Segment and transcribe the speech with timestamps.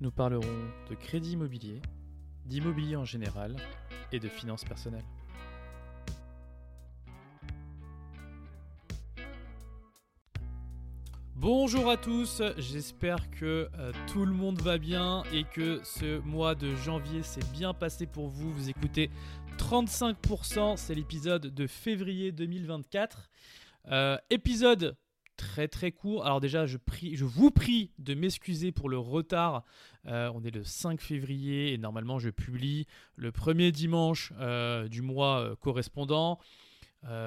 [0.00, 0.46] Nous parlerons
[0.88, 1.82] de crédit immobilier,
[2.46, 3.56] d'immobilier en général
[4.12, 5.04] et de finances personnelles.
[11.34, 16.54] Bonjour à tous, j'espère que euh, tout le monde va bien et que ce mois
[16.54, 18.52] de janvier s'est bien passé pour vous.
[18.52, 19.10] Vous écoutez
[19.56, 23.30] 35%, c'est l'épisode de février 2024.
[23.90, 24.96] Euh, épisode
[25.38, 26.26] très très court.
[26.26, 26.76] Alors déjà, je,
[27.24, 29.64] vous prie de m'excuser pour le retard.
[30.06, 32.86] Euh, on est le 5 février et normalement je publie
[33.16, 36.38] le premier dimanche euh, du mois euh, correspondant.
[37.04, 37.24] Voilà,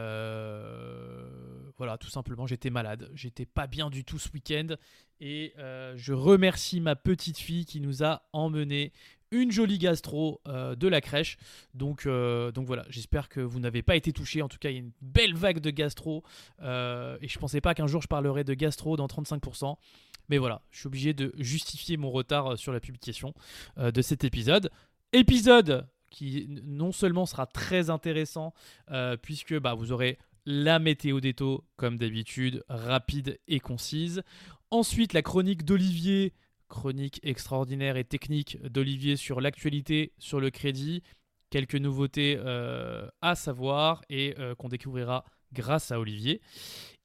[1.99, 3.09] tout simplement, j'étais malade.
[3.15, 4.75] J'étais pas bien du tout ce week-end.
[5.19, 8.91] Et je remercie ma petite fille qui nous a emmené
[9.31, 11.37] une jolie gastro euh, de la crèche.
[11.73, 14.41] Donc, euh, donc voilà, j'espère que vous n'avez pas été touché.
[14.41, 16.23] En tout cas, il y a une belle vague de gastro.
[16.61, 19.75] euh, et je pensais pas qu'un jour je parlerais de gastro dans 35%.
[20.29, 23.33] Mais voilà, je suis obligé de justifier mon retard sur la publication
[23.77, 24.71] de cet épisode.
[25.11, 28.53] Épisode qui non seulement sera très intéressant,
[29.21, 34.23] puisque bah, vous aurez la météo des taux, comme d'habitude, rapide et concise.
[34.69, 36.33] Ensuite, la chronique d'Olivier,
[36.71, 41.03] chronique extraordinaire et technique d'Olivier sur l'actualité, sur le crédit,
[41.51, 46.39] quelques nouveautés euh, à savoir et euh, qu'on découvrira grâce à Olivier.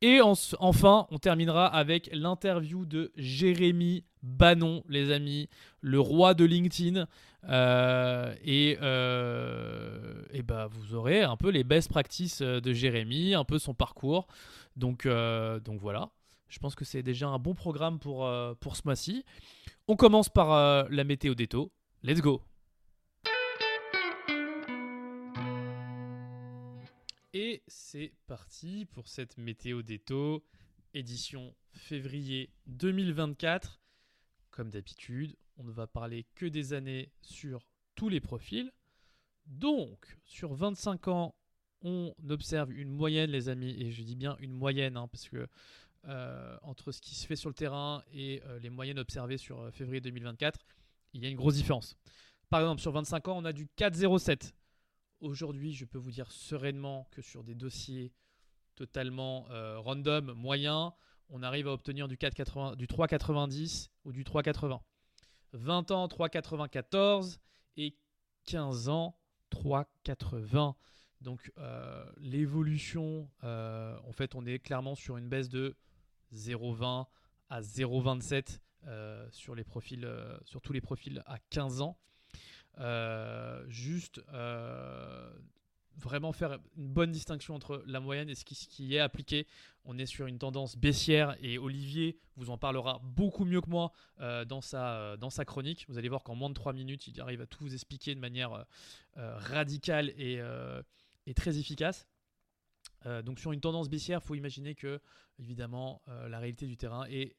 [0.02, 5.48] Et en- enfin, on terminera avec l'interview de Jérémy Bannon, les amis,
[5.80, 7.06] le roi de LinkedIn.
[7.48, 8.72] Euh, et
[10.36, 14.26] et bah, vous aurez un peu les best practices de Jérémy, un peu son parcours.
[14.76, 15.08] Donc,
[15.64, 16.10] donc voilà,
[16.48, 19.24] je pense que c'est déjà un bon programme pour, euh, pour ce mois-ci.
[19.88, 21.72] On commence par euh, la météo des taux.
[22.02, 22.42] Let's go
[27.32, 30.42] Et c'est parti pour cette météo des taux,
[30.94, 33.80] édition février 2024.
[34.50, 38.72] Comme d'habitude, on ne va parler que des années sur tous les profils.
[39.44, 41.34] Donc, sur 25 ans,
[41.82, 45.46] on observe une moyenne, les amis, et je dis bien une moyenne, hein, parce que
[46.08, 49.60] euh, entre ce qui se fait sur le terrain et euh, les moyennes observées sur
[49.60, 50.60] euh, février 2024,
[51.14, 51.96] il y a une grosse différence.
[52.48, 54.52] Par exemple, sur 25 ans, on a du 4,07.
[55.18, 58.12] Aujourd'hui, je peux vous dire sereinement que sur des dossiers
[58.76, 59.46] totalement
[59.78, 60.92] random, moyens,
[61.30, 64.80] on arrive à obtenir du, 4,80 du 3,90 ou du 3,80.
[65.54, 67.38] 20 ans, 3,94
[67.78, 67.96] et
[68.44, 69.18] 15 ans,
[69.50, 70.74] 3,80.
[71.22, 71.50] Donc
[72.18, 75.74] l'évolution, en fait, on est clairement sur une baisse de
[76.32, 77.06] 0,20
[77.48, 81.98] à 0,27 euh, sur les profils, euh, sur tous les profils à 15 ans.
[82.78, 84.20] Euh, juste
[85.98, 89.46] vraiment faire une bonne distinction entre la moyenne et ce qui, est appliqué.
[89.86, 93.92] On est sur une tendance baissière et Olivier vous en parlera beaucoup mieux que moi
[94.18, 95.86] dans, sa, dans sa chronique.
[95.88, 98.20] Vous allez voir qu'en moins de 3 minutes, il arrive à tout vous expliquer de
[98.20, 98.66] manière
[99.16, 100.38] radicale et,
[101.26, 102.06] et très efficace.
[103.06, 105.00] Euh, donc sur une tendance baissière, il faut imaginer que
[105.38, 107.36] évidemment euh, la réalité du terrain est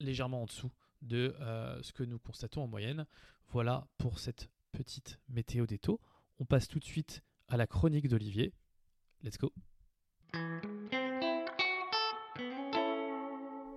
[0.00, 0.72] légèrement en dessous
[1.02, 3.06] de euh, ce que nous constatons en moyenne.
[3.48, 6.00] Voilà pour cette petite météo des taux.
[6.38, 8.52] On passe tout de suite à la chronique d'Olivier.
[9.22, 9.52] Let's go.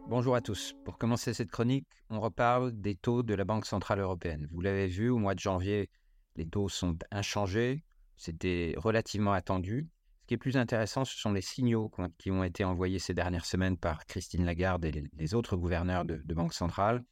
[0.07, 0.73] Bonjour à tous.
[0.85, 4.47] Pour commencer cette chronique, on reparle des taux de la Banque Centrale Européenne.
[4.51, 5.89] Vous l'avez vu, au mois de janvier,
[6.35, 7.83] les taux sont inchangés.
[8.15, 9.89] C'était relativement attendu.
[10.25, 13.45] Ce qui est plus intéressant, ce sont les signaux qui ont été envoyés ces dernières
[13.45, 17.03] semaines par Christine Lagarde et les, autres gouverneurs de, de Banque Centrale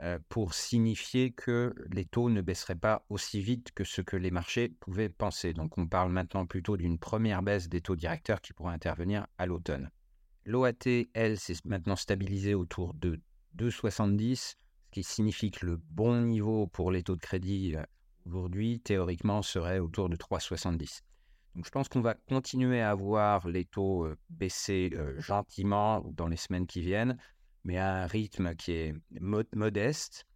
[0.00, 4.32] euh, pour signifier que les taux ne baisseraient pas aussi vite que ce que les
[4.32, 5.52] marchés pouvaient penser.
[5.52, 9.46] Donc on parle maintenant plutôt d'une première baisse des taux directeurs qui pourra intervenir à
[9.46, 9.88] l'automne.
[10.44, 13.20] L'OAT, elle, s'est maintenant stabilisée autour de
[13.58, 14.54] 2,70, ce
[14.90, 17.84] qui signifie que le bon niveau pour les taux de crédit euh,
[18.26, 21.02] aujourd'hui, théoriquement, serait autour de 3,70.
[21.54, 26.66] Donc je pense qu'on va continuer à voir les taux baisser gentiment dans les semaines
[26.66, 27.16] qui viennent,
[27.64, 28.94] mais à un rythme qui est
[29.54, 30.26] modeste.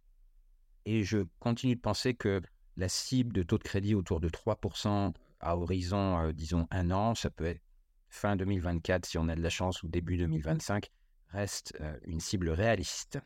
[0.85, 2.41] Et je continue de penser que
[2.77, 7.29] la cible de taux de crédit autour de 3% à horizon, disons, un an, ça
[7.29, 7.61] peut être
[8.09, 10.91] fin 2024 si on a de la chance ou début 2025,
[11.29, 13.19] reste une cible réaliste.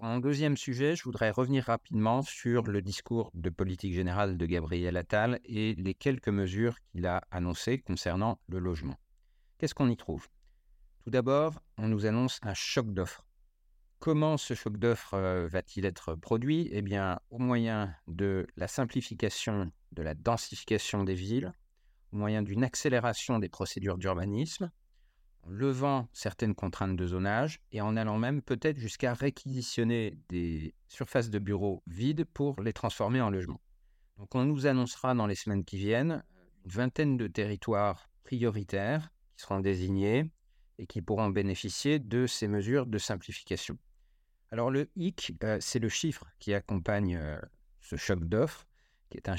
[0.00, 4.96] En deuxième sujet, je voudrais revenir rapidement sur le discours de politique générale de Gabriel
[4.96, 8.94] Attal et les quelques mesures qu'il a annoncées concernant le logement.
[9.58, 10.28] Qu'est-ce qu'on y trouve?
[11.02, 13.26] Tout d'abord, on nous annonce un choc d'offres.
[13.98, 16.68] Comment ce choc d'offres euh, va-t-il être produit?
[16.70, 21.52] Eh bien, au moyen de la simplification, de la densification des villes,
[22.12, 24.70] au moyen d'une accélération des procédures d'urbanisme,
[25.42, 31.30] en levant certaines contraintes de zonage et en allant même peut-être jusqu'à réquisitionner des surfaces
[31.30, 33.60] de bureaux vides pour les transformer en logements.
[34.18, 36.22] Donc on nous annoncera dans les semaines qui viennent
[36.64, 40.30] une vingtaine de territoires prioritaires qui seront désignés
[40.78, 43.78] et qui pourront bénéficier de ces mesures de simplification.
[44.50, 47.38] Alors le HIC, euh, c'est le chiffre qui accompagne euh,
[47.80, 48.67] ce choc d'offres
[49.10, 49.36] qui est un,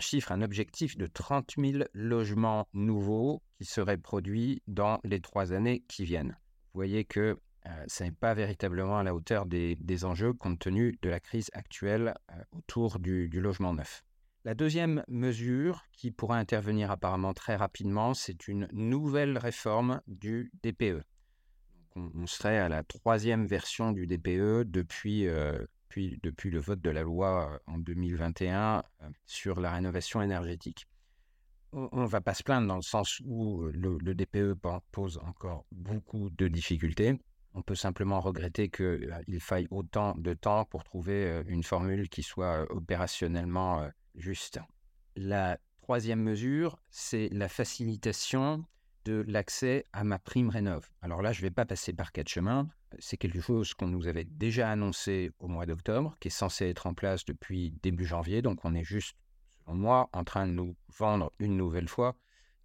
[0.00, 5.84] chiffre, un objectif de 30 000 logements nouveaux qui seraient produits dans les trois années
[5.88, 6.36] qui viennent.
[6.72, 10.98] Vous voyez que euh, ce n'est pas véritablement à la hauteur des, enjeux compte tenu
[11.00, 14.04] de la crise actuelle euh, autour du, logement neuf.
[14.44, 21.02] La deuxième mesure qui pourra intervenir apparemment très rapidement, c'est une nouvelle réforme du DPE.
[21.96, 25.64] On, serait à la troisième version du DPE depuis euh,
[26.22, 30.86] depuis, le vote de la loi euh, en 2021 euh, sur la rénovation énergétique.
[31.72, 34.54] On ne va pas se plaindre dans le sens où euh, le, DPE
[34.92, 37.18] pose encore beaucoup de difficultés.
[37.54, 42.66] On peut simplement regretter qu'il faille autant de temps pour trouver une formule qui soit
[42.72, 44.58] opérationnellement juste.
[45.14, 48.64] La troisième mesure, c'est la facilitation
[49.04, 50.90] de l'accès à ma prime rénov.
[51.02, 52.68] Alors là, je ne vais pas passer par quatre chemins
[52.98, 56.86] c'est quelque chose qu'on nous avait déjà annoncé au mois d'octobre, qui est censé être
[56.86, 58.42] en place depuis début janvier.
[58.42, 59.16] Donc on est juste,
[59.64, 62.16] selon moi, en train de nous vendre une nouvelle fois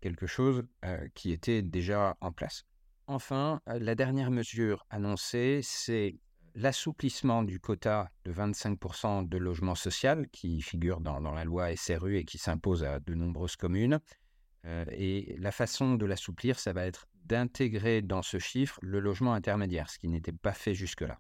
[0.02, 2.66] quelque chose euh, qui était déjà en place.
[3.08, 6.16] Enfin, euh, la dernière mesure annoncée, c'est
[6.56, 12.24] l'assouplissement du quota de 25% de logement social qui figure dans, la loi SRU et
[12.24, 14.00] qui s'impose à de nombreuses communes.
[14.66, 19.34] Euh, et la façon de l'assouplir, ça va être d'intégrer dans ce chiffre le logement
[19.34, 21.20] intermédiaire, ce qui n'était pas fait jusque-là.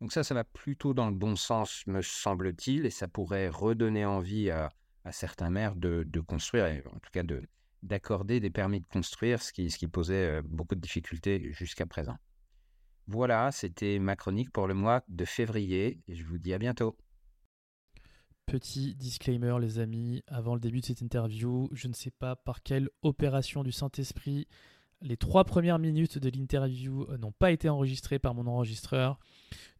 [0.00, 4.04] Donc ça, ça va plutôt dans le bon sens, me semble-t-il, et ça pourrait redonner
[4.04, 4.70] envie à,
[5.10, 7.42] certains maires de, construire, en tout cas de,
[7.82, 11.86] d'accorder des permis de construire, ce qui, ce qui posait euh, beaucoup de difficultés jusqu'à
[11.86, 12.16] présent.
[13.06, 16.96] Voilà, c'était ma chronique pour le mois de février, et je vous dis à bientôt.
[18.48, 22.62] Petit disclaimer les amis, avant le début de cette interview, je ne sais pas par
[22.62, 24.48] quelle opération du Saint-Esprit
[25.00, 29.18] les trois premières minutes de l'interview euh, n'ont pas été enregistrées par mon enregistreur.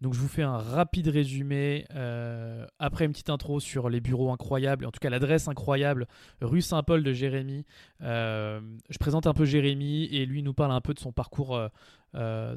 [0.01, 4.31] Donc je vous fais un rapide résumé euh, après une petite intro sur les bureaux
[4.31, 6.07] incroyables, en tout cas l'adresse incroyable,
[6.41, 7.65] rue Saint-Paul de Jérémy.
[8.03, 8.61] Euh,
[8.91, 11.61] je présente un peu Jérémy et lui nous parle un peu de son parcours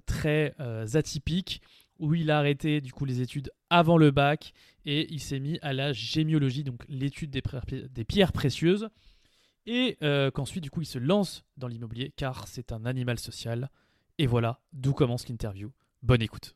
[0.05, 0.55] très
[0.93, 1.61] atypique
[2.01, 4.53] où il a arrêté du coup les études avant le bac
[4.85, 8.89] et il s'est mis à la gémiologie, donc l'étude des pierres précieuses
[9.65, 13.69] et euh, qu'ensuite, du coup, il se lance dans l'immobilier car c'est un animal social.
[14.17, 15.71] Et voilà d'où commence l'interview.
[16.01, 16.55] Bonne écoute.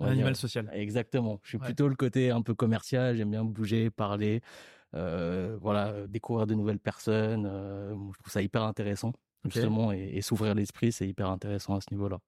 [0.00, 0.70] Un animal social.
[0.72, 1.40] Exactement.
[1.42, 3.16] Je suis plutôt le côté un peu commercial.
[3.16, 4.42] J'aime bien bouger, parler,
[4.92, 7.46] voilà, découvrir de nouvelles personnes.
[7.46, 9.12] Euh, je trouve ça hyper intéressant,
[9.44, 12.18] justement, et s'ouvrir l'esprit, c'est hyper intéressant à ce niveau-là.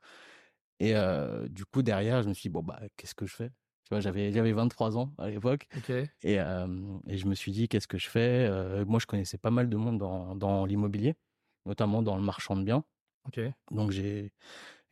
[0.79, 0.95] Et
[1.51, 3.51] du coup, derrière, je me suis dit, bon, bah, qu'est-ce que je fais?
[3.85, 5.67] Tu vois, j'avais, j'avais 23 ans à l'époque.
[6.23, 8.85] Et, et, je me suis dit, qu'est-ce que je fais?
[8.87, 11.15] Moi, je connaissais pas mal de monde dans, dans l'immobilier,
[11.67, 12.85] notamment dans le marchand de biens.
[13.71, 14.33] Donc, j'ai,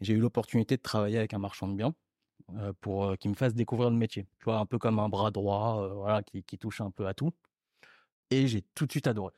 [0.00, 1.94] j'ai eu l'opportunité de travailler avec un marchand de biens
[2.80, 4.26] pour qu'il me fasse découvrir le métier.
[4.38, 7.14] Tu vois, un peu comme un bras droit, voilà, qui, qui touche un peu à
[7.14, 7.32] tout.
[8.30, 9.32] Et j'ai tout de suite adoré.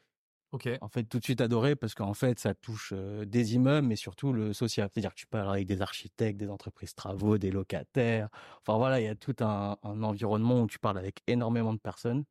[0.81, 4.33] En fait, tout de suite adoré parce qu'en fait, ça touche des immeubles, mais surtout
[4.33, 4.89] le social.
[4.93, 8.29] C'est-à-dire que tu parles avec des architectes, des entreprises travaux, des locataires.
[8.61, 12.25] Enfin voilà, il y a tout un, environnement où tu parles avec énormément de personnes.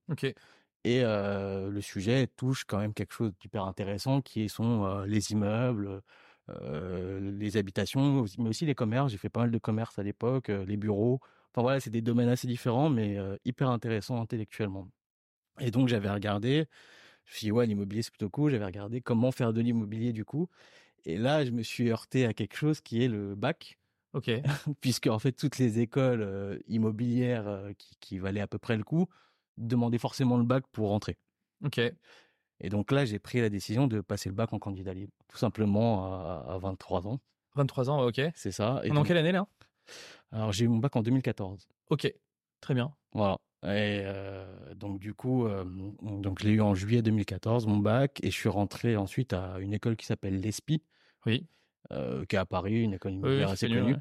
[0.84, 6.02] Et le sujet touche quand même quelque chose d'hyper intéressant qui sont les immeubles,
[6.50, 9.12] les habitations, mais aussi les commerces.
[9.12, 11.22] J'ai fait pas mal de commerces à l'époque, les bureaux.
[11.54, 14.90] Enfin voilà, c'est des domaines assez différents, mais hyper intéressants intellectuellement.
[15.60, 16.68] Et donc j'avais regardé
[17.30, 18.52] je me suis dit, ouais, l'immobilier, c'est plutôt cool.
[18.52, 20.50] J'avais regardé comment faire de l'immobilier du coup.
[21.06, 23.78] Et là, je me suis heurté à quelque chose qui est le bac.
[24.14, 24.32] Ok.
[24.82, 29.08] puisque en fait toutes les écoles immobilières qui, qui, valaient à peu près le coup
[29.58, 31.18] demandaient forcément le bac pour rentrer.
[31.64, 31.80] Ok.
[32.62, 35.38] Et donc là, j'ai pris la décision de passer le bac en candidat libre, tout
[35.38, 36.12] simplement
[36.50, 37.20] à, 23 ans.
[37.56, 38.22] 23 ans, ok.
[38.34, 38.82] C'est ça.
[38.84, 39.48] Et dans quelle année là?
[40.32, 41.68] Alors j'ai eu mon bac en 2014.
[41.90, 42.12] Ok,
[42.62, 42.92] très bien.
[43.14, 43.38] Voilà.
[43.68, 44.04] Et
[44.76, 45.48] donc du coup,
[46.02, 49.60] donc je l'ai eu en juillet 2014 mon bac et je suis rentré ensuite à
[49.60, 50.84] une école qui s'appelle l'ESPI.
[51.26, 51.48] Oui.
[52.28, 53.96] qui est à Paris, une école immobilière assez connue.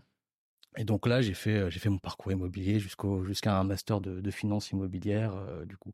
[0.76, 4.20] Et donc là, j'ai fait j'ai fait mon parcours immobilier jusqu'au jusqu'à un master de,
[4.20, 5.34] de finance immobilière
[5.66, 5.92] du coup.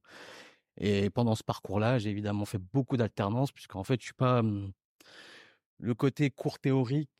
[0.76, 4.42] Et pendant ce parcours-là, j'ai évidemment fait beaucoup d'alternance puisqu'en fait, je suis pas
[5.78, 7.11] le côté cours théorique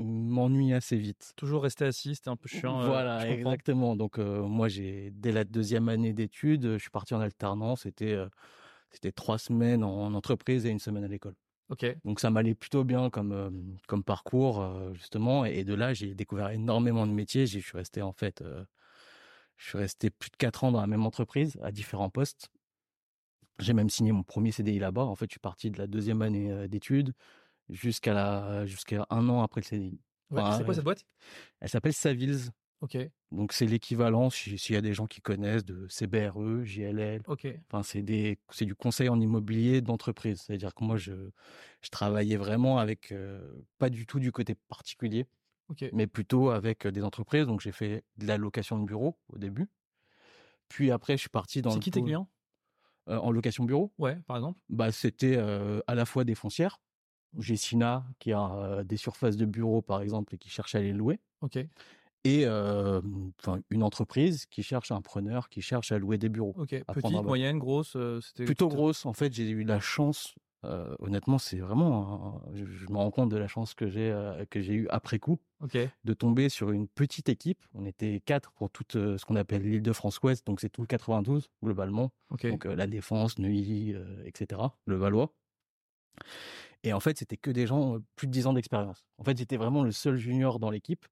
[0.00, 1.32] m'ennuie assez vite.
[1.36, 2.86] Toujours rester assis, c'était un peu chiant.
[2.86, 3.96] Voilà, exactement.
[3.96, 7.82] Donc moi, j'ai dès la deuxième année d'études, je suis parti en alternance.
[7.82, 8.18] C'était
[8.90, 11.34] c'était trois semaines en entreprise et une semaine à l'école.
[11.68, 11.86] Ok.
[12.04, 15.44] Donc ça m'allait plutôt bien comme comme parcours justement.
[15.44, 17.46] Et de là, j'ai découvert énormément de métiers.
[17.46, 18.42] Je suis resté en fait,
[19.56, 22.48] je suis resté plus de quatre ans dans la même entreprise à différents postes.
[23.60, 25.04] J'ai même signé mon premier CDI là-bas.
[25.04, 27.12] En fait, je suis parti de la deuxième année d'études
[27.70, 30.00] jusqu'à la jusqu'à un an après le CDI.
[30.30, 31.06] c'est quoi cette boîte?
[31.60, 32.50] Elle s'appelle Savils.
[32.80, 32.96] Ok.
[33.30, 37.22] Donc c'est l'équivalent, s'il y a des gens qui connaissent, de CBRE, JLL.
[37.26, 37.46] Ok.
[37.68, 40.40] Enfin c'est des c'est du conseil en immobilier d'entreprise.
[40.40, 41.12] C'est-à-dire que moi je
[41.82, 43.12] je travaillais vraiment avec
[43.78, 45.26] pas du tout du côté particulier,
[45.92, 47.46] mais plutôt avec des entreprises.
[47.46, 49.68] Donc j'ai fait de la location de bureau au début.
[50.68, 51.72] Puis après je suis parti dans.
[51.72, 52.28] C'est qui tes clients?
[53.06, 53.92] En location bureau.
[53.98, 54.58] Ouais, par exemple.
[54.70, 56.80] Bah c'était à la fois des foncières
[57.38, 60.92] j'ai Sina qui a des surfaces de bureaux, par exemple, et qui cherche à les
[60.92, 61.20] louer.
[61.42, 61.58] OK.
[62.24, 66.54] Et enfin une entreprise qui cherche un preneur, qui cherche à louer des bureaux.
[66.58, 66.82] Ok.
[66.92, 67.96] Petite, moyenne, grosse.
[68.20, 69.06] c'était plutôt grosse.
[69.06, 70.34] En fait, j'ai eu la chance.
[70.62, 72.42] honnêtement, c'est vraiment.
[72.52, 74.14] je, me rends compte de la chance que j'ai
[74.50, 75.38] que j'ai eu après coup.
[76.04, 77.64] De tomber sur une petite équipe.
[77.74, 80.82] On était quatre pour toute ce qu'on appelle l'île de France Ouest, donc c'est tout
[80.82, 82.12] le 92 globalement.
[82.42, 83.94] Donc la Défense, Neuilly,
[84.26, 84.60] etc.
[84.84, 85.32] Le Valois.
[86.82, 89.04] Et en fait, c'était que des gens plus de 10 ans d'expérience.
[89.18, 91.06] En fait, j'étais vraiment le seul junior dans l'équipe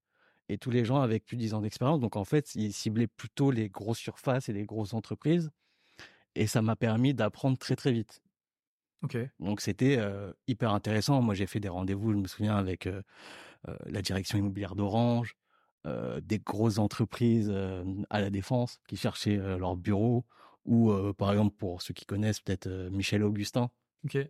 [0.48, 2.00] et tous les gens avec plus de 10 ans d'expérience.
[2.00, 5.50] Donc en fait, ils ciblaient plutôt les grosses surfaces et les grosses entreprises.
[6.34, 8.22] Et ça m'a permis d'apprendre très très vite.
[9.02, 9.18] Ok.
[9.40, 10.02] Donc c'était
[10.46, 11.20] hyper intéressant.
[11.20, 12.88] Moi, j'ai fait des rendez-vous, je me souviens, avec
[13.87, 15.37] la direction immobilière d'Orange,
[15.84, 17.52] des grosses entreprises
[18.10, 20.25] à la défense qui cherchaient leur bureau,
[20.64, 23.70] ou par exemple pour ceux qui connaissent peut-être Michel Augustin,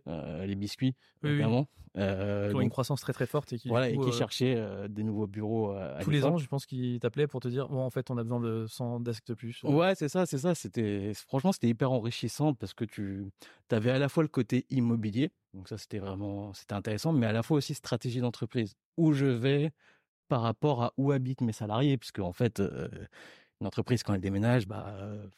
[0.07, 1.67] euh, les biscuits, notamment.
[1.97, 5.27] Euh, une croissance très très forte et qui, voilà, et qui euh, cherchait des nouveaux
[5.27, 5.75] bureaux.
[6.01, 8.23] tous les ans, je pense qu'ils t'appelaient pour te dire bon, en fait, on a
[8.23, 9.63] besoin de 100 desks de plus.
[9.63, 10.55] Ouais, c'est ça, c'est ça.
[10.55, 13.31] C'était franchement, c'était hyper enrichissant parce que tu
[13.71, 17.31] avais à la fois le côté immobilier, donc ça c'était vraiment c'était intéressant, mais à
[17.31, 18.75] la fois aussi stratégie d'entreprise.
[18.97, 19.71] Où je vais
[20.27, 22.61] par rapport à où habitent mes salariés, puisque en fait,
[23.61, 24.95] une entreprise, quand elle déménage, bah,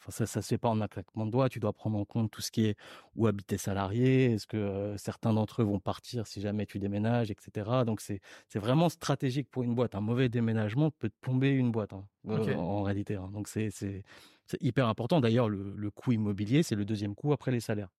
[0.10, 1.50] ça, ça se fait pas en un claquement de doigts.
[1.50, 2.78] Tu dois prendre en compte tout ce qui est
[3.16, 4.34] où habitent tes salariés.
[4.34, 7.84] Est-ce que certains d'entre eux vont partir si jamais tu déménages, etc.
[7.86, 9.96] Donc, c'est, c'est vraiment stratégique pour une boîte.
[9.96, 13.16] Un mauvais déménagement peut te plomber une boîte, hein, en, réalité.
[13.16, 13.30] Hein.
[13.34, 14.04] Donc, c'est, c'est,
[14.46, 15.20] c'est hyper important.
[15.20, 17.90] D'ailleurs, le, le coût immobilier, c'est le deuxième coût après les salaires.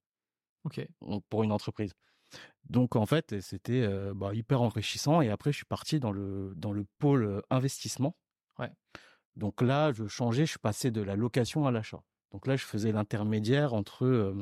[0.65, 0.87] Ok.
[1.29, 1.93] pour une entreprise.
[2.71, 5.21] Donc en fait, c'était bah, hyper enrichissant.
[5.21, 8.17] Et après, je suis parti dans le dans le pôle investissement.
[8.59, 8.71] Ouais.
[9.37, 12.03] Donc là, je changeais, je passais de la location à l'achat.
[12.33, 14.35] Donc là, je faisais l'intermédiaire entre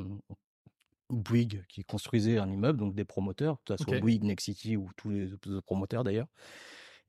[1.09, 5.09] Bouygues, qui construisait un immeuble, donc des promoteurs, que ce soit Bouygues, Nexity ou tous
[5.09, 6.27] les autres promoteurs d'ailleurs,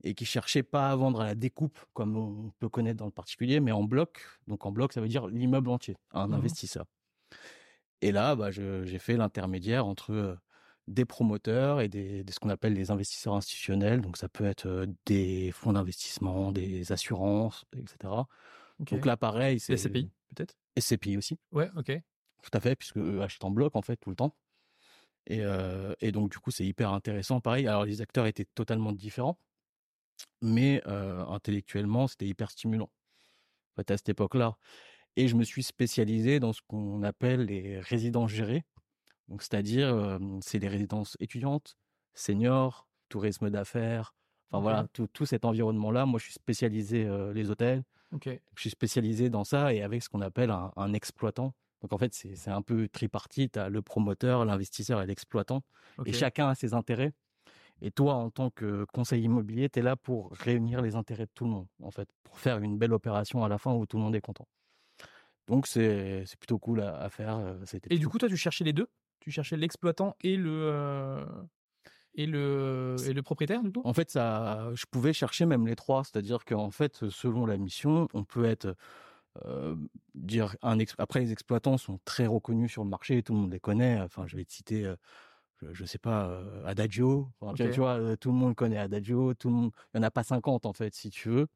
[0.03, 3.12] et qui cherchaient pas à vendre à la découpe, comme on peut connaître dans le
[3.12, 4.21] particulier, mais en bloc.
[4.49, 6.87] Donc en bloc, ça veut dire l'immeuble entier, à un mmh investisseur.
[8.01, 10.37] Et là, bah, j'ai fait l'intermédiaire entre
[10.89, 14.01] des promoteurs et des, ce qu'on appelle les investisseurs institutionnels.
[14.01, 18.15] Donc ça peut être des fonds d'investissement, des assurances, etc.
[18.81, 20.57] Donc là, pareil, c'est SCPI peut-être?
[20.79, 21.39] SCPI aussi.
[21.53, 21.93] Ouais, ok.
[22.43, 24.35] Tout à fait, puisque eux achètent en bloc en fait tout le temps.
[25.27, 25.43] Et,
[26.01, 27.41] et donc du coup, c'est hyper intéressant.
[27.41, 29.39] Pareil, alors les acteurs étaient totalement différents,
[30.41, 32.91] mais intellectuellement, c'était hyper stimulant.
[33.73, 34.57] En fait, à cette époque-là.
[35.15, 38.65] Et je me suis spécialisé dans ce qu'on appelle les résidences gérées.
[39.29, 41.76] Donc, c'est-à-dire, c'est les résidences étudiantes,
[42.14, 44.14] seniors, tourisme d'affaires.
[44.50, 46.05] Enfin voilà, tout, tout cet environnement-là.
[46.05, 47.85] Moi, je suis spécialisé les hôtels.
[48.21, 51.55] Je suis spécialisé dans ça et avec ce qu'on appelle un, exploitant.
[51.81, 53.59] Donc en fait, c'est un peu tripartite.
[53.64, 55.62] Tu le promoteur, l'investisseur et l'exploitant.
[56.05, 57.12] Et chacun a ses intérêts.
[57.81, 61.31] Et toi, en tant que conseiller immobilier, tu es là pour réunir les intérêts de
[61.35, 63.97] tout le monde, en fait, pour faire une belle opération à la fin où tout
[63.97, 64.47] le monde est content.
[65.49, 67.57] Donc c'est plutôt cool à, faire.
[67.91, 68.87] Et du coup, toi, tu cherchais les deux?
[69.23, 70.50] Tu cherchais l'exploitant et le.
[70.50, 71.25] Euh,
[72.14, 73.81] et le, et le propriétaire, du coup?
[73.85, 76.05] En fait, ça, je pouvais chercher même les trois.
[76.05, 78.76] C'est-à-dire qu'en fait, selon la mission, on peut être.
[79.47, 79.75] Euh,
[80.14, 83.61] dire un après les exploitants sont très reconnus sur le marché tout le monde les
[83.61, 84.95] connaît enfin je vais te citer euh,
[85.71, 89.71] je, sais pas euh, Adagio tu, vois tout le monde connaît Adagio tout le monde
[89.95, 91.47] il y en a pas 50 en fait si tu veux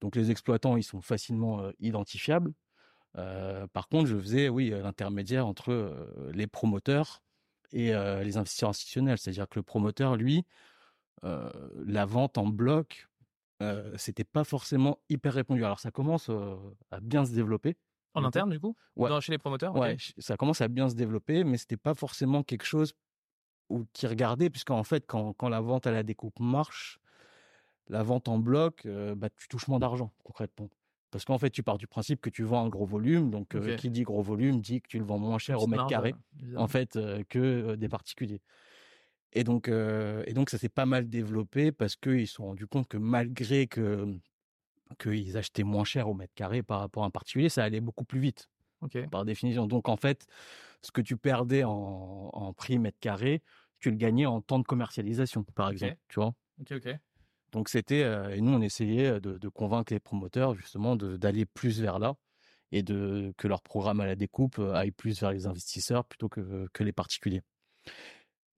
[0.00, 2.52] donc les exploitants ils sont facilement identifiables
[3.14, 5.94] par contre je faisais oui l'intermédiaire entre
[6.32, 7.22] les promoteurs
[7.72, 9.18] et les investisseurs institutionnels.
[9.18, 10.44] C'est-à-dire que le promoteur, lui,
[11.22, 13.08] la vente en bloc,
[13.96, 15.64] c'était pas forcément hyper répandu.
[15.64, 16.30] Alors ça commence
[16.90, 17.76] à bien se développer.
[18.14, 18.76] En interne, du coup?
[19.20, 22.64] Chez les promoteurs Ouais, ça commence à bien se développer, mais c'était pas forcément quelque
[22.64, 22.92] chose
[23.70, 27.00] où, qui regardait, puisqu'en fait, quand, quand, la vente à la découpe marche,
[27.88, 30.68] la vente en bloc, bah, tu touches moins d'argent, concrètement.
[31.12, 33.30] Parce qu'en fait, tu pars du principe que tu vends un gros volume.
[33.30, 35.86] Donc, euh, qui dit gros volume dit que tu le vends moins cher au mètre
[35.86, 36.14] carré,
[36.56, 38.40] en fait, euh, que euh, des particuliers.
[39.34, 42.88] Et donc, et donc ça s'est pas mal développé parce qu'ils se sont rendus compte
[42.88, 44.18] que malgré que
[44.98, 48.04] qu'ils achetaient moins cher au mètre carré par rapport à un particulier, ça allait beaucoup
[48.04, 48.50] plus vite.
[49.10, 49.66] Par définition.
[49.66, 50.26] Donc, en fait,
[50.82, 51.70] ce que tu perdais en,
[52.32, 53.42] en prix mètre carré,
[53.80, 55.96] tu le gagnais en temps de commercialisation, par exemple.
[56.08, 56.34] Tu vois?
[56.60, 56.96] Ok, ok.
[57.52, 62.14] Donc c'était, et nous on essayait de, convaincre les promoteurs justement d'aller plus vers là
[62.72, 66.66] et de que leur programme à la découpe aille plus vers les investisseurs plutôt que,
[66.72, 67.42] que les particuliers.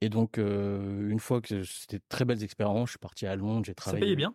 [0.01, 3.75] Et donc une fois que c'était très belles expériences, je suis parti à Londres, j'ai
[3.75, 4.01] travaillé.
[4.01, 4.35] Ça payait bien?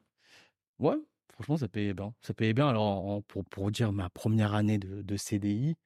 [0.79, 0.97] Ouais,
[1.31, 2.13] franchement ça payait bien.
[2.21, 2.67] Ça payait bien.
[2.67, 5.77] Alors pour, pour dire ma première année de, de CDI,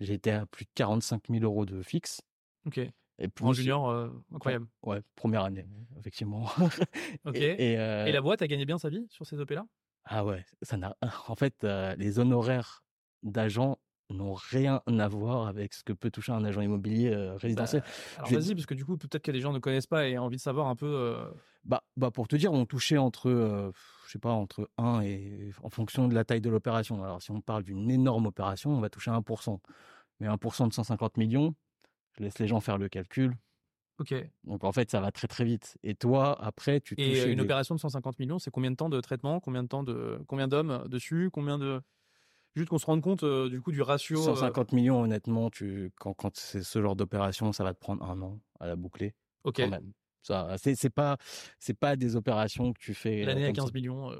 [0.00, 2.22] j'étais à plus de 45 000 euros de fixe.
[2.66, 2.80] Ok.
[3.18, 4.66] Et en junior, euh, incroyable.
[4.82, 5.66] Ouais, première année,
[5.98, 6.44] effectivement.
[7.24, 7.36] ok.
[7.36, 9.66] Et, euh la boîte a gagné bien sa vie sur ces OP-là
[10.04, 10.96] Ah ouais, ça n'a.
[11.28, 12.84] En fait, euh, les honoraires
[13.22, 13.78] d'agents
[14.10, 17.82] n'ont rien à voir avec ce que peut toucher un agent immobilier résidentiel.
[17.82, 20.16] Bah, alors vas-y, parce que du coup, peut-être que les gens ne connaissent pas et
[20.18, 21.16] ont envie de savoir un peu.
[21.64, 23.72] Bah, bah, pour te dire, on touchait entre,
[24.06, 27.02] je sais pas, entre 1 et en fonction de la taille de l'opération.
[27.02, 29.58] Alors si on parle d'une énorme opération, on va toucher 1%.
[30.20, 31.54] Mais 1% de 150 millions,
[32.18, 33.36] je laisse les gens faire le calcul.
[33.98, 34.14] Ok.
[34.44, 35.78] Donc en fait, ça va très très vite.
[35.82, 36.94] Et toi, après, tu.
[36.98, 39.82] Et une opération de 150 millions, c'est combien de temps de traitement Combien de temps
[39.82, 41.80] de combien d'hommes dessus Combien de
[42.54, 45.92] juste qu'on se rende compte euh, du coup du ratio 150 euh millions, honnêtement, tu
[45.96, 49.14] quand quand c'est ce genre d'opération, ça va te prendre un an à la boucler.
[49.44, 49.56] Ok.
[49.56, 49.92] Quand même.
[50.22, 51.16] Ça, c'est c'est pas
[51.58, 53.24] c'est pas des opérations que tu fais.
[53.24, 54.10] L'année à 15 millions.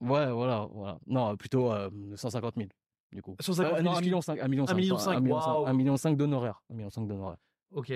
[0.00, 0.98] Ouais, voilà, voilà.
[1.06, 1.72] Non, plutôt
[2.14, 2.68] 150 000
[3.12, 3.36] du coup.
[3.40, 5.72] 150 000, 1 million 5, 1 million 5, 1 million 5, 1 million 5, 1
[5.72, 7.38] million 5 d'honoraires, 1 million 5 d'honoraires.
[7.72, 7.92] Ok.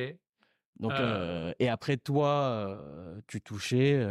[0.78, 1.52] Donc euh...
[1.58, 2.82] et après toi,
[3.26, 4.06] tu touchais,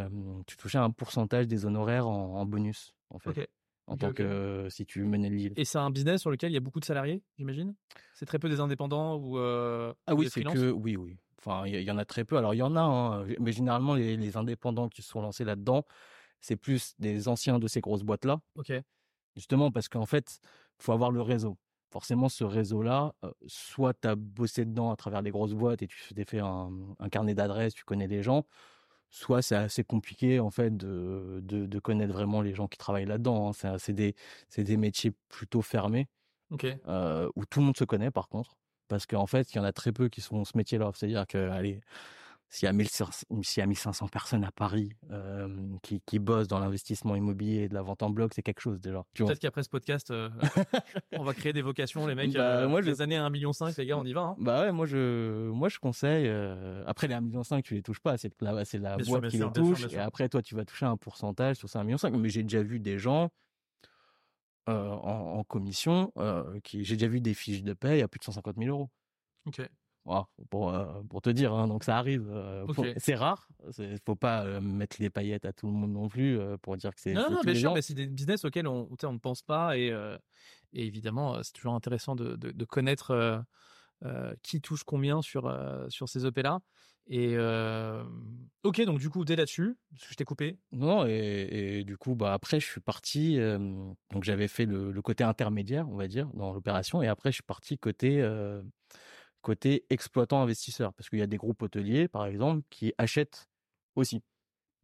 [0.45, 3.29] tu touchais un pourcentage des honoraires en, en bonus en fait.
[3.29, 3.47] Ok.
[3.87, 5.53] En tant que si tu menais le deal.
[5.57, 7.73] Et c'est un business sur lequel il y a beaucoup de salariés, j'imagine?
[8.13, 9.39] C'est très peu des indépendants ou.
[9.39, 11.17] Euh, ah oui, c'est que oui, oui.
[11.39, 12.37] Enfin, il y, y, en a très peu.
[12.37, 15.43] Alors il y en a, hein, mais généralement les, les indépendants qui se sont lancés
[15.43, 15.85] là-dedans,
[16.39, 18.41] c'est plus des anciens de ces grosses boîtes là.
[18.55, 18.73] Ok.
[19.35, 20.39] Justement parce qu'en fait,
[20.79, 21.57] faut avoir le réseau.
[21.91, 23.13] Forcément, ce réseau-là,
[23.47, 26.71] soit tu as bossé dedans à travers les grosses boîtes et tu t'es fait un,
[27.11, 28.45] carnet d'adresses, tu connais des gens,
[29.09, 33.49] soit c'est assez compliqué en fait de, de, connaître vraiment les gens qui travaillent là-dedans.
[33.49, 33.77] Hein.
[33.79, 34.15] C'est des,
[34.55, 36.07] des métiers plutôt fermés,
[36.51, 38.55] où tout le monde se connaît par contre,
[38.87, 40.91] parce qu'en fait, il y en a très peu qui sont ce métier-là.
[40.93, 41.81] C'est-à-dire que, allez,
[42.49, 44.91] s'il y a 1500 personnes à Paris
[45.83, 48.81] qui, qui, bossent dans l'investissement immobilier et de la vente en bloc, c'est quelque chose
[48.81, 49.03] déjà.
[49.13, 50.29] Peut-être qu'après ce podcast, euh,
[51.17, 52.33] on va créer des vocations, les mecs.
[52.33, 54.21] Bah, euh, moi, les années 1,5 million, les gars, on y va.
[54.21, 54.35] Hein.
[54.39, 56.27] Bah ouais, moi je, moi, je conseille.
[56.27, 58.17] Euh, après, les 1,5 million, tu les touches pas.
[58.17, 59.85] C'est la, c'est la boîte qui les touche.
[59.91, 62.19] et après, toi, tu vas toucher un pourcentage sur ces 1,5 million.
[62.19, 63.29] Mais j'ai déjà vu des gens
[64.67, 66.11] en, en, commission
[66.63, 66.83] qui.
[66.83, 68.89] J'ai déjà vu des fiches de paie à plus de 150 000 euros.
[69.45, 69.61] Ok
[70.49, 72.27] pour, euh, pour te dire, hein, donc ça arrive.
[72.29, 72.65] Euh,
[72.97, 73.47] c'est rare.
[73.77, 76.93] Il faut pas euh, mettre les paillettes à tout le monde non plus pour dire
[76.93, 77.13] que c'est.
[77.13, 79.87] Non, non, bien sûr, mais c'est des business auxquels on, on ne pense pas et,
[80.73, 83.43] et évidemment, c'est toujours intéressant de, de, connaître
[84.43, 85.53] qui touche combien sur,
[85.89, 86.59] sur ces OP-là.
[87.11, 87.37] Et
[88.63, 89.77] ok, donc du coup, dès là-dessus,
[90.09, 90.57] je t'ai coupé.
[90.71, 93.37] Non, et, et, du coup, bah après, je suis parti.
[93.37, 97.35] donc j'avais fait le, le, côté intermédiaire, on va dire, dans l'opération, et après, je
[97.35, 98.23] suis parti côté
[99.41, 103.49] côté exploitant investisseur, parce qu'il y a des groupes hôteliers, par exemple, qui achètent
[103.95, 104.21] aussi,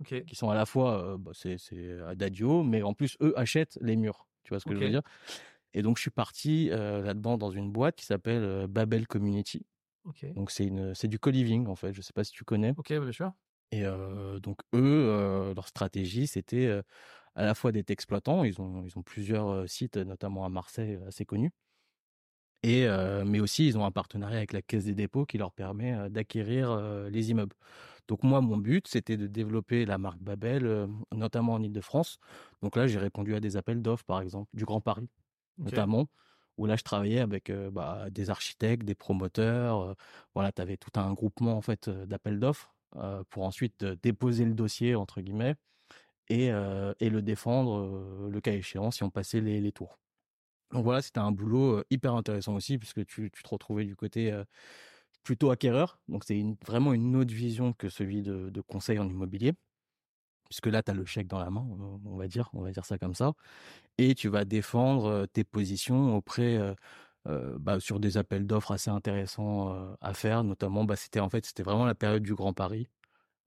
[0.06, 1.58] qui sont à la fois, bah, c'est
[2.08, 4.28] Adadio, mais en plus eux achètent les murs.
[4.44, 5.02] Tu vois ce que je veux dire?
[5.74, 9.66] Et donc je suis parti là-dedans dans une boîte qui s'appelle Babel Community.
[10.36, 11.94] Donc c'est une, c'est du co-living en fait.
[11.94, 12.74] Je sais pas si tu connais.
[12.78, 13.34] Ok, bien sûr.
[13.72, 13.84] Et
[14.42, 16.82] donc eux, leur stratégie, c'était
[17.36, 18.44] à la fois d'être exploitants.
[18.44, 21.52] Ils ont, ils ont plusieurs sites, notamment à Marseille, assez connus.
[22.68, 22.88] Et,
[23.26, 26.76] mais aussi, ils ont un partenariat avec la Caisse des dépôts qui leur permet d'acquérir
[27.12, 27.56] les immeubles.
[28.08, 32.18] Donc moi, mon but, c'était de développer la marque Babel, notamment en Ile-de-France.
[32.64, 35.10] Donc là, j'ai répondu à des appels d'offres, par exemple, du Grand Paris,
[35.60, 36.08] notamment,
[36.58, 39.96] où là, je travaillais avec bah, des architectes, des promoteurs.
[40.34, 42.74] voilà, tu avais tout un groupement en fait d'appels d'offres
[43.30, 45.56] pour ensuite déposer le dossier, entre guillemets,
[46.30, 50.00] et, et le défendre, le cas échéant, si on passait les, les tours.
[50.72, 54.38] Donc voilà, c'était un boulot hyper intéressant aussi, puisque tu, tu te retrouvais du côté
[55.24, 56.00] plutôt acquéreur.
[56.08, 59.54] Donc c'est vraiment une autre vision que celui de, de conseil en immobilier.
[60.50, 61.66] Puisque là, tu as le chèque dans la main,
[62.06, 63.34] on va dire, on va dire ça comme ça.
[63.98, 66.60] Et tu vas défendre tes positions auprès,
[67.26, 70.44] bah, sur des appels d'offres assez intéressants à faire.
[70.44, 72.88] Notamment, bah, c'était en fait, c'était vraiment la période du Grand Paris,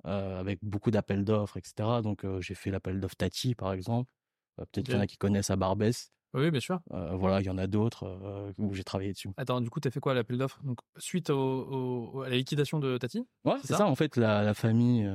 [0.04, 2.02] avec beaucoup d'appels d'offres, etc.
[2.02, 4.12] Donc j'ai fait l'appel d'offres Tati, par exemple.
[4.56, 6.12] Peut-être qu'il y en a qui connaissent à Barbès.
[6.34, 6.80] Oui, bien sûr.
[6.90, 9.30] voilà, il y en a d'autres où j'ai travaillé dessus.
[9.36, 10.60] Attends, du coup, tu as fait quoi l'appel d'offres?
[10.62, 13.86] Donc, suite au, à la liquidation de Tati Ouais, c'est ça?
[13.86, 15.08] En fait, la, famille,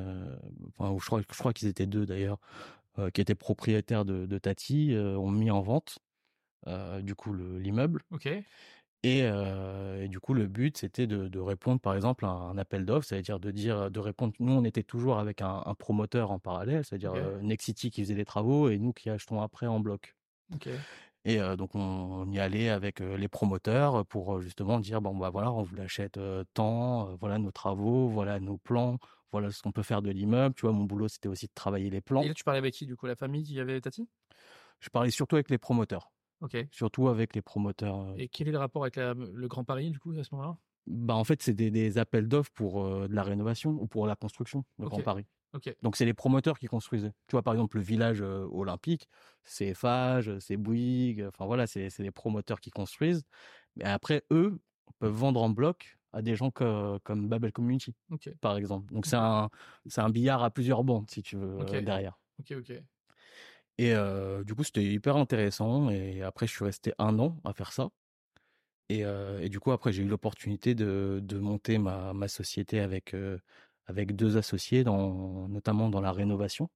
[0.70, 2.40] enfin, je crois, je crois qu'ils étaient deux d'ailleurs,
[3.14, 6.00] qui étaient propriétaires de, Tati, ont mis en vente,
[7.02, 8.02] du coup, l'immeuble.
[8.12, 8.30] Ok.
[9.04, 9.28] Et,
[10.08, 13.52] du coup, le but, c'était de, répondre, par exemple, à un appel d'offres, c'est-à-dire de
[13.52, 14.34] dire, de répondre.
[14.40, 18.70] Nous, on était toujours avec un, promoteur en parallèle, c'est-à-dire Nexity qui faisait les travaux
[18.70, 20.16] et nous qui achetons après en bloc.
[21.26, 25.64] Et donc on, y allait avec les promoteurs pour justement dire bon bah voilà on
[25.64, 26.20] vous l'achète
[26.54, 28.98] tant, voilà nos travaux, voilà nos plans,
[29.32, 30.54] voilà ce qu'on peut faire de l'immeuble.
[30.56, 32.22] Tu vois mon boulot c'était aussi de travailler les plans.
[32.24, 33.06] Et là tu parlais avec qui du coup?
[33.06, 34.08] La famille qui avait Tati?
[34.80, 36.12] Je parlais surtout avec les promoteurs.
[36.42, 36.58] Ok.
[36.72, 38.14] Surtout avec les promoteurs.
[38.18, 40.58] Et quel est le rapport avec le Grand Paris du coup à ce moment-là?
[40.88, 44.66] Bah en fait c'est des, appels d'offres pour de la rénovation ou pour la construction
[44.78, 45.26] le Grand Paris.
[45.82, 47.14] Donc c'est les promoteurs qui construisaient.
[47.28, 49.08] Tu vois par exemple le village olympique,
[49.44, 53.24] c'est Fage, c'est Bouygues, enfin voilà, c'est les promoteurs qui construisent.
[53.76, 54.60] Mais après eux
[55.00, 57.96] peuvent vendre en bloc à des gens comme Babel Community,
[58.40, 58.94] par exemple.
[58.94, 59.50] Donc c'est un
[59.88, 62.20] c'est un billard à plusieurs bandes si tu veux derrière.
[62.40, 62.84] Ok ok.
[63.78, 63.94] Et
[64.46, 67.90] du coup c'était hyper intéressant et après je suis resté un an à faire ça.
[68.90, 73.16] Et, et du coup après j'ai eu l'opportunité de, de monter ma, ma société avec
[73.86, 76.70] avec deux associés, dans, notamment dans la rénovation.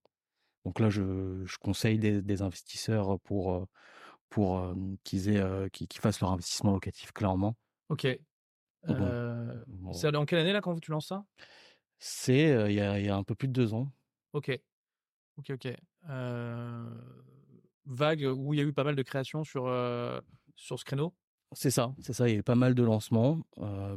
[0.65, 3.67] Donc là, je, je conseille des, investisseurs pour,
[4.30, 7.56] pour qu'ils aient, qu'ils, fassent leur investissement locatif clairement.
[7.89, 8.08] Ok.
[9.93, 11.24] C'est en quelle année là quand tu lances ça?
[12.00, 13.91] C'est il y, a, y, a, un peu plus de deux ans.
[14.34, 14.52] Ok.
[15.38, 15.74] Ok, ok.
[17.86, 19.63] vague où il y a eu pas mal de créations sur,
[20.56, 21.13] sur ce créneau?
[21.54, 22.28] C'est ça, c'est ça.
[22.28, 23.40] Il y a eu pas mal de lancements,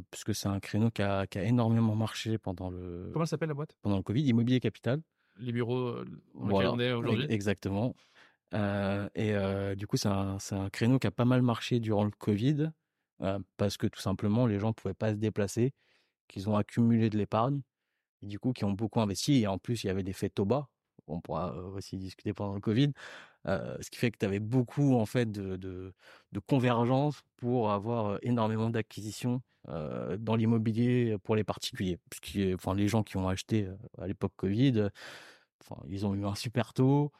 [0.09, 3.09] puisque c'est un créneau qui a, énormément marché pendant le.
[3.13, 3.77] Comment s'appelle la boîte?
[3.81, 5.01] Pendant le Covid, Immobilier Capital.
[5.37, 6.03] Les bureaux
[6.35, 7.25] dans est aujourd'hui.
[7.29, 7.95] Exactement.
[8.53, 9.33] et
[9.75, 12.71] du coup, c'est un, un, créneau qui a pas mal marché durant le Covid,
[13.57, 15.73] parce que tout simplement, les gens ne pouvaient pas se déplacer,
[16.27, 17.61] qu'ils ont accumulé de l'épargne,
[18.21, 19.41] et du coup, qui ont beaucoup investi.
[19.41, 20.69] Et en plus, il y avait des faits bas.
[21.07, 22.93] On pourra aussi discuter pendant le Covid
[23.45, 25.93] ce qui fait que tu avais beaucoup en fait de,
[26.47, 31.99] convergence pour avoir énormément d'acquisitions dans l'immobilier pour les particuliers.
[32.09, 34.89] Puisque, enfin, les gens qui ont acheté à l'époque Covid,
[35.87, 37.11] ils ont eu un super taux,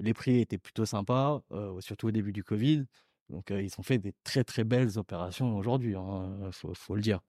[0.00, 1.42] les prix étaient plutôt sympas,
[1.80, 2.86] surtout au début du Covid.
[3.28, 7.20] Donc ils ont fait des très très belles opérations aujourd'hui, hein, faut, le dire.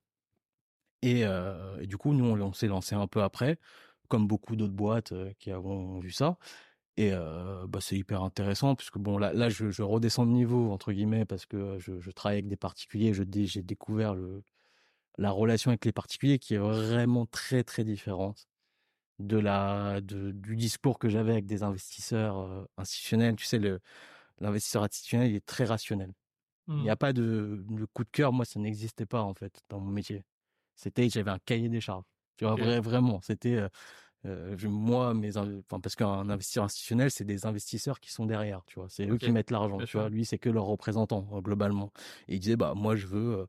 [1.01, 1.25] Et,
[1.83, 3.57] du coup, nous, on, s'est lancé un peu après,
[4.07, 6.37] comme beaucoup d'autres boîtes qui ont vu ça.
[6.97, 7.11] Et
[7.67, 11.25] bah, c'est hyper intéressant puisque bon là, là je, je, redescends de niveau entre guillemets
[11.25, 14.43] parce que je, je travaille avec des particuliers, je j'ai découvert le,
[15.17, 18.47] la relation avec les particuliers qui est vraiment très très différente
[19.19, 23.35] de la de, du discours que j'avais avec des investisseurs institutionnels.
[23.35, 23.79] Tu sais le
[24.39, 26.13] l'investisseur institutionnel il est très rationnel.
[26.67, 26.97] Il n'y a mmh.
[26.97, 28.31] pas de, de, coup de cœur.
[28.33, 30.23] Moi ça n'existait pas en fait dans mon métier.
[30.75, 32.05] C'était j'avais un cahier des charges.
[32.37, 33.69] Tu vois vraiment c'était euh,
[34.67, 38.87] moi, mes, enfin, parce qu'un investisseur institutionnel, c'est des investisseurs qui sont derrière, tu vois.
[38.89, 40.09] C'est eux qui mettent l'argent, tu vois.
[40.09, 41.91] Lui, c'est que leur représentant, euh, globalement.
[42.27, 43.45] Et il disait, bah, moi, je veux euh,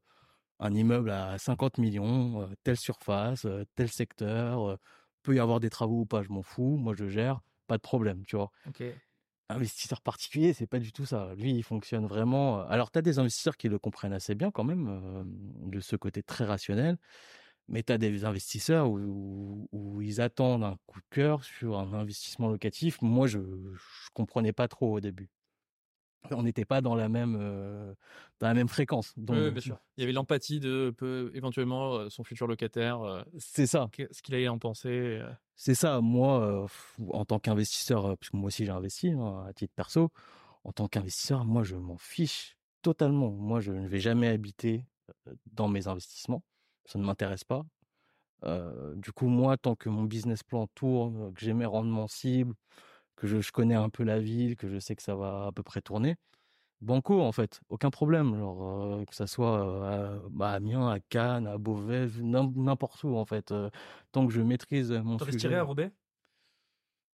[0.60, 4.78] un immeuble à 50 millions, telle surface, tel secteur,
[5.22, 6.76] peut y avoir des travaux ou pas, je m'en fous.
[6.76, 8.50] Moi, je gère, pas de problème, tu vois.
[9.48, 11.34] Investisseur particulier, c'est pas du tout ça.
[11.36, 12.60] Lui, il fonctionne vraiment.
[12.68, 15.24] Alors, tu as des investisseurs qui le comprennent assez bien quand même,
[15.66, 16.96] de ce côté très rationnel.
[17.68, 21.92] Mais tu as des investisseurs où, où, ils attendent un coup de cœur sur un
[21.94, 23.00] investissement locatif.
[23.02, 23.76] Moi, je ne
[24.14, 25.30] comprenais pas trop au début.
[26.30, 27.94] On n'était pas dans la même euh,
[28.38, 29.12] dans la même fréquence.
[29.16, 29.78] Donc, oui, bien sûr.
[29.96, 33.02] Il y avait l'empathie de peut, éventuellement euh, son futur locataire.
[33.02, 33.90] Euh, c'est ça.
[34.10, 35.20] Ce qu'il allait en penser.
[35.56, 36.00] C'est ça.
[36.00, 36.66] Moi,
[37.10, 40.10] en tant qu'investisseur, puisque moi aussi j'ai investi hein, à titre perso,
[40.64, 43.30] en tant qu'investisseur, moi je m'en fiche totalement.
[43.30, 44.86] Moi, je ne vais jamais habiter
[45.46, 46.42] dans mes investissements
[46.84, 47.64] ça ne m'intéresse pas.
[48.96, 52.54] du coup, moi, tant que mon business plan tourne, que j'ai mes rendements cibles,
[53.16, 55.52] que je, je, connais un peu la ville, que je sais que ça va à
[55.52, 56.16] peu près tourner,
[56.82, 58.36] banco en fait, aucun problème.
[58.36, 63.24] Genre que ça soit à, bah, à Amiens, à Cannes, à Beauvais, n'importe où en
[63.24, 63.54] fait,
[64.12, 65.54] tant que je maîtrise mon sujet.
[65.54, 65.92] à Roubaix?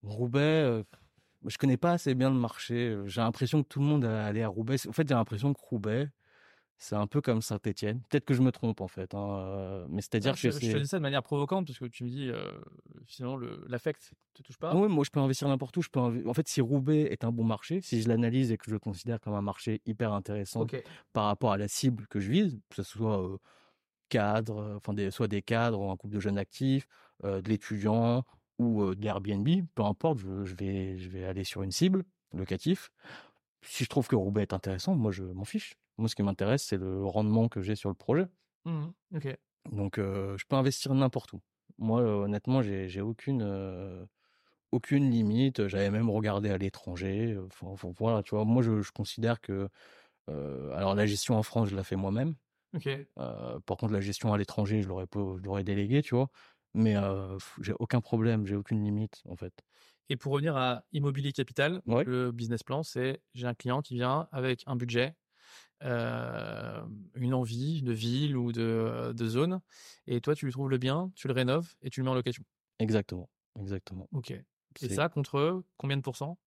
[0.02, 0.85] Roubaix,
[1.46, 2.96] je connais pas assez bien le marché.
[3.07, 4.87] J'ai l'impression que tout le monde allait à Roubaix.
[4.88, 6.11] En fait, j'ai l'impression que Roubaix,
[6.78, 8.00] c'est un peu comme Saint-Étienne.
[8.08, 10.86] Peut-être que je me trompe en fait, hein, mais c'est-à-dire que je, je te dis
[10.86, 12.30] ça de manière provocante parce que tu me dis
[13.06, 14.74] finalement l'affect te touche pas.
[14.74, 15.82] oui, moi je peux investir n'importe où.
[15.82, 18.66] Je peux en fait si Roubaix est un bon marché, si je l'analyse et que
[18.66, 20.66] je le considère comme un marché hyper intéressant
[21.12, 23.38] par rapport à la cible que je vise, que ce soit
[24.08, 26.86] cadre, enfin des, soit des cadres ou un couple de jeunes actifs,
[27.24, 28.24] de l'étudiant
[28.58, 32.90] ou de l'Airbnb, peu importe, je, je, vais je vais aller sur une cible locatif.
[33.62, 35.74] Si je trouve que Roubaix est intéressant, moi je m'en fiche.
[35.98, 38.26] Moi, ce qui m'intéresse, c'est le rendement que j'ai sur le projet.
[38.64, 38.87] Mmh.
[39.72, 41.40] Donc, je peux investir n'importe où.
[41.78, 44.08] Moi, honnêtement, j'ai aucune
[44.70, 45.66] aucune limite.
[45.68, 47.38] J'avais même regardé à l'étranger.
[47.46, 48.44] Enfin, voilà, tu vois.
[48.44, 49.68] Moi, je, je considère que
[50.28, 52.34] alors la gestion en France, je la fais moi-même.
[53.16, 56.30] Par contre, la gestion à l'étranger, je l'aurais je l'aurais délégué, tu vois.
[56.74, 56.94] Mais
[57.61, 59.54] j'ai aucun problème, j'ai aucune limite en fait.
[60.11, 64.28] Et pour revenir à Immobilier Capital, le business plan, c'est j'ai un client qui vient
[64.32, 65.14] avec un budget,
[65.84, 66.82] euh,
[67.14, 69.60] une envie de ville ou de, de, zone,
[70.08, 72.14] et toi tu lui trouves le bien, tu le rénoves et tu le mets en
[72.14, 72.42] location.
[72.80, 73.28] Exactement,
[73.60, 74.08] exactement.
[74.12, 74.32] Ok.
[74.32, 76.38] Et ça contre combien de pourcents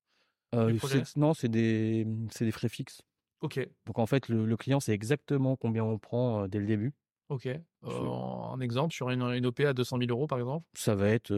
[0.53, 0.77] euh,
[1.15, 3.01] Non, c'est des, des frais fixes.
[3.41, 3.59] Ok.
[3.85, 6.93] Donc en fait, le, client sait exactement combien on prend euh, dès le début.
[7.29, 7.47] Ok.
[7.83, 10.67] un exemple sur une, une, OP à 200 000 euros par exemple?
[10.73, 11.33] Ça va être,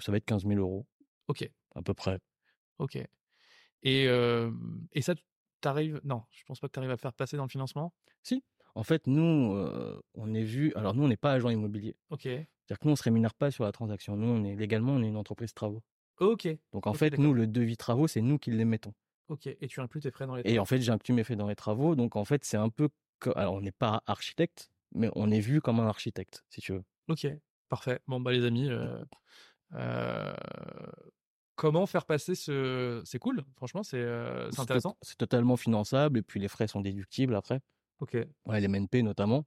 [0.00, 0.86] ça va être 15 000 euros.
[1.28, 1.48] Ok.
[1.74, 2.18] À peu près.
[2.78, 2.96] Ok.
[3.82, 5.14] Et, et ça,
[5.60, 7.92] t'arrives Non, je pense pas que tu arrives à faire passer dans le financement?
[8.22, 8.42] Si.
[8.74, 9.56] En fait, nous,
[10.14, 10.72] on est vu.
[10.74, 11.96] Alors, nous, on n'est pas agent immobilier.
[12.10, 12.22] Ok.
[12.22, 14.16] C'est-à-dire que nous, on se rémunère pas sur la transaction.
[14.16, 15.82] Nous, on est légalement, on est une entreprise travaux.
[16.20, 16.48] Ok.
[16.72, 18.94] Donc, en fait, nous, le devis travaux, c'est nous qui les mettons.
[19.28, 19.46] Ok.
[19.46, 20.54] Et tu inclus tes frais dans les travaux.
[20.54, 21.96] Et en fait, inclus mes frais dans les travaux.
[21.96, 22.88] Donc, en fait, c'est un peu.
[23.34, 26.84] Alors, on n'est pas architecte, mais on est vu comme un architecte, si tu veux.
[27.08, 27.26] Ok.
[27.68, 27.98] Parfait.
[28.06, 28.68] Bon, bah, les amis.
[28.68, 29.02] Euh...
[29.74, 30.32] Euh
[31.58, 33.02] comment faire passer ce.
[33.04, 34.96] C'est cool, franchement, c'est euh, intéressant.
[35.02, 37.60] C'est totalement finançable et puis les frais sont déductibles après.
[38.00, 38.16] Ok.
[38.46, 39.44] Ouais, les MNP notamment.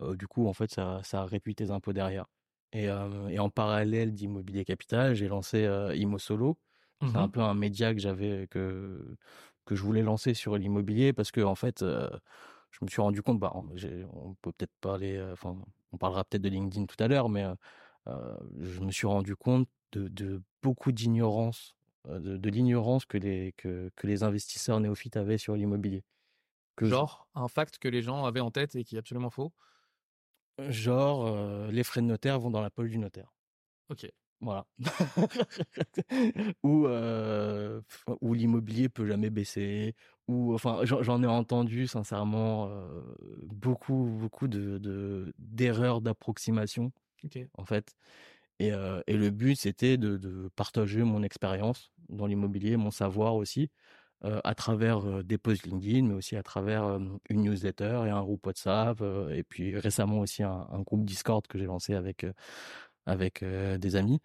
[0.00, 2.24] Euh, du coup, en fait, ça, ça réduit tes impôts derrière.
[2.72, 6.58] Et, euh, et en parallèle d'Immobilier Capital, j'ai lancé Imo Solo.
[7.02, 9.16] C'est un mmh peu un média que j'avais que
[9.64, 13.40] que je voulais lancer sur l'immobilier parce que en fait, je me suis rendu compte.
[13.40, 15.20] Bah, on peut peut-être parler.
[15.32, 15.58] Enfin,
[15.90, 17.44] on parlera peut-être de LinkedIn tout à l'heure, mais
[18.06, 21.76] je me suis rendu compte de, beaucoup d'ignorance,
[22.08, 26.04] de, l'ignorance que les, que, les investisseurs néophytes avaient sur l'immobilier.
[26.80, 29.52] Genre, un fact que les gens avaient en tête et qui est absolument faux?
[30.68, 33.32] Genre, les frais de notaire vont dans la poche du notaire.
[33.90, 34.06] Ok.
[34.40, 34.66] Voilà.
[36.64, 36.88] ou
[38.20, 39.94] ou l'immobilier peut jamais baisser.
[40.28, 42.70] Ou enfin, j'en ai entendu sincèrement
[43.44, 46.92] beaucoup beaucoup de d'erreurs d'approximation.
[47.56, 47.94] En fait,
[48.58, 53.70] et, le but, c'était de, partager mon expérience dans l'immobilier, mon savoir aussi,
[54.22, 56.84] à travers des posts LinkedIn, mais aussi à travers
[57.28, 61.66] une newsletter et un groupe WhatsApp, et puis récemment aussi un, groupe Discord que j'ai
[61.66, 62.24] lancé avec,
[63.06, 64.20] avec des amis,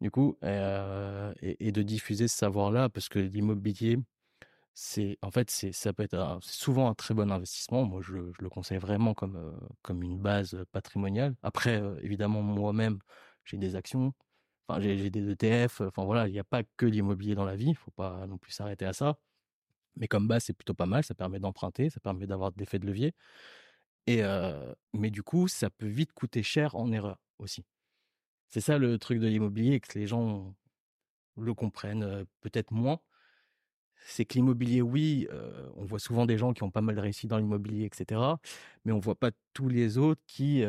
[0.00, 3.98] du coup, et, de diffuser ce savoir-là, parce que l'immobilier,
[4.74, 7.84] c'est en fait c'est ça peut être souvent un très bon investissement.
[7.84, 11.34] Moi je, je le conseille vraiment comme comme une base patrimoniale.
[11.42, 12.98] Après évidemment moi-même
[13.44, 14.12] j'ai des actions,
[14.68, 17.70] enfin j'ai des ETF, enfin voilà, il n'y a pas que l'immobilier dans la vie,
[17.70, 19.18] il faut pas non plus s'arrêter à ça.
[19.96, 22.78] Mais comme base, c'est plutôt pas mal, ça permet d'emprunter, ça permet d'avoir des effets
[22.78, 23.14] de levier.
[24.06, 24.22] Et
[24.92, 27.64] mais du coup, ça peut vite coûter cher en erreur aussi.
[28.48, 30.54] C'est ça le truc de l'immobilier, que les gens
[31.36, 33.00] le comprennent peut-être moins
[34.04, 35.28] c'est que l'immobilier, oui,
[35.76, 38.20] on voit souvent des gens qui ont pas mal réussi dans l'immobilier, etc.
[38.84, 40.64] Mais on voit pas tous les autres qui,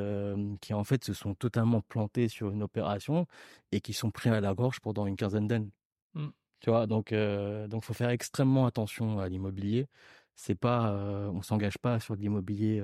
[0.61, 3.25] qui en fait se sont totalement plantés sur une opération
[3.71, 5.71] et qui sont pris à la gorge pendant une quinzaine d'années.
[6.13, 6.27] Mmh.
[6.61, 9.87] Tu vois, donc donc faut faire extrêmement attention à l'immobilier.
[10.35, 10.91] C'est pas,
[11.31, 12.83] on s'engage pas sur de l'immobilier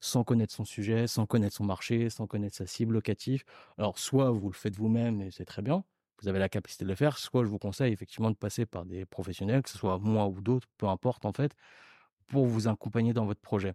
[0.00, 3.44] sans connaître son sujet, sans connaître son marché, sans connaître sa cible locative.
[3.78, 5.84] Alors soit vous le faites vous-même et c'est très bien,
[6.22, 8.84] vous avez la capacité de le faire, soit je vous conseille effectivement de passer par
[8.84, 11.54] des professionnels, que ce soit moi ou d'autres, peu importe en fait,
[12.26, 13.74] pour vous accompagner dans votre projet.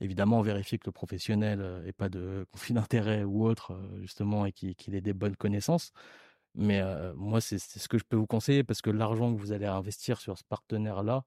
[0.00, 4.94] Évidemment, vérifiez que le professionnel n'ait pas de conflit d'intérêt ou autre, justement, et qu'il
[4.94, 5.92] ait des bonnes connaissances.
[6.54, 6.82] Mais
[7.16, 10.20] moi, c'est ce que je peux vous conseiller parce que l'argent que vous allez investir
[10.20, 11.24] sur ce partenaire-là,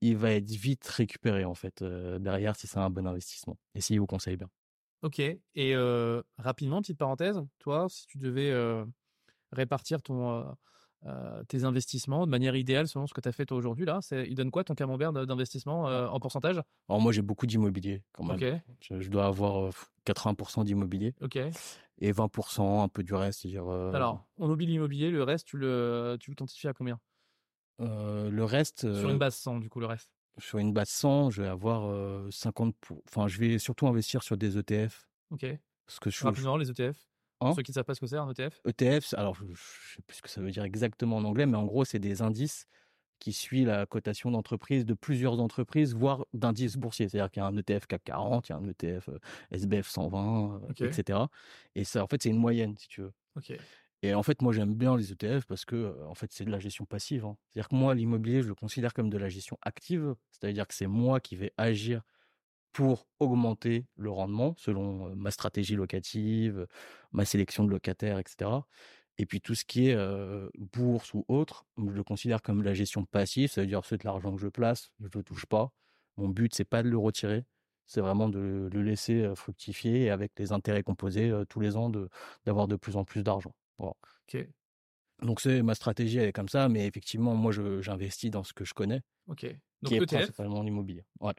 [0.00, 4.00] il va être vite récupéré en fait derrière si c'est un bon investissement et s'il
[4.00, 4.48] vous conseille bien.
[5.02, 5.20] Ok.
[5.54, 5.76] Et
[6.38, 8.50] rapidement, petite parenthèse, toi, si tu devais
[9.52, 10.44] répartir ton,
[11.48, 14.34] tes investissements de manière idéale selon ce que tu as fait toi aujourd'hui, là, il
[14.34, 16.60] donne quoi ton camembert d'investissement en pourcentage?
[16.88, 18.36] Alors moi, j'ai beaucoup d'immobilier quand même.
[18.36, 19.00] Ok.
[19.00, 19.72] Je, dois avoir
[20.06, 21.14] 80% d'immobilier.
[21.20, 21.36] Ok.
[21.98, 23.46] Et 20% un peu du reste.
[23.46, 26.98] Dire, Alors, on oublie l'immobilier, le reste, tu le, tu le quantifies à combien?
[27.78, 28.92] Le reste.
[28.94, 31.82] Sur une base 100, du coup, le reste sur une base 100, je vais avoir
[32.30, 32.72] 50%
[33.06, 35.08] enfin je vais surtout investir sur des ETF.
[35.30, 35.46] OK.
[35.86, 36.96] Parce que je Rapidement les ETF.
[37.42, 38.60] Hein ceux qui ne savent pas ce que c'est un ETF.
[38.66, 41.56] ETF, alors je ne sais plus ce que ça veut dire exactement en anglais, mais
[41.56, 42.66] en gros, c'est des indices
[43.18, 47.08] qui suivent la cotation d'entreprise de plusieurs entreprises, voire d'indices boursiers.
[47.08, 49.10] C'est-à-dire qu'il y a un ETF CAC 40, il y a un ETF
[49.52, 51.20] SBF 120, etc.
[51.76, 53.12] Et ça, en fait, c'est une moyenne, si tu veux.
[54.02, 56.58] Et en fait, moi, j'aime bien les ETF parce que, en fait, c'est de la
[56.58, 57.24] gestion passive.
[57.24, 57.36] Hein.
[57.46, 60.16] C'est-à-dire que moi, l'immobilier, je le considère comme de la gestion active.
[60.32, 62.02] C'est-à-dire que c'est moi qui vais agir
[62.72, 66.66] pour augmenter le rendement selon ma stratégie locative,
[67.12, 68.50] ma sélection de locataires, etc.
[69.18, 69.96] Et puis tout ce qui est
[70.72, 73.50] bourse ou autre, je le considère comme la gestion passive.
[73.50, 75.70] C'est-à-dire c'est de l'argent que je place, je ne le touche pas.
[76.16, 77.44] Mon but, c'est pas de le retirer,
[77.86, 81.90] c'est vraiment de le laisser fructifier et avec les intérêts composés tous les ans
[82.44, 83.54] d'avoir de plus en plus d'argent.
[83.78, 84.36] Ok.
[85.20, 88.64] Donc c'est ma stratégie, elle est comme ça, mais effectivement, moi, j'investis dans ce que
[88.64, 89.02] je connais.
[89.28, 89.44] Ok.
[89.82, 90.14] Donc qui est ETF.
[90.14, 91.04] principalement l'immobilier.
[91.20, 91.34] Ouais.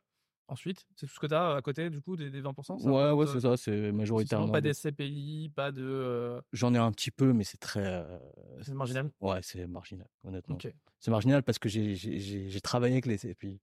[0.53, 3.09] Ensuite, c'est tout ce que tu as à côté du coup des, 20% ça Ouais,
[3.09, 4.51] ouais, c'est ça, c'est majoritairement.
[4.51, 5.81] Pas des CPI, pas de.
[5.83, 7.83] Euh J'en ai un petit peu, mais c'est très.
[7.83, 8.19] Euh,
[8.61, 10.59] c'est marginal Ouais, c'est marginal, honnêtement.
[10.99, 13.59] C'est marginal parce que j'ai travaillé avec les CPI.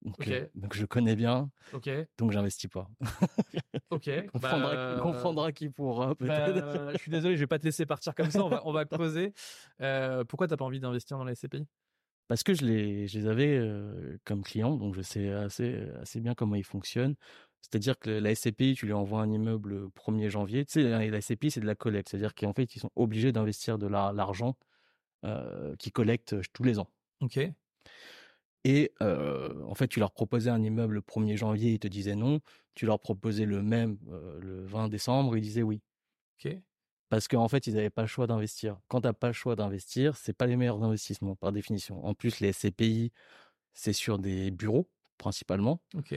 [0.00, 1.50] Donc, euh, donc, je connais bien.
[1.74, 1.90] Ok.
[2.18, 2.88] Donc j'investis pas.
[3.90, 4.10] ok.
[4.32, 6.14] comprendra, bah, comprendra qui pourra.
[6.18, 8.42] Bah, je suis désolé, je vais pas te laisser partir comme ça.
[8.42, 9.34] On va, on va creuser.
[9.80, 11.66] Euh, pourquoi t'as pas envie d'investir dans la SCPI
[12.32, 16.18] Parce que je les, je les avais euh, comme clients, donc je sais assez, assez
[16.18, 17.14] bien comment ils fonctionnent.
[17.60, 20.64] C'est-à-dire que la SCPI, tu lui envoies un immeuble le 1er janvier.
[20.64, 22.08] Tu sais, la SCPI, c'est de la collecte.
[22.08, 24.56] C'est-à-dire qu'en fait, ils sont obligés d'investir de l'argent
[25.26, 26.88] euh, qu'ils collectent tous les ans.
[27.20, 27.38] Ok.
[28.64, 32.40] Et en fait, tu leur proposais un immeuble le 1er janvier, ils te disaient non.
[32.74, 33.98] Tu leur proposais le même
[34.40, 35.82] le 20 décembre, ils disaient oui.
[36.38, 36.56] Ok.
[37.12, 38.78] Parce qu'en fait, ils n'avaient pas le choix d'investir.
[38.88, 42.02] Quand tu n'as pas le choix d'investir, c'est pas les meilleurs investissements par définition.
[42.06, 43.12] En plus, les SCPI,
[43.74, 45.82] c'est sur des bureaux principalement.
[45.94, 46.14] Ok.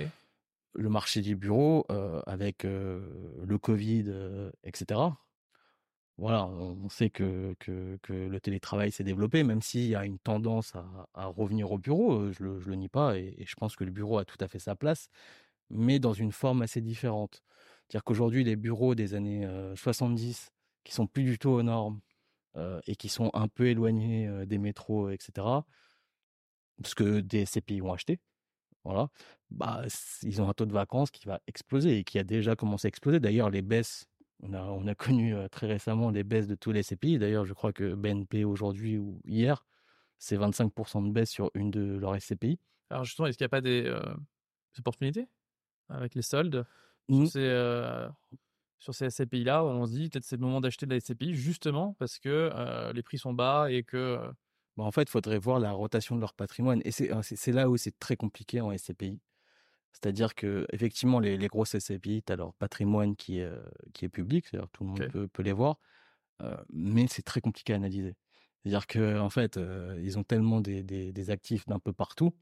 [0.74, 1.86] Le marché du bureau,
[2.26, 4.06] avec le Covid,
[4.64, 5.02] etc
[6.18, 10.74] voilà, on sait que, que, le télétravail s'est développé, même s'il y a une tendance
[11.14, 14.18] à, revenir au bureau, je le, le nie pas, et, je pense que le bureau
[14.18, 15.10] a tout à fait sa place,
[15.70, 17.44] mais dans une forme assez différente.
[17.90, 20.54] C'est-à-dire qu'aujourd'hui, les bureaux des années 70,
[20.86, 22.00] qui sont plus du tout aux normes,
[22.88, 25.46] et qui sont un peu éloignés des métros, etc.,
[26.82, 28.22] parce que des CPI ont acheté,
[28.86, 29.10] voilà,
[29.50, 29.84] bah,
[30.24, 32.90] ils ont un taux de vacances qui va exploser et qui a déjà commencé à
[32.90, 33.20] exploser.
[33.20, 34.08] D'ailleurs, les baisses
[34.42, 37.18] on a, on a connu très récemment des baisses de tous les CPI.
[37.18, 39.66] D'ailleurs, je crois que BNP aujourd'hui ou hier,
[40.18, 42.60] c'est 25% de baisse sur une de leurs SCPI.
[42.90, 43.94] Alors justement, est-ce qu'il n'y a pas des,
[44.78, 45.28] opportunités
[45.90, 46.66] avec les soldes
[47.10, 47.26] mmh.
[48.86, 51.96] Sur ces SCPI-là On se dit peut-être c'est le moment d'acheter de la SCPI justement
[52.00, 52.52] parce que
[52.94, 54.20] les prix sont bas et que...
[54.78, 56.82] Bah, en fait, il faudrait voir la rotation de leur patrimoine.
[56.86, 59.20] Et c'est là où c'est très compliqué en SCPI.
[59.94, 63.50] C'est-à-dire que effectivement, les, les grosses SCPI, tu as leur patrimoine qui est,
[63.94, 65.80] qui est public, c'est-à-dire tout le monde peut, peut, les voir,
[66.70, 68.16] mais c'est très compliqué à analyser.
[68.62, 69.58] C'est-à-dire qu'en en fait,
[70.02, 72.36] ils ont tellement des, des, des actifs d'un peu partout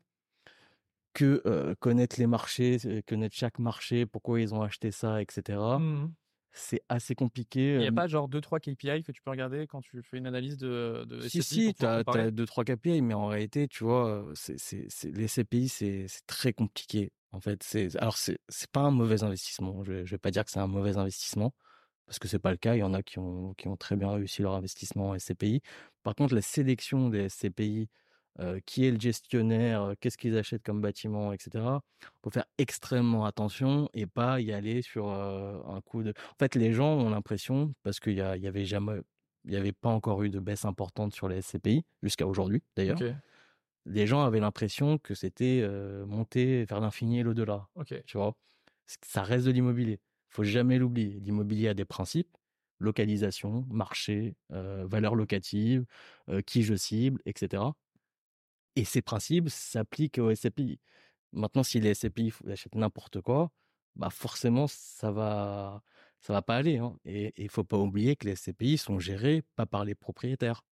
[1.13, 5.59] que connaître les marchés, connaître chaque marché, pourquoi ils ont acheté ça, etc.
[5.79, 6.11] Mmh
[6.53, 7.73] c'est assez compliqué.
[7.73, 10.27] Il n'y a pas genre 2-3 KPI que tu peux regarder quand tu fais une
[10.27, 14.57] analyse de, de Si, si, tu as 2-3 KPI, mais en réalité, tu vois, c'est,
[15.03, 17.11] les CPI, c'est très compliqué.
[17.31, 19.83] En fait, c'est alors c'est c'est pas un mauvais investissement.
[19.83, 21.55] Je, je vais pas dire que c'est un mauvais investissement
[22.05, 22.75] parce que c'est pas le cas.
[22.75, 25.61] Il y en a qui ont qui ont très bien réussi leur investissement en SCPI.
[26.03, 27.89] Par contre, la sélection des SCPI,
[28.39, 31.65] euh, qui est le gestionnaire, qu'est-ce qu'ils achètent comme bâtiment, etc.
[32.23, 36.11] Faut faire extrêmement attention et pas y aller sur euh, un coup de.
[36.11, 39.01] En fait, les gens ont l'impression parce qu'il y, a, y avait jamais,
[39.45, 42.97] il y avait pas encore eu de baisse importante sur les SCPI jusqu'à aujourd'hui d'ailleurs
[43.85, 45.67] les gens avaient l'impression que c'était
[46.07, 47.67] monter vers l'infini et l'au-delà.
[48.05, 48.33] Tu vois,
[49.05, 49.99] ça reste de l'immobilier.
[50.29, 51.19] Faut jamais l'oublier.
[51.19, 52.29] L'immobilier a des principes
[52.79, 55.85] localisation, marché, valeur locative,
[56.45, 57.63] qui je cible, etc.
[58.75, 60.79] Et ces principes s'appliquent aux SCPI.
[61.31, 63.51] Maintenant, si les SCPI achètent n'importe quoi,
[63.95, 65.83] bah forcément, ça va,
[66.19, 66.77] ça va pas aller.
[66.77, 66.97] Hein.
[67.05, 70.63] Et il faut pas oublier que les SCPI sont gérés pas par les propriétaires.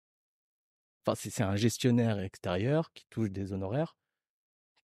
[1.07, 3.97] Enfin, c'est un gestionnaire extérieur qui touche des honoraires,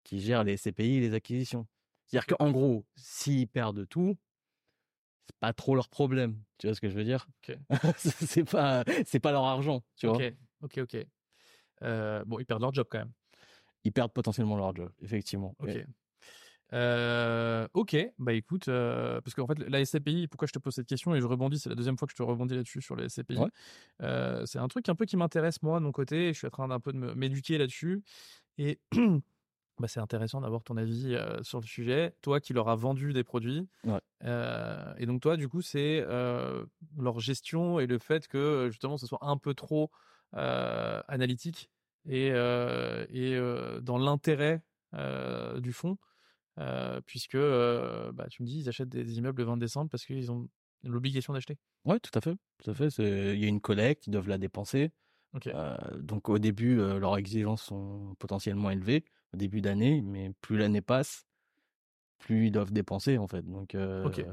[0.02, 1.66] qui gère les CPI et les acquisitions.
[2.06, 4.16] C'est-à-dire qu'en gros, s'ils perdent tout,
[5.26, 6.42] c'est pas trop leur problème.
[6.58, 7.26] Tu vois ce que je veux dire?
[7.98, 9.82] C'est pas, c'est pas leur argent.
[9.96, 10.16] Tu vois?
[10.16, 11.06] Ok, ok, ok.
[11.82, 13.12] Euh, bon, ils perdent leur job quand même.
[13.84, 15.54] Ils perdent potentiellement leur job, effectivement.
[15.60, 15.84] Ok.
[16.72, 20.88] Euh, ok, bah écoute, euh, parce qu'en fait, la SCPI, pourquoi je te pose cette
[20.88, 23.08] question et je rebondis, c'est la deuxième fois que je te rebondis là-dessus sur les
[23.08, 23.38] SCPI.
[24.00, 26.32] c'est un truc un peu qui m'intéresse moi de mon côté.
[26.32, 28.02] Je suis en train d'un peu de m'éduquer là-dessus
[28.58, 28.80] et
[29.78, 32.16] bah, c'est intéressant d'avoir ton avis sur le sujet.
[32.20, 33.68] Toi qui leur as vendu des produits.
[34.24, 36.04] et donc toi, du coup, c'est
[36.98, 39.92] leur gestion et le fait que justement ce soit un peu trop
[40.32, 41.70] analytique
[42.08, 43.38] et, et
[43.82, 44.62] dans l'intérêt
[45.58, 45.98] du fond.
[47.06, 50.48] puisque bah, tu me dis ils achètent des immeubles le 20 décembre parce qu'ils ont
[50.82, 51.58] l'obligation d'acheter.
[51.84, 52.36] Oui, tout à fait.
[52.58, 52.88] Tout à fait.
[52.98, 54.92] Il y a une collecte, ils doivent la dépenser.
[55.98, 59.04] donc au début, leurs exigences sont potentiellement élevées
[59.34, 61.26] au début d'année, mais plus l'année passe,
[62.18, 63.42] plus ils doivent dépenser en fait.
[63.42, 63.76] Donc,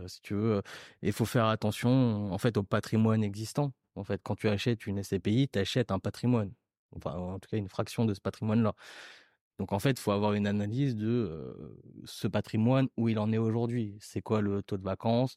[0.08, 0.62] si tu veux,
[1.02, 3.74] il faut faire attention en fait au patrimoine existant.
[3.96, 6.52] En fait, quand tu achètes une SCPI, tu achètes un patrimoine,
[6.96, 8.74] enfin en tout cas une fraction de ce patrimoine-là.
[9.60, 13.38] Donc en fait, il faut avoir une analyse de ce patrimoine où il en est
[13.38, 13.98] aujourd'hui.
[14.02, 15.36] C'est quoi le taux de vacances,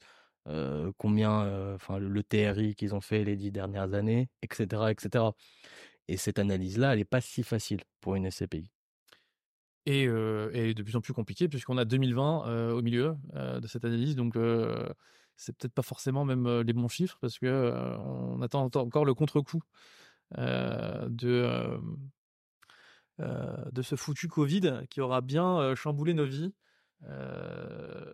[0.97, 5.25] combien, enfin le, TRI qu'ils ont fait les dix dernières années, etc., etc.
[6.09, 8.71] Et cette analyse-là, elle n'est pas si facile pour une SCPI
[9.87, 14.17] et, de plus en plus compliqué puisqu'on a 2020 au milieu de cette analyse.
[14.17, 14.37] Donc
[15.37, 19.63] c'est peut-être pas forcément même les bons chiffres parce que on attend encore le contre-coup
[20.37, 21.79] de
[23.19, 26.55] de ce foutu Covid qui aura bien chamboulé nos vies.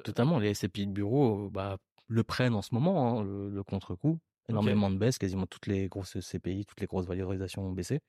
[0.05, 4.19] Totalement, les SCPI de bureau bah, le prennent en ce moment, hein, le, contre-coup.
[4.49, 8.01] Énormément de baisse, quasiment toutes les grosses CPI, toutes les grosses valorisations ont baissé.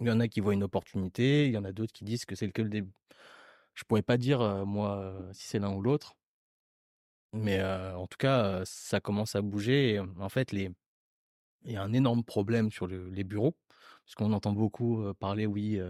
[0.00, 2.24] Il y en a qui voient une opportunité, il y en a d'autres qui disent
[2.24, 2.92] que c'est que le début.
[3.74, 6.14] Je pourrais pas dire, moi, si c'est l'un ou l'autre.
[7.32, 10.00] Mais en tout cas, ça commence à bouger.
[10.18, 10.70] en fait, les...
[11.64, 13.56] il y a un énorme problème sur les bureaux.
[14.04, 15.80] Parce qu'on entend beaucoup parler, oui,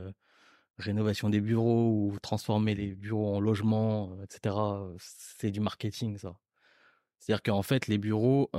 [0.79, 4.55] rénovation des bureaux ou transformer les bureaux en logements, etc.
[4.99, 6.37] C'est du marketing, ça.
[7.19, 8.51] C'est-à-dire qu'en fait, les bureaux,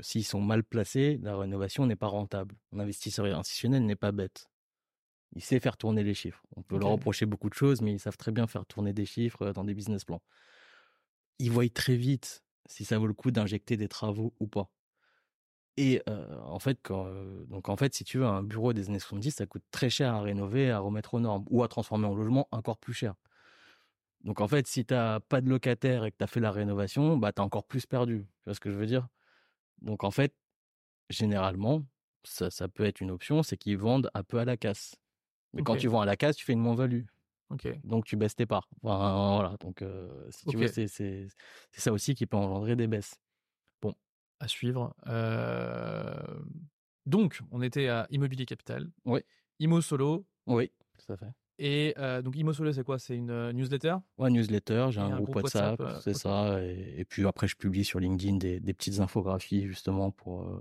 [0.00, 2.54] s'ils sont mal placés, la rénovation n'est pas rentable.
[2.74, 4.50] Un investisseur institutionnel n'est pas bête
[5.34, 6.42] il sait faire tourner les chiffres.
[6.56, 9.06] On peut leur reprocher beaucoup de choses, mais ils savent très bien faire tourner des
[9.06, 10.22] chiffres dans des business plans.
[11.42, 14.70] Ils voient très vite si ça vaut le coup d'injecter des travaux ou pas.
[15.76, 19.00] Et euh, en fait, euh, donc en fait, si tu veux un bureau des années
[19.00, 22.14] 70, ça coûte très cher à rénover, à remettre aux normes ou à transformer en
[22.14, 23.16] logement encore plus cher.
[24.22, 26.52] Donc en fait, si tu n'as pas de locataire et que tu as fait la
[26.52, 28.20] rénovation, bah tu as encore plus perdu.
[28.20, 29.08] Tu vois ce que je veux dire?
[29.80, 30.32] Donc en fait,
[31.10, 31.84] généralement,
[32.22, 34.94] ça, ça peut être une option, c'est qu'ils vendent un peu à la casse.
[35.54, 37.02] Mais quand tu vends à la case, tu fais une moins-value.
[37.84, 38.68] Donc tu baisses tes parts.
[38.82, 39.56] voilà.
[39.60, 39.84] Donc
[40.30, 41.28] si tu veux, c'est
[41.72, 43.14] ça aussi qui peut engendrer des baisses.
[43.80, 43.94] Bon,
[44.40, 44.94] à suivre.
[47.04, 48.88] Donc, on était à Immobilier Capital.
[49.04, 49.20] Oui.
[49.58, 50.24] Imo Solo.
[50.46, 51.32] Oui, tout à fait.
[51.58, 51.94] Et
[52.24, 52.98] donc Imo Solo, c'est quoi?
[52.98, 53.96] C'est une newsletter?
[54.18, 54.88] Ouais, newsletter.
[54.90, 56.60] J'ai un, groupe, WhatsApp, c'est ça.
[56.62, 60.60] Et, puis après, je publie sur LinkedIn des, petites infographies justement pour,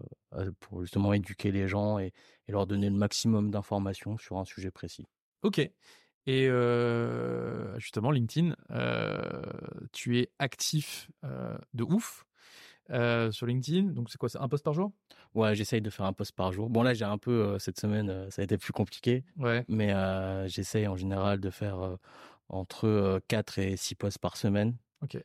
[0.60, 2.14] pour justement éduquer les gens et,
[2.48, 5.08] et leur donner le maximum d'informations sur un sujet précis.
[5.44, 5.68] Ok.
[6.28, 6.48] Et
[7.78, 8.56] justement, LinkedIn,
[9.92, 12.26] tu es actif de ouf
[13.32, 13.92] sur LinkedIn.
[13.94, 14.92] Donc, c'est quoi C'est un post par jour?
[15.34, 16.70] Ouais, j'essaye de faire un post par jour.
[16.70, 19.24] Bon, là, j'ai un peu, cette semaine, ça a été plus compliqué.
[19.38, 19.66] Ouais.
[19.68, 19.94] Mais
[20.48, 21.98] j'essaye en général de faire
[22.50, 24.76] entre 4 et 6 posts par semaine.
[25.02, 25.18] Ok.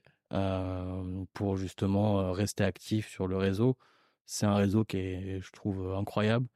[1.35, 3.77] pour justement rester actif sur le réseau.
[4.25, 6.47] C'est un réseau qui est, je trouve, incroyable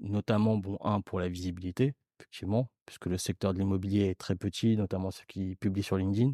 [0.00, 4.76] notamment, bon, un, pour la visibilité, effectivement, puisque le secteur de l'immobilier est très petit,
[4.76, 6.32] notamment ceux qui publient sur LinkedIn,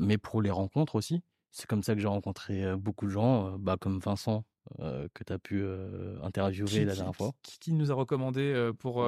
[0.00, 1.24] mais pour les rencontres aussi.
[1.50, 4.44] C'est comme ça que j'ai rencontré beaucoup de gens, bah, comme Vincent,
[4.78, 5.66] que tu as pu
[6.22, 7.32] interviewer la dernière fois.
[7.42, 9.04] Qui, nous a recommandé pour,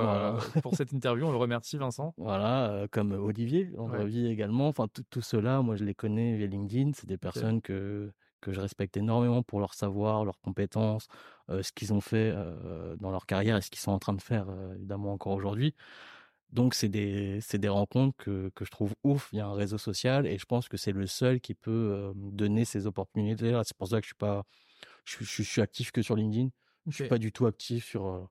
[0.62, 2.12] pour cette interview On le remercie, Vincent.
[2.16, 4.12] Voilà, comme Olivier, on ouais.
[4.12, 4.66] également.
[4.66, 6.90] Enfin, tout cela, moi, je les connais via LinkedIn.
[6.96, 8.10] C'est des personnes que,
[8.44, 11.08] que je respecte énormément pour leur savoir, leurs compétences,
[11.48, 12.34] ce qu'ils ont fait
[12.98, 15.74] dans leur carrière et ce qu'ils sont en train de faire évidemment encore aujourd'hui.
[16.50, 19.28] Donc c'est des, des rencontres que, que, je trouve ouf.
[19.32, 22.12] Il y a un réseau social et je pense que c'est le seul qui peut
[22.14, 23.60] donner ces opportunités.
[23.64, 24.44] C'est pour ça que je suis pas,
[25.04, 26.50] je, je, suis actif que sur LinkedIn.
[26.86, 28.28] Je Je suis pas du tout actif sur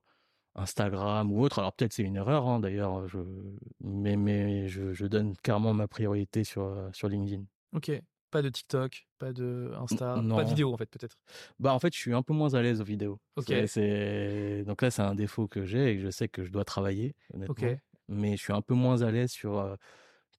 [0.54, 1.58] Instagram ou autre.
[1.58, 3.18] Alors peut-être c'est une erreur hein, d'ailleurs, je,
[3.80, 7.44] mais, mais je, je, donne clairement ma priorité sur, sur LinkedIn.
[7.74, 7.90] Ok.
[8.34, 11.16] Pas de TikTok, pas de Insta, pas de vidéo en fait peut-être?
[11.60, 13.20] Bah en fait je suis un peu moins à l'aise aux vidéos.
[13.36, 13.54] Ok.
[13.68, 16.64] C'est donc là c'est un défaut que j'ai et que je sais que je dois
[16.64, 17.14] travailler.
[17.48, 17.64] Ok.
[18.08, 19.76] Mais je suis un peu moins à l'aise sur euh,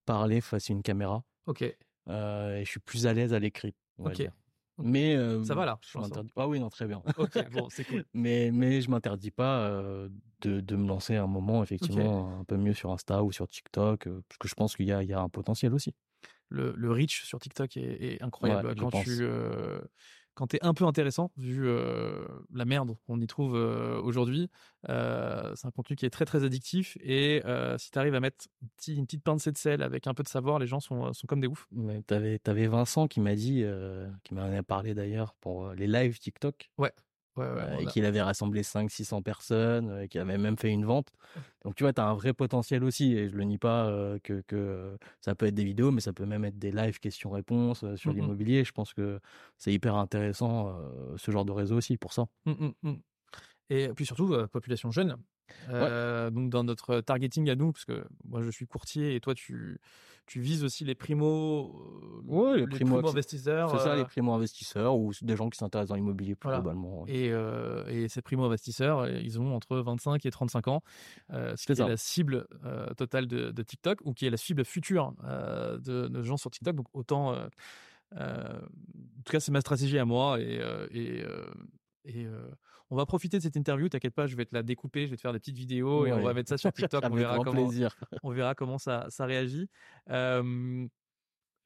[0.03, 1.23] parler face à une caméra.
[1.45, 1.63] Ok.
[2.09, 3.73] Euh, et je suis plus à l'aise à l'écrit.
[3.97, 4.29] Ok.
[4.77, 5.15] Mais
[5.45, 5.79] ça va là.
[5.89, 6.33] Je m'interdis.
[6.35, 7.01] Ah oui, non, très bien.
[7.17, 8.03] ok, bon, c'est cool.
[8.13, 9.69] mais mais je m'interdis pas
[10.41, 14.09] de, de, me lancer un moment effectivement un peu mieux sur Insta ou sur TikTok,
[14.27, 15.95] parce que je pense qu'il y a, il y a un potentiel aussi.
[16.49, 19.27] Le, le reach sur TikTok est, incroyable quand tu
[20.35, 21.65] quand tu es un peu intéressant, vu
[22.53, 24.49] la merde qu'on y trouve aujourd'hui,
[24.85, 24.91] c'est
[25.65, 26.97] un contenu qui est très très addictif.
[26.99, 27.41] Et
[27.77, 28.45] si tu arrives à mettre
[28.85, 31.39] une petite pincée de sel avec un peu de savoir, les gens sont, sont comme
[31.39, 31.69] des oufs.
[32.07, 33.63] Tu avais, Vincent qui m'a dit,
[34.25, 36.69] qui m'en a parlé d'ailleurs pour les lives TikTok.
[36.77, 36.91] Ouais
[37.79, 41.09] et qu'il avait rassemblé 500-600 personnes, et qu'il avait même fait une vente.
[41.63, 44.41] Donc tu vois, tu as un vrai potentiel aussi, et je le nie pas que,
[44.47, 48.11] que, ça peut être des vidéos, mais ça peut même être des lives questions-réponses sur
[48.11, 48.63] mmh l'immobilier.
[48.63, 49.19] Je pense que
[49.57, 50.77] c'est hyper intéressant
[51.17, 52.25] ce genre de réseau aussi pour ça.
[52.45, 52.93] Mmh, mmh,
[53.69, 55.17] et puis surtout, population jeune.
[55.69, 59.79] Donc dans notre targeting à nous, parce que moi je suis courtier et toi tu,
[60.25, 61.71] tu vises aussi les primo,
[62.25, 63.69] ouais, les, primo, investisseurs.
[63.71, 67.05] C'est ça, les primo investisseurs ou des gens qui s'intéressent dans l'immobilier plus globalement.
[67.07, 67.31] Et,
[67.87, 70.83] et, ces primo investisseurs, ils ont entre 25 et 35 ans,
[71.29, 72.47] ce qui est, la cible
[72.97, 76.75] totale de, de, TikTok ou qui est la cible future de, de, gens sur TikTok.
[76.75, 77.35] Donc autant,
[78.15, 78.59] en
[79.23, 80.59] tout cas c'est ma stratégie à moi et,
[80.91, 81.23] et,
[82.05, 82.27] et
[82.89, 85.17] on va profiter de cette interview, t'inquiète pas, je vais te la découper, je vais
[85.17, 87.03] te faire des petites vidéos et on va mettre ça sur TikTok.
[87.09, 87.69] on, verra comment,
[88.23, 89.69] on verra comment ça, ça réagit.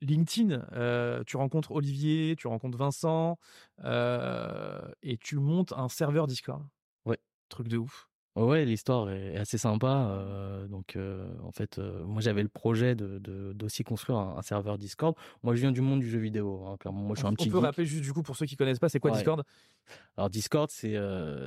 [0.02, 3.38] LinkedIn, tu rencontres Olivier, tu rencontres Vincent
[3.84, 6.66] et tu montes un serveur Discord.
[7.06, 7.20] Ouais.
[7.50, 8.09] Truc de ouf.
[8.40, 10.66] Ouais, l'histoire est assez sympa.
[10.70, 10.98] donc,
[11.44, 13.20] en fait, moi, j'avais le projet de
[13.54, 15.16] d'aussi construire un, serveur Discord.
[15.44, 16.66] Moi, je viens du monde du jeu vidéo.
[16.66, 17.50] Hein, clairement, moi, je suis un petit.
[17.50, 19.44] On peut rappeler juste du coup pour ceux qui connaissent pas, c'est quoi Discord?
[20.18, 20.96] Alors, Discord, c'est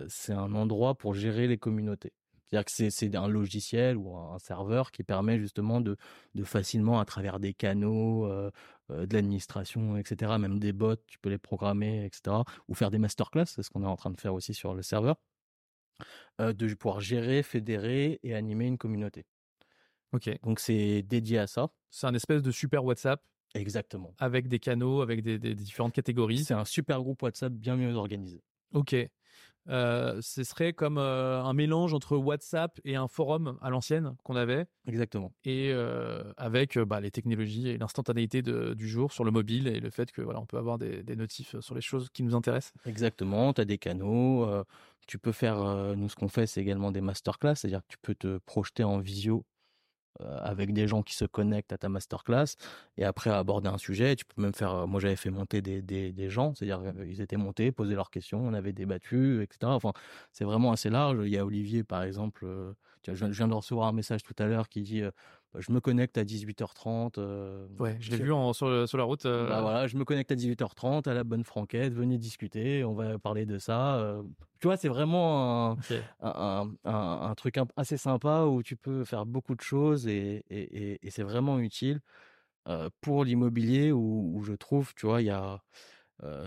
[0.08, 2.12] c'est un endroit pour gérer les communautés.
[2.44, 5.96] C'est-à-dire que c'est un logiciel ou un serveur qui permet justement de,
[6.34, 8.28] de facilement, à travers des canaux,
[8.90, 12.36] de l'administration, etc., même des bots, tu peux les programmer, etc.,
[12.68, 14.82] ou faire des masterclass, c'est ce qu'on est en train de faire aussi sur le
[14.82, 15.16] serveur
[16.38, 19.26] de pouvoir gérer, fédérer et animer une communauté.
[20.12, 20.30] Ok.
[20.42, 21.70] Donc c'est dédié à ça.
[21.90, 23.22] C'est un espèce de super WhatsApp.
[23.54, 24.14] Exactement.
[24.18, 26.44] Avec des canaux, avec des, des différentes catégories.
[26.44, 28.42] C'est un super groupe WhatsApp bien mieux organisé.
[28.72, 28.94] Ok.
[29.68, 34.36] Euh, ce serait comme euh, un mélange entre WhatsApp et un forum à l'ancienne qu'on
[34.36, 34.66] avait.
[34.86, 35.32] Exactement.
[35.44, 39.90] Et euh, avec bah, les technologies et l'instantanéité du jour sur le mobile et le
[39.90, 42.72] fait que voilà, on peut avoir des, des notifs sur les choses qui nous intéressent.
[42.86, 43.52] Exactement.
[43.52, 44.48] Tu as des canaux.
[45.06, 48.14] tu peux faire, nous ce qu'on fait, c'est également des masterclass, c'est-à-dire que tu peux
[48.14, 49.44] te projeter en visio
[50.20, 52.56] avec des gens qui se connectent à ta masterclass
[52.96, 54.16] et après aborder un sujet.
[54.16, 57.72] Tu peux même faire, euh, moi j'avais fait monter des, gens, c'est-à-dire ils étaient montés,
[57.72, 59.58] posaient leurs questions, on avait débattu, etc.
[59.72, 59.92] Enfin,
[60.32, 61.18] c'est vraiment assez large.
[61.24, 62.72] Il y a Olivier par exemple, euh,
[63.06, 65.02] je viens de recevoir un message tout à l'heure qui dit
[65.52, 67.18] bah, je me connecte à 18h30.
[67.78, 69.24] ouais, je l'ai vu en, sur, sur, la route.
[69.24, 71.92] Bah, voilà, je me connecte à 18h30 à la bonne franquette.
[71.92, 74.16] Venez discuter, on va parler de ça.
[74.60, 75.76] tu vois, c'est vraiment un,
[76.20, 81.10] un, un, truc assez sympa où tu peux faire beaucoup de choses et, et, et,
[81.10, 82.00] c'est vraiment utile
[83.00, 85.62] pour l'immobilier où, où, je trouve, tu vois, il y a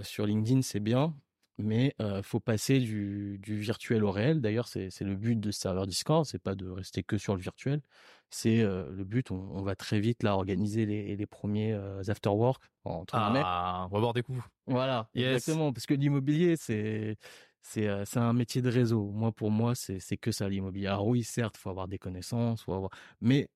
[0.01, 1.13] sur LinkedIn, c'est bien,
[1.57, 4.41] mais il faut passer du, du, virtuel au réel.
[4.41, 7.41] D'ailleurs, c'est le but de ce serveur Discord, c'est pas de rester que sur le
[7.41, 7.81] virtuel.
[8.29, 9.31] C'est le but.
[9.31, 11.73] On, va très vite là organiser les, les premiers
[12.07, 14.43] after work entre ah, on va voir des coups.
[14.67, 17.17] Voilà, exactement, parce que l'immobilier c'est
[17.61, 19.11] c'est c'est un métier de réseau.
[19.11, 20.87] Moi, pour moi, c'est c'est que ça l'immobilier.
[20.87, 22.91] Alors oui, certes, faut avoir des connaissances, faut avoir,
[23.21, 23.47] mais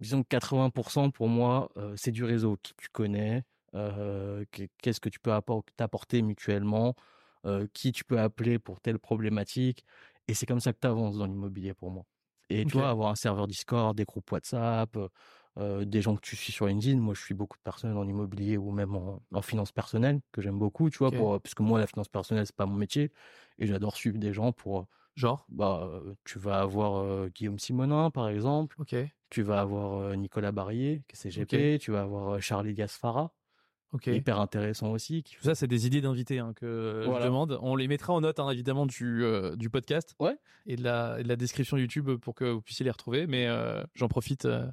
[0.00, 3.44] disons que 80% pour moi, c'est du réseau qui tu connais.
[3.72, 5.32] Qu'est-ce que tu peux
[5.76, 6.94] t'apporter mutuellement
[7.72, 9.84] qui tu peux appeler pour telle problématique.
[10.28, 12.04] Et c'est comme ça que tu avances dans l'immobilier pour moi.
[12.50, 14.96] Et tu vois, avoir un serveur Discord, des groupes WhatsApp,
[15.58, 16.98] des gens que tu suis sur LinkedIn.
[16.98, 20.58] Moi, je suis beaucoup de personnes en immobilier ou même en, finance personnelle que j'aime
[20.58, 23.12] beaucoup, tu vois, pour, parce que moi, la finance personnelle, c'est pas mon métier.
[23.58, 24.86] Et j'adore suivre des gens pour.
[25.14, 25.44] Genre?
[25.48, 25.90] bah,
[26.24, 28.76] Tu vas avoir Guillaume Simonin, par exemple.
[28.78, 28.94] Ok.
[29.30, 31.78] Tu vas avoir Nicolas Barrier, qui est CGP.
[31.80, 33.32] Tu vas avoir Charlie Gasfara.
[34.06, 35.22] Hyper intéressant aussi.
[35.22, 37.58] Tout ça, c'est des idées d'invités hein, que je demande.
[37.62, 40.36] On les mettra en note, hein, évidemment, du, euh, du podcast ouais.
[40.66, 43.26] et, de la, de la description YouTube pour que vous puissiez les retrouver.
[43.26, 44.44] Mais euh, j'en profite.
[44.44, 44.66] Euh,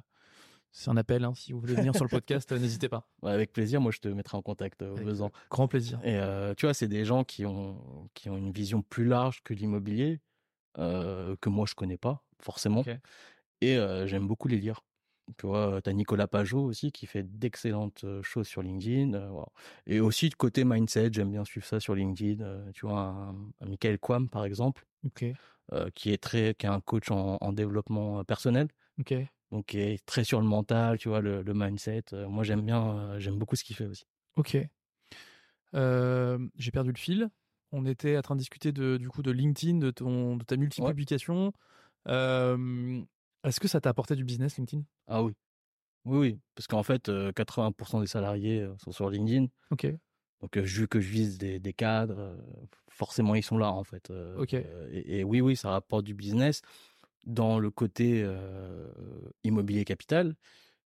[0.70, 1.24] c'est un appel.
[1.24, 3.08] Hein, si vous voulez venir sur le podcast, n'hésitez pas.
[3.22, 3.80] avec plaisir.
[3.80, 5.30] Moi, je te mettrai en contact au besoin.
[5.50, 5.98] Grand plaisir.
[6.04, 6.20] Et
[6.58, 10.20] tu vois, c'est des gens qui ont, qui ont une vision plus large que l'immobilier,
[10.76, 12.84] que moi, je connais pas, forcément.
[13.62, 14.82] Et j'aime beaucoup les lire.
[15.38, 19.30] Tu vois, tu as Nicolas Pajot aussi qui fait d'excellentes choses sur LinkedIn.
[19.86, 22.72] Et aussi, de côté mindset, j'aime bien suivre ça sur LinkedIn.
[22.72, 23.34] tu vois, un,
[23.66, 24.86] Michael Quam, par exemple,
[25.94, 28.68] qui est très, qui est un coach en, développement personnel.
[29.52, 32.04] Donc, qui est très sur le mental, tu vois, le, mindset.
[32.28, 34.06] moi, j'aime bien, j'aime beaucoup ce qu'il fait aussi.
[34.36, 34.56] Ok.
[35.72, 37.30] J'ai perdu le fil.
[37.72, 40.56] On était en train de discuter de, du coup de LinkedIn, de, ton, de ta
[40.56, 41.52] multiplication.
[43.46, 44.82] Est-ce que ça t'a apporté du business, LinkedIn?
[45.06, 45.32] Ah oui.
[46.04, 46.40] Oui, oui.
[46.54, 49.46] Parce qu'en fait, 80% des salariés sont sur LinkedIn.
[49.70, 49.86] Ok.
[50.40, 52.36] Donc, vu que je vise des, des cadres,
[52.90, 54.12] forcément, ils sont là, en fait.
[54.36, 54.54] ok.
[54.54, 56.60] Et, et, oui, oui, ça rapporte du business
[57.24, 58.28] dans le côté
[59.44, 60.36] immobilier capital,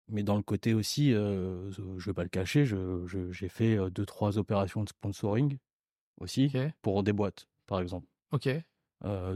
[0.09, 1.16] mais dans le côté aussi, je
[1.80, 5.59] ne vais pas le cacher, j'ai fait deux, trois opérations de sponsoring
[6.20, 6.52] aussi
[6.82, 8.07] pour des boîtes, par exemple.
[8.32, 8.48] Ok.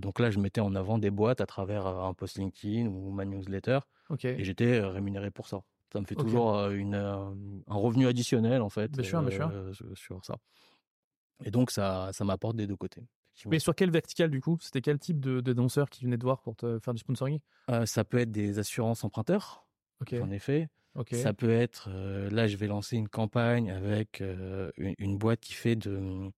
[0.00, 3.24] Donc là, je mettais en avant des boîtes à travers un post LinkedIn ou ma
[3.24, 3.80] newsletter.
[4.22, 5.60] Et j'étais rémunéré pour ça.
[5.92, 9.52] Ça me fait toujours une, un revenu additionnel, en fait, bien sûr, bien sûr.
[9.94, 10.36] sur ça.
[11.44, 13.02] Et donc, ça, ça m'apporte des deux côtés.
[13.46, 14.58] Mais sur quel vertical du coup?
[14.60, 17.40] C'était quel type de, de qui venait te voir pour te faire du sponsoring?
[17.84, 19.66] Ça peut être des assurances emprunteurs,
[20.12, 20.68] en effet.
[21.12, 21.90] Ça peut être,
[22.30, 24.22] là je vais lancer une campagne avec
[24.76, 26.30] une, boîte qui fait de,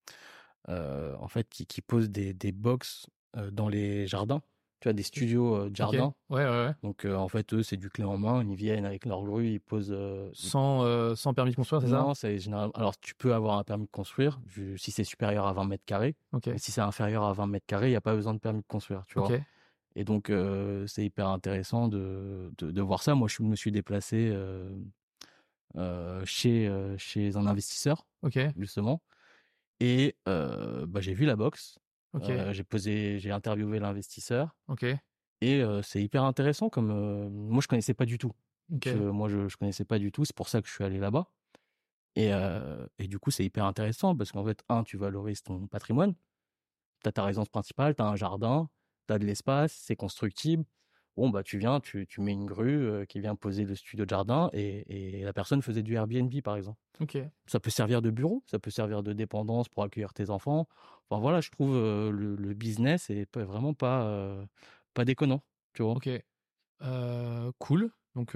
[0.68, 4.42] en fait, qui, qui pose des, des box dans les jardins
[4.80, 6.14] tu as des studios de jardin.
[6.30, 6.72] Ouais, ouais, ouais.
[6.82, 8.42] Donc, en fait, eux, c'est du clé en main.
[8.42, 9.94] Ils viennent avec leur grue, ils posent.
[10.32, 11.98] sans, sans permis de construire, c'est ça?
[11.98, 12.70] Non, c'est général.
[12.74, 14.40] Alors, tu peux avoir un permis de construire
[14.76, 16.16] si c'est supérieur à 20 mètres carrés.
[16.46, 18.60] Mais si c'est inférieur à 20 mètres carrés, il n'y a pas besoin de permis
[18.60, 19.30] de construire, tu vois.
[19.96, 20.32] Et donc,
[20.86, 23.14] c'est hyper intéressant de, de, de, voir ça.
[23.14, 24.34] Moi, je me suis déplacé
[26.24, 28.06] chez, chez un investisseur,
[28.56, 29.02] justement.
[29.80, 31.79] Et bah, j'ai vu la box.
[32.52, 34.56] J'ai posé, j'ai interviewé l'investisseur.
[34.68, 34.84] Ok.
[35.42, 38.32] Et c'est hyper intéressant comme moi je connaissais pas du tout.
[38.96, 41.30] moi je, je connaissais pas du tout, c'est pour ça que je suis allé là-bas.
[42.16, 42.30] Et,
[42.98, 46.14] et du coup c'est hyper intéressant parce qu'en fait un tu valorises ton patrimoine,
[47.02, 48.68] tu as ta résidence principale, tu as un jardin,
[49.08, 50.64] tu as de l'espace, c'est constructible.
[51.16, 54.10] Bon, bah, tu viens, tu, tu mets une grue qui vient poser le studio de
[54.10, 56.78] jardin et, et, la personne faisait du Airbnb, par exemple.
[57.00, 57.18] Ok.
[57.46, 60.68] Ça peut servir de bureau, ça peut servir de dépendance pour accueillir tes enfants.
[61.08, 64.44] Enfin, voilà, je trouve le, le, business est vraiment pas,
[64.94, 65.42] pas déconnant,
[65.74, 65.92] tu vois.
[65.92, 66.08] Ok.
[67.58, 67.90] cool.
[68.14, 68.34] Donc,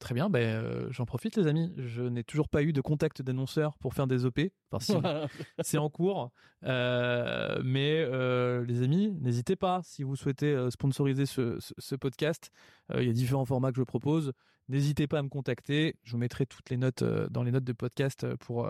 [0.00, 1.74] Très bien, ben, euh, j'en profite les amis.
[1.76, 4.40] Je n'ai toujours pas eu de contact d'annonceur pour faire des OP.
[4.72, 5.26] Enfin,
[5.60, 6.32] c'est en cours.
[6.64, 12.50] Euh, mais euh, les amis, n'hésitez pas si vous souhaitez sponsoriser ce, podcast.
[12.94, 14.32] Il y a différents formats que je propose.
[14.70, 15.96] N'hésitez pas à me contacter.
[16.02, 18.68] Je vous mettrai toutes les notes dans les notes de podcast pour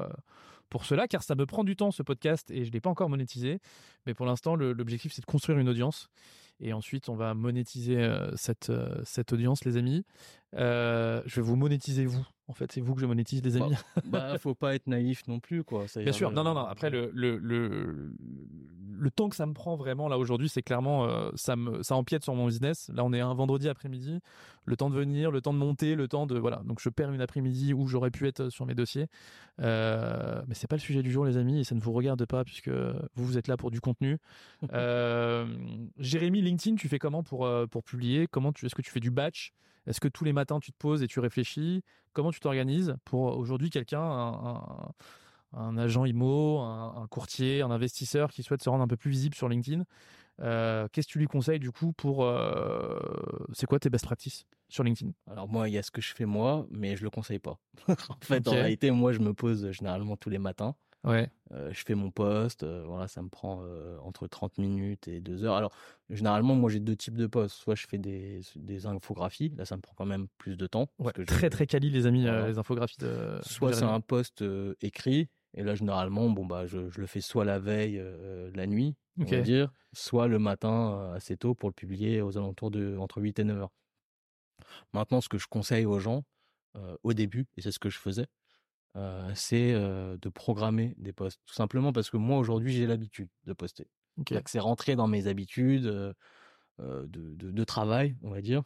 [0.68, 2.90] pour cela, car ça me prend du temps ce podcast et je ne l'ai pas
[2.90, 3.60] encore monétisé.
[4.06, 6.08] Mais pour l'instant, l'objectif c'est de construire une audience.
[6.62, 8.70] Et ensuite, on va monétiser cette,
[9.04, 10.04] cette audience, les amis.
[10.54, 12.26] Je vais vous monétiser, vous.
[12.50, 13.76] En fait, c'est vous que je monétise, les bah, amis.
[14.06, 15.86] bah, faut pas être naïf non plus, quoi.
[15.94, 16.32] Bien sûr.
[16.32, 16.66] Non, non, non.
[16.66, 18.12] Après, le, le, le,
[18.90, 22.24] le temps que ça me prend vraiment, là, aujourd'hui, c'est clairement, ça, me, ça empiète
[22.24, 22.90] sur mon business.
[22.92, 24.18] Là, on est un vendredi après-midi.
[24.64, 26.36] Le temps de venir, le temps de monter, le temps de.
[26.40, 26.62] Voilà.
[26.64, 29.06] Donc, je perds une après-midi où j'aurais pu être sur mes dossiers.
[29.60, 32.26] Euh, mais c'est pas le sujet du jour, les amis, et ça ne vous regarde
[32.26, 34.18] pas, puisque vous, vous êtes là pour du contenu.
[35.98, 38.26] Jérémy, LinkedIn, tu fais comment pour, pour publier?
[38.26, 39.52] Comment tu, Est-ce que tu fais du batch?
[39.90, 41.82] Est-ce que tous les matins, tu te poses et tu réfléchis?
[42.12, 44.00] Comment tu t'organises pour aujourd'hui quelqu'un,
[45.52, 49.34] un, agent IMO, un, courtier, un investisseur qui souhaite se rendre un peu plus visible
[49.34, 49.82] sur LinkedIn
[50.38, 52.24] Qu'est-ce que tu lui conseilles du coup pour...
[53.52, 55.10] c'est quoi tes best practices sur LinkedIn?
[55.28, 57.58] Alors moi, il y a ce que je fais moi, mais je le conseille pas.
[57.88, 60.76] en fait, en réalité, moi, je me pose généralement tous les matins.
[61.04, 61.30] Ouais.
[61.52, 65.20] Euh, je fais mon poste, euh, voilà, ça me prend euh, entre 30 minutes et
[65.20, 65.56] 2 heures.
[65.56, 65.72] Alors,
[66.10, 67.56] généralement, moi, j'ai deux types de postes.
[67.56, 70.88] Soit je fais des, des infographies, là, ça me prend quand même plus de temps.
[71.26, 72.98] très, très quali, les amis, les infographies.
[72.98, 73.38] De...
[73.42, 74.44] Soit c'est un poste
[74.82, 78.02] écrit, et là, généralement, bon, bah, je, je le fais soit la veille,
[78.54, 82.70] la nuit, on va dire, soit le matin assez tôt pour le publier aux alentours
[82.70, 83.72] de entre 8 et 9 heures.
[84.92, 86.24] Maintenant, ce que je conseille aux gens,
[87.02, 88.26] au début, et c'est ce que je faisais,
[89.34, 91.40] c'est de programmer des posts.
[91.46, 93.88] Tout simplement parce que moi, aujourd'hui, j'ai l'habitude de poster.
[94.46, 96.14] C'est rentré dans mes habitudes de,
[96.78, 98.62] de, travail, on va dire.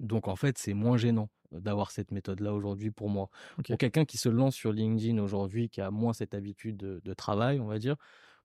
[0.00, 3.30] Donc, en fait, c'est moins gênant d'avoir cette méthode-là aujourd'hui pour moi.
[3.64, 7.60] Pour quelqu'un qui se lance sur LinkedIn aujourd'hui, qui a moins cette habitude de, travail,
[7.60, 7.96] on va dire,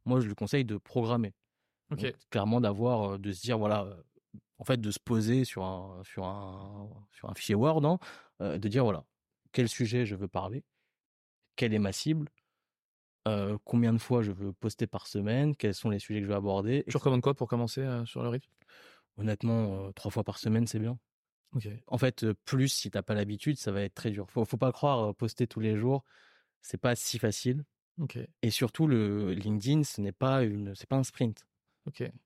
[0.06, 1.34] moi, je lui conseille de programmer.
[2.30, 3.88] clairement, d'avoir, de se dire, voilà,
[4.60, 8.68] en fait, de se poser sur un, sur un, sur un fichier Word, hein, de
[8.68, 9.06] dire, voilà,
[9.52, 10.64] quel sujet je veux parler,
[11.56, 12.30] quelle est ma cible,
[13.64, 16.38] combien de fois je veux poster par semaine, quels sont les sujets que je veux
[16.38, 16.84] aborder.
[16.90, 18.50] Tu recommandes quoi pour commencer sur le rythme?
[19.18, 20.98] Honnêtement, trois fois par semaine, c'est bien.
[21.88, 24.30] En fait, plus si t'as pas l'habitude, ça va être très dur.
[24.30, 26.04] Faut, faut pas croire poster tous les jours,
[26.62, 27.64] c'est pas si facile.
[28.42, 31.46] Et surtout, le LinkedIn, ce n'est pas une, c'est pas un sprint.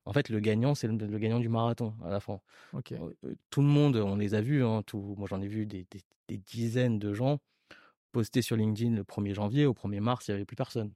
[0.05, 2.39] En fait, le gagnant, c'est le, gagnant du marathon à la fin.
[3.49, 4.63] Tout le monde, on les a vus.
[4.63, 5.87] Hein, tout, moi, j'en ai vu des,
[6.27, 7.39] des, dizaines de gens
[8.15, 10.93] postais sur LinkedIn le 1er janvier, au 1er mars, il n'y avait plus personne.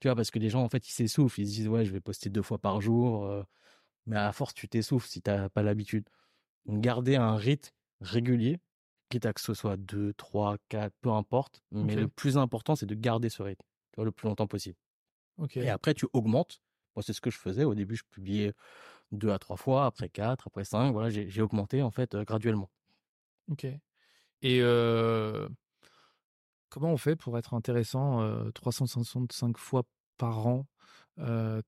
[0.00, 1.38] Tu vois, parce que les gens, en fait, ils s'essoufflent.
[1.38, 3.26] Ils se disent, ouais, je vais poster deux fois par jour.
[3.26, 3.42] Euh,
[4.06, 6.08] mais à force, tu t'essouffles si tu n'as pas l'habitude.
[6.64, 8.58] Donc, garder un rythme régulier,
[9.10, 11.62] quitte à que ce soit deux, trois, quatre, peu importe.
[11.72, 13.66] Mais le plus important, c'est de garder ce rythme
[14.02, 14.78] le plus longtemps possible.
[15.56, 16.62] Et après, tu augmentes.
[16.96, 17.64] Moi, c'est ce que je faisais.
[17.64, 18.54] Au début, je publiais
[19.12, 20.92] deux à trois fois, après quatre, après cinq.
[20.92, 22.70] Voilà, j'ai augmenté, en fait, euh, graduellement.
[23.50, 23.66] Ok.
[24.42, 24.60] Et
[26.74, 29.84] comment on fait pour être intéressant 365 fois
[30.18, 30.66] par an,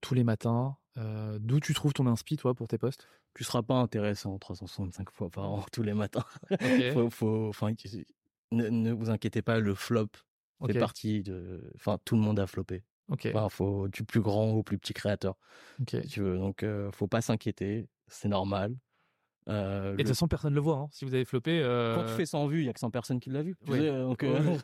[0.00, 0.76] tous les matins?
[0.96, 5.30] D'où tu trouves ton inspi, toi, pour tes posts Tu seras pas intéressant 365 fois
[5.30, 6.24] par an, tous les matins.
[7.12, 7.52] faut,
[8.50, 10.08] ne, vous inquiétez pas, le flop
[10.66, 11.70] fait partie de.
[11.76, 12.82] Enfin, tout le monde a floppé.
[13.08, 13.28] Ok.
[13.50, 15.38] faut du plus grand au plus petit créateur.
[15.80, 16.04] Ok.
[16.08, 16.36] tu veux.
[16.36, 17.86] Donc, faut pas s'inquiéter.
[18.08, 18.74] C'est normal.
[19.48, 20.76] Euh, et de toute façon, personne ne le voit.
[20.76, 20.88] Hein.
[20.90, 21.60] Si vous avez floppé.
[21.62, 21.94] Euh...
[21.94, 23.56] Quand tu fais 100 vues, il n'y a que 100 personnes qui l'ont vu.
[23.66, 24.58] donc, euh,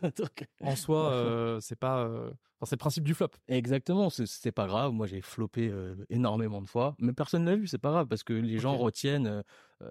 [0.61, 2.07] en soi, c'est pas.
[2.07, 3.28] Enfin, c'est le principe du flop.
[3.49, 4.93] Exactement, c'est pas grave.
[4.93, 5.72] Moi, j'ai floppé
[6.11, 7.66] énormément de fois, mais personne ne l'a vu.
[7.66, 9.43] C'est pas grave parce que les gens retiennent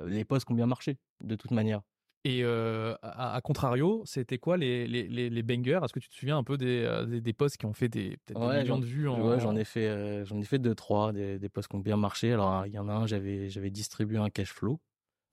[0.06, 1.82] les posts qui ont bien marché, de toute manière.
[2.24, 5.80] Et à, contrario, c'était quoi les, les, les, bangers?
[5.84, 8.18] Est-ce que tu te souviens un peu des, des, des posts qui ont fait des,
[8.28, 9.28] des millions de vues en...
[9.28, 11.98] Ouais, j'en ai fait, j'en ai fait deux trois des, des posts qui ont bien
[11.98, 12.32] marché.
[12.32, 14.80] Alors il y en a un, j'avais j'avais distribué un cash flow.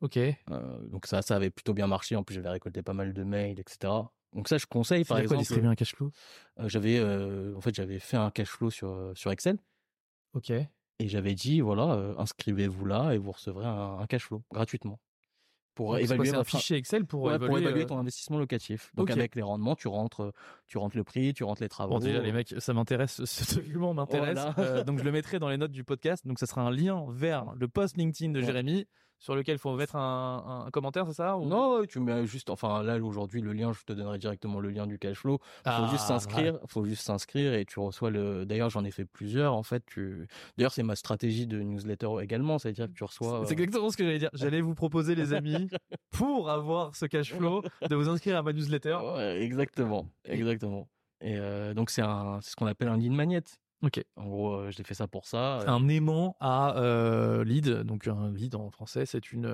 [0.01, 0.18] Ok.
[0.91, 2.16] donc ça, ça avait plutôt bien marché.
[2.16, 3.93] En plus, j'avais récolté pas mal de mails, etc.
[4.32, 5.34] Donc ça, je conseille par exemple.
[5.34, 6.11] Quoi, distribuer un cash flow?
[6.64, 9.59] J'avais, en fait, j'avais fait un cash flow sur sur Excel.
[10.32, 10.51] Ok.
[10.51, 14.99] Et j'avais dit voilà, inscrivez-vous là et vous recevrez un, un cash flow gratuitement
[15.79, 18.91] pour évaluer un fichier Excel pour, évaluer, euh, ton investissement locatif.
[18.97, 20.33] Donc avec les rendements, tu rentres,
[20.66, 21.95] tu rentres le prix, tu rentres les travaux.
[21.95, 24.41] Bon déjà les mecs, ça m'intéresse, ce document m'intéresse.
[24.59, 26.26] Euh, donc je le mettrai dans les notes du podcast.
[26.26, 28.89] Donc ça sera un lien vers le post LinkedIn de Jérémy
[29.19, 32.99] sur lequel il faut mettre un, commentaire, c'est ça Non, tu mets juste, enfin là
[32.99, 35.39] aujourd'hui le lien, je te donnerai directement le lien du cash flow.
[35.66, 38.47] Il faut juste ah, s'inscrire, faut juste s'inscrire et tu reçois le.
[38.47, 39.85] D'ailleurs j'en ai fait plusieurs en fait.
[39.87, 40.27] Tu...
[40.57, 43.43] D'ailleurs c'est ma stratégie de newsletter également, c'est-à-dire que tu reçois.
[43.47, 44.31] C'est exactement ce que j'allais dire.
[44.35, 45.69] J'allais vous proposer les amis
[46.11, 48.99] pour avoir ce cash flow de vous inscrire à ma newsletter.
[49.41, 50.89] exactement, exactement.
[51.21, 53.43] Et euh, donc c'est un, c'est ce qu'on appelle un lead magnet.
[53.83, 54.03] Ok.
[54.16, 55.61] En gros, je l'ai fait ça pour ça.
[55.66, 59.47] Un aimant à euh, lead, donc un lead en français, c'est une,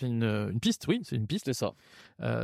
[0.00, 1.44] une, une, piste, oui, c'est une piste.
[1.46, 1.74] C'est ça.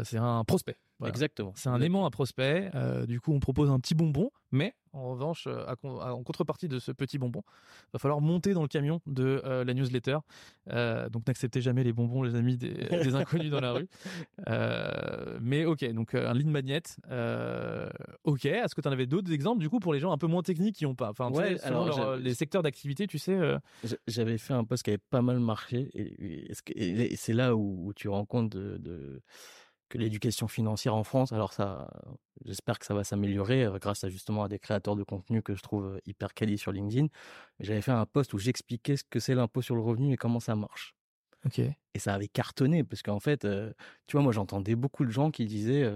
[0.04, 0.76] c'est un prospect.
[1.04, 1.52] Exactement.
[1.56, 2.70] C'est un aimant à prospect.
[3.08, 6.92] du coup, on propose un petit bonbon, mais en revanche, euh, en contrepartie de ce
[6.92, 7.42] petit bonbon,
[7.92, 10.18] va falloir monter dans le camion de euh, la newsletter.
[10.70, 12.74] Euh, donc n'acceptez jamais les bonbons, les amis, des,
[13.14, 13.88] inconnus dans la rue.
[15.40, 16.82] mais ok, donc un lead magnet.
[18.24, 20.26] ok, est-ce que tu en avais d'autres exemples du coup pour les gens un peu
[20.26, 21.10] moins techniques qui n'ont pas?
[21.10, 21.30] Enfin,
[21.62, 23.38] alors, les secteurs d'activité, tu sais.
[24.06, 26.52] J'avais fait un post qui avait pas mal marché et,
[27.16, 29.22] c'est là où, tu rends compte de
[29.92, 31.32] que l'éducation financière en France.
[31.32, 31.86] Alors ça,
[32.44, 35.54] j'espère que ça va s'améliorer euh, grâce à justement à des créateurs de contenu que
[35.54, 37.08] je trouve euh, hyper quali sur LinkedIn.
[37.60, 40.40] J'avais fait un post où j'expliquais ce que c'est l'impôt sur le revenu et comment
[40.40, 40.94] ça marche.
[41.44, 41.58] Ok.
[41.58, 43.72] Et ça avait cartonné parce qu'en fait, euh,
[44.06, 45.90] tu vois, moi j'entendais beaucoup de gens qui disaient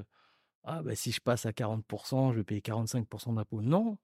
[0.64, 3.62] ah bah si je passe à 40%, je vais payer 45% d'impôt.
[3.62, 3.99] Non,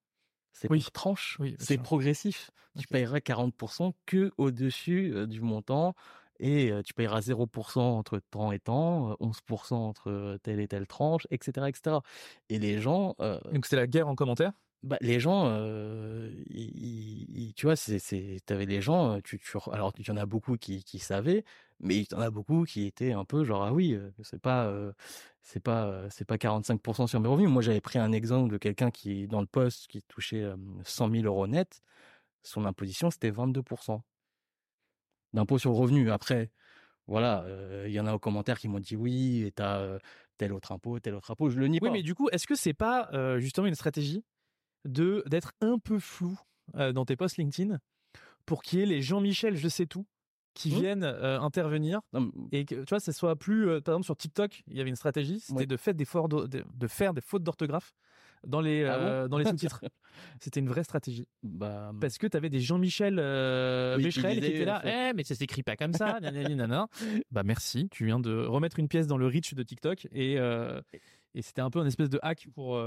[0.53, 0.85] c'est oui.
[0.93, 2.51] tranche, oui, c'est progressif.
[2.79, 5.95] Tu payeras 40% que au-dessus du montant
[6.43, 11.69] et tu payeras 0% entre temps et temps, 11% entre telle et telle tranche, etc.,
[11.69, 11.97] etc.
[12.51, 13.17] Et les gens.
[13.53, 14.53] Donc c'est la guerre en commentaire?
[14.83, 15.49] bah, les gens,
[17.57, 20.83] tu vois, c'est, t'avais les gens, tu, tu, alors il y en a beaucoup qui,
[20.85, 21.45] qui savaient,
[21.81, 24.73] mais il y en a beaucoup qui étaient un peu genre ah oui, c'est pas,
[25.43, 27.51] c'est pas, c'est pas 45% sur mes revenus.
[27.51, 30.45] Moi, j'avais pris un exemple de quelqu'un qui dans le poste qui touchait
[30.85, 31.83] 100 000 euros net,
[32.43, 34.01] son imposition c'était 22%
[35.33, 36.11] d'impôt sur le revenu.
[36.11, 36.51] Après,
[37.07, 37.47] voilà,
[37.87, 39.99] il y en a aux commentaires qui m'ont dit oui, et t'as
[40.39, 41.51] tel autre impôt, tel autre impôt.
[41.51, 41.87] Je le nie pas.
[41.87, 44.25] Oui, mais du coup, est-ce que c'est pas justement une stratégie
[44.85, 46.39] de d'être un peu flou
[46.75, 47.79] dans tes posts LinkedIn
[48.47, 50.07] pour qu'il y ait les Jean-Michel, je sais tout,
[50.55, 50.79] qui mmh.
[50.81, 52.01] viennent intervenir
[52.51, 53.67] et que tu vois, ça soit plus.
[53.83, 56.05] par exemple, sur TikTok, il y avait une stratégie, c'était de faire des
[57.21, 57.95] fautes d'orthographe
[58.47, 59.85] dans les, ah euh, dans les sous-titres.
[60.41, 61.27] C'était une vraie stratégie.
[61.43, 64.83] Bah, Parce que tu avais des Jean-Michel euh, qui étaient là.
[64.85, 66.19] Eh, mais ça s'écrit pas comme ça.
[67.31, 70.81] bah merci, tu viens de remettre une pièce dans le reach de TikTok et, euh,
[71.35, 72.81] et c'était un peu un espèce de hack pour.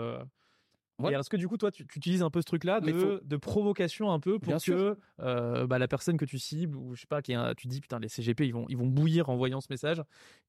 [1.04, 4.12] Euh, est-ce que du coup, toi, tu, utilises un peu ce truc-là de, de, provocation
[4.12, 7.22] un peu pour que euh, bah, la personne que tu cibles ou je sais pas,
[7.22, 10.02] qui tu dis putain les CGP ils vont ils vont bouillir en voyant ce message,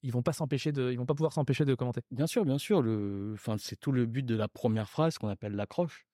[0.02, 2.00] ils vont pas s'empêcher de, ils vont pas pouvoir s'empêcher de commenter.
[2.10, 2.80] Bien sûr, bien sûr.
[2.82, 6.06] Le, enfin c'est tout le but de la première phrase qu'on appelle l'accroche.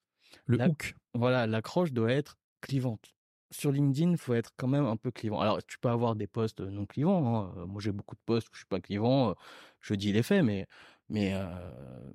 [0.46, 0.94] Le hook.
[1.14, 3.14] Voilà, l'accroche doit être clivante.
[3.50, 5.38] Sur LinkedIn, il faut être quand même un peu clivant.
[5.38, 7.52] Alors, tu peux avoir des posts non clivants.
[7.54, 7.66] Hein.
[7.66, 9.34] Moi, j'ai beaucoup de posts où je suis pas clivant.
[9.82, 10.66] Je dis les faits, mais
[11.08, 11.34] Mais,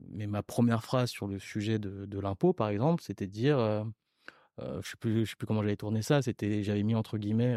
[0.09, 3.57] mais ma première phrase sur le sujet de, l'impôt, par exemple, c'était de dire,
[4.59, 6.21] je sais plus, je sais plus comment j'avais tourné ça.
[6.21, 7.55] C'était, j'avais mis entre guillemets,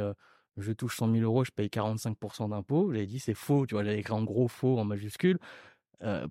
[0.57, 2.93] je touche 100 000 euros, je paye 45% d'impôt.
[2.93, 5.39] J'avais dit c'est faux, tu vois, j'avais écrit en gros faux en majuscule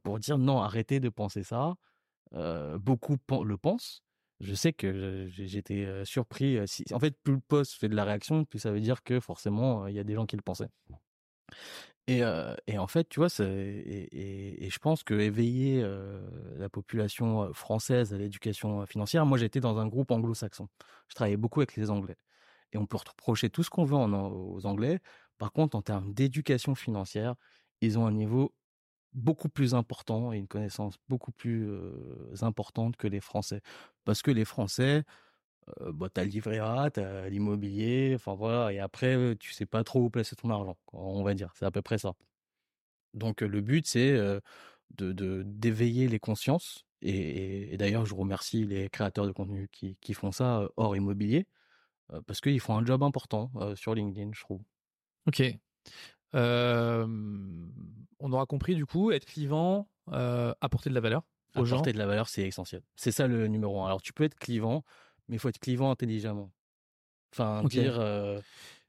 [0.03, 1.75] pour dire non, arrêtez de penser ça.
[2.31, 4.03] beaucoup le pensent.
[4.41, 6.59] Je sais que j'étais surpris.
[6.91, 9.87] En fait, plus le poste fait de la réaction, plus ça veut dire que forcément,
[9.87, 10.69] il y a des gens qui le pensaient.
[12.09, 15.85] Et, en fait, tu vois, et, je pense que éveiller
[16.57, 20.67] la population française à l'éducation financière, moi j'étais dans un groupe anglo-saxon.
[21.07, 22.17] Je travaillais beaucoup avec les Anglais.
[22.71, 24.99] Et on peut reprocher tout ce qu'on veut aux Anglais.
[25.37, 27.35] Par contre, en termes d'éducation financière,
[27.81, 28.53] ils ont un niveau
[29.13, 31.69] beaucoup plus important et une connaissance beaucoup plus
[32.41, 33.61] importante que les Français.
[34.05, 35.03] Parce que les Français,
[35.81, 39.53] euh, bah, tu as le livret A, tu as l'immobilier, enfin voilà, et après, tu
[39.53, 42.13] sais pas trop où placer ton argent, on va dire, c'est à peu près ça.
[43.13, 44.17] Donc le but, c'est
[44.97, 50.31] de d'éveiller les consciences, et, d'ailleurs, je remercie les créateurs de contenu qui, qui font
[50.31, 51.47] ça hors immobilier,
[52.25, 54.61] parce qu'ils font un job important sur LinkedIn, je trouve.
[55.27, 55.43] Ok.
[56.33, 61.23] on aura compris du coup, être clivant, apporter de la valeur
[61.55, 61.77] aux gens.
[61.77, 62.81] Apporter de la valeur, c'est essentiel.
[62.95, 63.87] C'est ça le numéro un.
[63.87, 64.83] Alors tu peux être clivant,
[65.29, 66.51] mais il faut être clivant intelligemment.
[67.33, 67.99] Enfin, dire.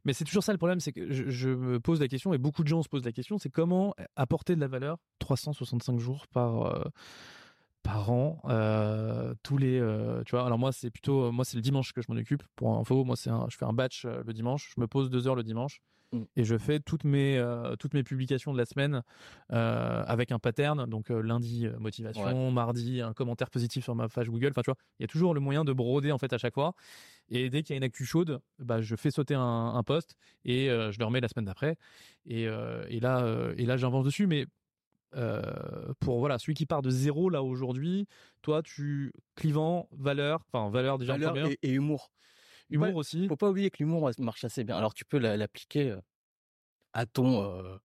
[0.04, 2.62] Mais c'est toujours ça le problème, c'est que je, me pose la question, et beaucoup
[2.62, 6.90] de gens se posent la question, c'est comment apporter de la valeur 365 jours par,
[7.82, 8.40] par an,
[9.42, 9.78] tous les,
[10.24, 10.46] tu vois.
[10.46, 12.42] Alors moi, c'est plutôt, moi c'est le dimanche que je m'en occupe.
[12.56, 15.36] Pour info, moi c'est, je fais un batch le dimanche, je me pose deux heures
[15.36, 15.82] le dimanche.
[16.12, 16.22] Mmh.
[16.36, 17.40] Et je fais toutes mes,
[17.78, 19.02] toutes mes publications de la semaine
[19.48, 20.86] avec un pattern.
[20.86, 24.48] Donc lundi, motivation, mardi, un commentaire positif sur ma page Google.
[24.50, 26.54] Enfin, tu vois, il y a toujours le moyen de broder en fait à chaque
[26.54, 26.74] fois.
[27.28, 30.16] Et dès qu'il y a une actu chaude, bah, je fais sauter un, un post
[30.44, 31.76] et je le remets la semaine d'après.
[32.26, 34.26] Et, et là, et là j'invente dessus.
[34.26, 34.46] Mais
[36.00, 38.06] pour voilà celui qui part de zéro là aujourd'hui
[38.42, 42.12] toi tu clivant valeur enfin valeur déjà valeur et, et, humour
[42.70, 43.26] Humour aussi.
[43.28, 44.76] Faut pas oublier que l'humour marche assez bien.
[44.76, 45.96] Alors tu peux l'appliquer
[46.92, 47.78] à ton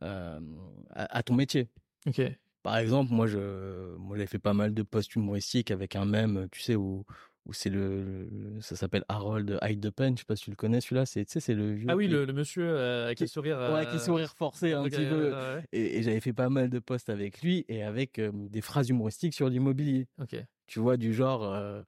[0.00, 1.68] à, ton métier.
[2.06, 2.22] Ok.
[2.62, 6.48] Par exemple, moi je moi j'ai fait pas mal de posts humoristiques avec un mème,
[6.52, 7.04] tu sais où
[7.44, 8.28] où c'est le,
[8.60, 11.24] ça s'appelle Harold Hyde the Pen, je sais pas si tu le connais celui-là, c'est
[11.24, 14.32] tu sais c'est le Ah oui, le, monsieur avec le sourire ouais, avec le sourire
[14.36, 15.34] forcé un petit peu.
[15.72, 19.48] Et, j'avais fait pas mal de posts avec lui et avec des phrases humoristiques sur
[19.48, 20.06] l'immobilier.
[20.20, 20.36] OK.
[20.68, 21.84] Tu vois du genre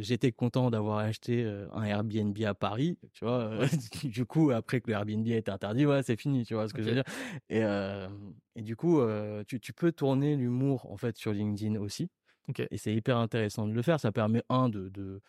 [0.00, 3.50] j'étais content d'avoir acheté un Airbnb à Paris, tu vois.
[4.04, 6.74] du coup, après que le Airbnb a été interdit, ouais, c'est fini, tu vois ce
[6.74, 7.04] que je veux dire?
[7.50, 7.62] Et,
[8.54, 9.00] et du coup,
[9.46, 12.08] tu, tu, peux tourner l'humour en fait sur LinkedIn aussi.
[12.70, 14.00] Et c'est hyper intéressant de le faire.
[14.00, 15.20] Ça permet un de, de,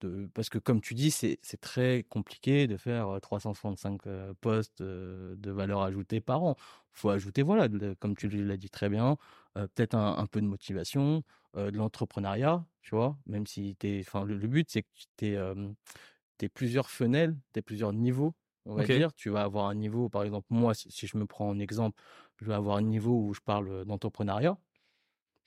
[0.00, 4.02] de parce que comme tu dis, c'est très compliqué de faire 365
[4.40, 6.56] postes de valeur ajoutée par an.
[6.92, 7.68] Faut ajouter, voilà,
[8.00, 9.16] comme tu l'as dit très bien,
[9.54, 11.22] peut-être un, un, peu de motivation,
[11.54, 16.90] de l'entrepreneuriat, tu vois, même si t'es, enfin, le, but, c'est que tu es, plusieurs
[16.90, 18.34] fenêtres, tu plusieurs niveaux,
[18.66, 19.12] on va dire.
[19.14, 22.00] Tu vas avoir un niveau, par exemple, moi, si, je me prends en exemple,
[22.40, 24.56] je vais avoir un niveau où je parle d'entrepreneuriat,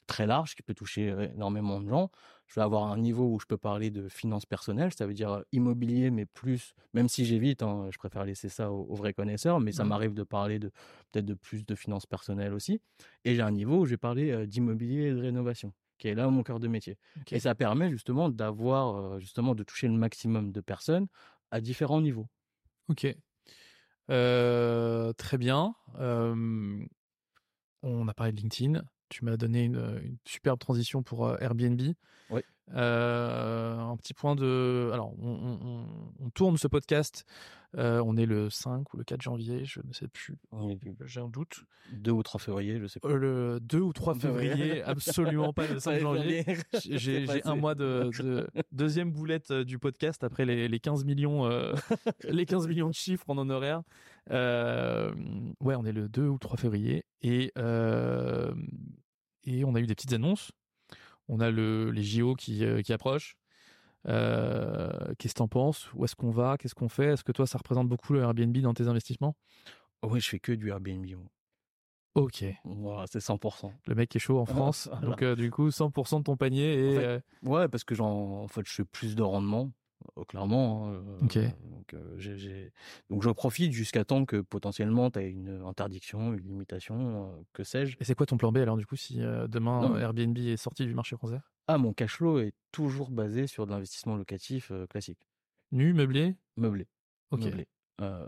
[0.07, 2.11] très large, qui peut toucher énormément de gens.
[2.47, 5.43] Je vais avoir un niveau où je peux parler de finances personnelles, ça veut dire
[5.51, 9.71] immobilier, mais plus, même si j'évite, hein, je préfère laisser ça aux, vrais connaisseurs, mais
[9.71, 9.87] ça mmh.
[9.87, 10.69] m'arrive de parler de
[11.11, 12.79] peut-être de plus de finances personnelles aussi.
[13.23, 16.27] Et j'ai un niveau où je vais parler d'immobilier et de rénovation qui est là
[16.29, 16.97] mon cœur de métier.
[17.31, 21.07] Et ça permet justement d'avoir, justement, de toucher le maximum de personnes
[21.51, 22.27] à différents niveaux.
[22.89, 23.07] Ok.
[24.07, 25.75] très bien.
[27.83, 28.83] on a parlé de LinkedIn.
[29.09, 31.79] Tu m'as donné une, une, superbe transition pour Airbnb.
[32.29, 32.41] Oui.
[32.73, 34.89] Euh, un petit point de.
[34.93, 37.25] Alors, on, tourne ce podcast.
[37.77, 40.37] Euh, on est le 5 ou le 4 janvier, je ne sais plus.
[41.05, 41.65] J'ai un doute.
[41.91, 43.09] 2 ou 3 février, je sais pas.
[43.09, 46.45] Euh, le 2 ou 3 février, absolument pas le 5 janvier.
[46.89, 48.09] J'ai un mois de,
[48.71, 51.49] deuxième boulette du podcast après les, les 15 millions,
[52.23, 53.81] les 15 millions de chiffres en honoraire.
[54.29, 57.51] ouais, on est le 2 ou 3 février et
[59.47, 60.51] et on a eu des petites annonces
[61.27, 63.37] on a le, les JO qui, euh, qui approchent.
[64.07, 65.91] Euh, qu'est-ce que tu en penses?
[65.93, 66.57] Où est-ce qu'on va?
[66.57, 67.13] Qu'est-ce qu'on fait?
[67.13, 69.35] Est-ce que toi, ça représente beaucoup le Airbnb dans tes investissements?
[70.03, 71.05] Oui, je fais que du Airbnb.
[72.13, 72.45] Ok.
[72.63, 73.73] Voilà, c'est 100%.
[73.87, 74.89] Le mec est chaud en France.
[75.01, 76.93] Donc, euh, du coup, 100% de ton panier.
[76.93, 79.71] Et, ouais, parce que j'en, en fait, je fais plus de rendement.
[80.15, 80.89] Oh, clairement.
[80.89, 81.37] Hein, ok.
[81.63, 82.69] Donc, euh,
[83.09, 87.97] donc je profite jusqu'à temps que potentiellement tu as une interdiction, une limitation, que sais-je.
[87.99, 90.93] Et c'est quoi ton plan B alors du coup si demain Airbnb est sorti du
[90.93, 91.39] marché français?
[91.67, 95.19] Ah, mon cash flow est toujours basé sur de l'investissement locatif classique.
[95.71, 96.35] Nu, meublé?
[96.57, 96.87] Meublé.
[97.31, 97.47] Ok.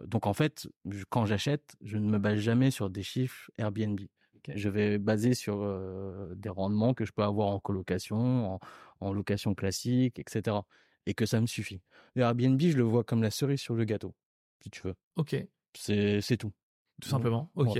[0.05, 0.67] donc en fait,
[1.09, 3.99] quand j'achète, je ne me base jamais sur des chiffres Airbnb.
[4.55, 5.57] Je vais baser sur
[6.35, 8.59] des rendements que je peux avoir en colocation,
[9.01, 10.57] en, location classique, etc.
[11.05, 11.81] Et que ça me suffit.
[12.15, 14.15] Le Airbnb, je le vois comme la cerise sur le gâteau,
[14.61, 14.95] si tu veux.
[15.15, 15.35] Ok.
[15.73, 16.53] C'est tout.
[17.01, 17.51] Tout simplement.
[17.55, 17.77] Ok.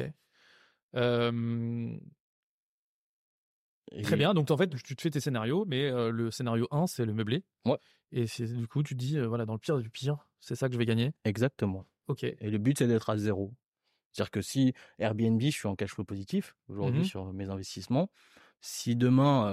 [4.04, 4.34] Très bien.
[4.34, 7.44] Donc, en fait, tu te fais tes scénarios, mais le scénario 1, c'est le meublé.
[7.66, 7.78] Ouais.
[8.12, 10.68] Et c'est du coup, tu te dis, voilà, dans le pire du pire, c'est ça
[10.68, 11.14] que je vais gagner.
[11.26, 11.86] Exactement.
[12.08, 12.24] Ok.
[12.24, 13.54] Et le but, c'est d'être à zéro.
[14.12, 18.10] C'est-à-dire que si Airbnb, je suis en cash flow positif aujourd'hui Mmh sur mes investissements,
[18.62, 19.52] si demain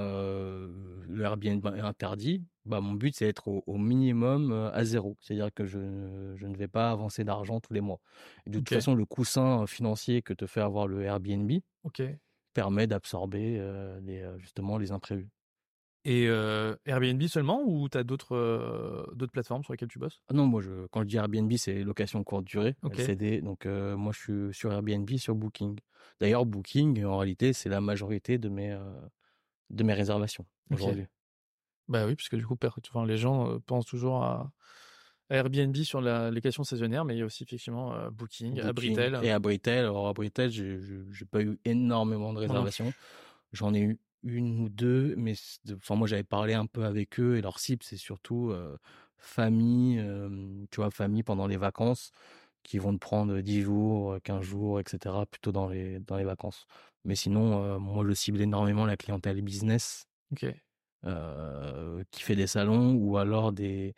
[1.06, 5.16] le Airbnb est interdit, bah, mon but, c'est d'être au, minimum à zéro.
[5.20, 8.00] C'est-à-dire que je, ne vais pas avancer d'argent tous les mois.
[8.46, 11.52] de toute façon, le coussin financier que te fait avoir le Airbnb
[12.54, 13.60] permet d'absorber
[14.02, 15.28] les, justement les imprévus.
[16.06, 16.24] Et
[16.86, 20.20] Airbnb seulement ou tu as d'autres d'autres plateformes sur lesquelles tu bosses?
[20.28, 23.40] Ah Non, moi, je, quand je dis Airbnb, c'est location courte durée, LCD.
[23.40, 25.78] Donc, moi, je suis sur Airbnb, sur Booking.
[26.20, 28.78] D'ailleurs, Booking, en réalité, c'est la majorité de mes,
[29.70, 31.06] de mes réservations aujourd'hui.
[31.88, 34.52] Bah oui, puisque du coup, enfin, les gens pensent toujours à,
[35.30, 39.18] Airbnb sur la location saisonnière, mais il y a aussi effectivement Booking, Abritel.
[39.22, 42.92] Et Abritel, alors Abritel, j'ai pas eu énormément de réservations.
[43.52, 45.34] J'en ai eu une ou deux, mais
[45.74, 48.54] enfin moi j'avais parlé un peu avec eux et leur cible c'est surtout
[49.18, 50.02] famille,
[50.70, 52.10] tu vois, famille pendant les vacances
[52.62, 55.14] qui vont te prendre 10 jours, 15 jours, etc.
[55.30, 56.66] plutôt dans les, dans les vacances.
[57.04, 60.06] Mais sinon, moi je cible énormément la clientèle business
[62.10, 63.94] qui fait des salons ou alors des,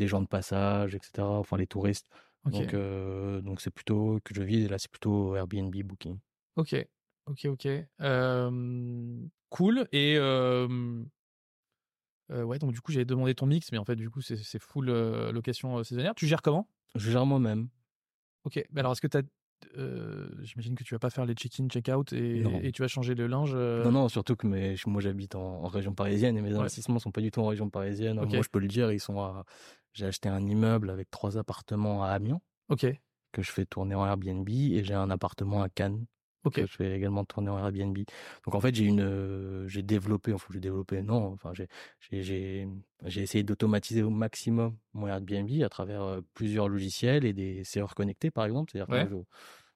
[0.00, 1.22] des gens de passage, etc.
[1.22, 2.08] Enfin les touristes.
[2.46, 6.18] Donc donc c'est plutôt que je vis et là c'est plutôt Airbnb Booking.
[6.56, 6.74] Ok.
[7.26, 7.68] Ok, ok.
[9.50, 9.86] cool.
[9.92, 10.18] Et
[12.30, 14.86] ouais, donc du coup, j'avais demandé ton mix, mais en fait, du coup, c'est full
[14.86, 16.14] location saisonnière.
[16.14, 16.68] Tu gères comment?
[16.94, 17.68] Je gère moi-même.
[18.44, 18.64] Ok.
[18.70, 19.22] Mais alors, est-ce que tu as.
[20.42, 23.26] J'imagine que tu vas pas faire les check-in, check-out et, et, tu vas changer le
[23.26, 23.54] linge.
[23.54, 27.20] Non, non, surtout que mes, moi j'habite en, région parisienne et mes investissements sont pas
[27.20, 28.16] du tout en région parisienne.
[28.16, 29.44] Moi, je peux le dire, ils sont à.
[29.92, 32.40] J'ai acheté un immeuble avec trois appartements à Amiens.
[32.68, 32.86] Ok.
[33.32, 36.06] Que je fais tourner en Airbnb et j'ai un appartement à Cannes
[36.44, 36.60] Ok.
[36.60, 37.96] je fais également tourner en Airbnb.
[38.44, 41.68] Donc en fait, j'ai une, j'ai développé, enfin j'ai développé, non, enfin j'ai,
[42.10, 42.66] j'ai,
[43.04, 48.30] j'ai essayé d'automatiser au maximum mon Airbnb à travers plusieurs logiciels et des serveurs connectés,
[48.30, 48.72] par exemple.
[48.72, 49.14] C'est-à-dire que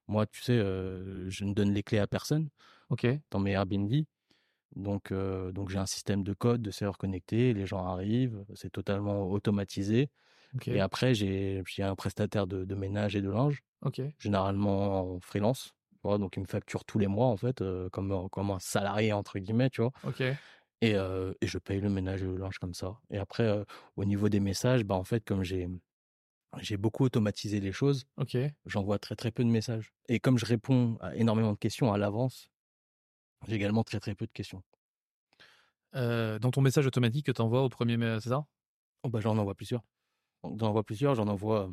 [0.07, 2.49] moi, tu sais, je ne donne les clés à personne.
[2.91, 3.07] Ok.
[3.31, 3.93] Dans mes Airbnb.
[4.77, 7.55] Donc, donc j'ai un système de code, de serveurs connectés.
[7.55, 10.11] Les gens arrivent, c'est totalement automatisé.
[10.67, 13.63] Et après, j'ai, j'ai un prestataire de, de ménage et de linge.
[13.83, 14.01] Ok.
[14.19, 15.75] Généralement en freelance
[16.19, 19.71] donc, il me facture tous les mois, en fait, comme, comme un salarié, entre guillemets,
[19.71, 19.93] tu vois.
[20.03, 20.21] Ok.
[20.81, 22.99] Et, et je paye le ménage et le linge comme ça.
[23.11, 23.65] Et après,
[23.97, 25.69] au niveau des messages, bah, en fait, comme j'ai
[26.61, 28.37] j'ai beaucoup automatisé les choses, ok
[28.67, 29.93] j'envoie très très peu de messages.
[30.09, 32.49] Et comme je réponds à énormément de questions à l'avance,
[33.47, 34.63] j'ai également très très peu de questions.
[35.93, 38.47] dans ton message automatique que tu envoies au premier, c'est ça?
[39.03, 39.83] Oh, bah, J'en envoie plusieurs.
[40.43, 41.71] J'en envoie plusieurs, j'en envoie.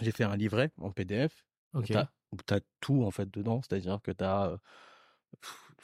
[0.00, 1.44] J'ai fait un livret en PDF.
[1.74, 1.92] Ok
[2.32, 4.58] où tu as tout en fait dedans, c'est-à-dire que tu as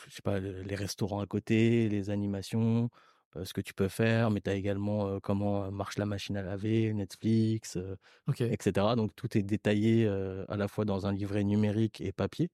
[0.06, 2.90] je sais pas les restaurants à côté, les animations,
[3.42, 6.92] ce que tu peux faire, mais tu as également comment marche la machine à laver,
[6.94, 7.78] Netflix,
[8.38, 8.94] etc.
[8.96, 12.50] Donc tout est détaillé à la fois dans un livret numérique et papier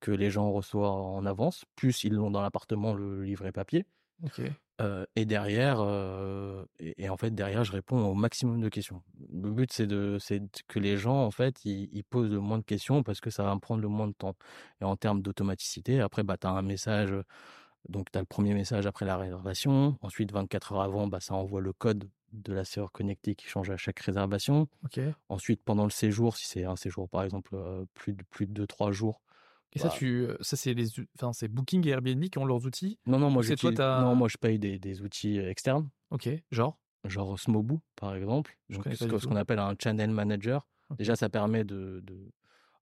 [0.00, 3.84] que les gens reçoivent en avance, plus ils l'ont dans l'appartement le livret papier.
[5.16, 5.80] Et derrière,
[6.78, 9.02] et, en fait derrière, je réponds au maximum de questions.
[9.32, 12.64] Le but c'est de, c'est que les gens en fait ils, posent le moins de
[12.64, 14.36] questions parce que ça va me prendre le moins de temps.
[14.80, 17.12] Et en termes d'automaticité, après bah as un message,
[17.88, 19.98] donc tu as le premier message après la réservation.
[20.02, 23.70] Ensuite 24 heures avant, bah ça envoie le code de la serveur connectée qui change
[23.70, 24.68] à chaque réservation.
[25.28, 27.56] Ensuite pendant le séjour, si c'est un séjour par exemple
[27.94, 29.20] plus de plus de 2-3 jours,
[29.74, 32.98] et ça, tu, ça c'est les, enfin, c'est Booking et Airbnb qui ont leurs outils.
[33.06, 33.52] Non, non, moi, je
[34.02, 35.90] non, moi, je paye des, des, outils externes.
[36.10, 36.78] Ok, genre?
[37.04, 38.56] Genre Smobu, par exemple.
[38.68, 40.66] Je ce qu'on appelle un channel manager.
[40.96, 42.16] Déjà, ça permet de, de,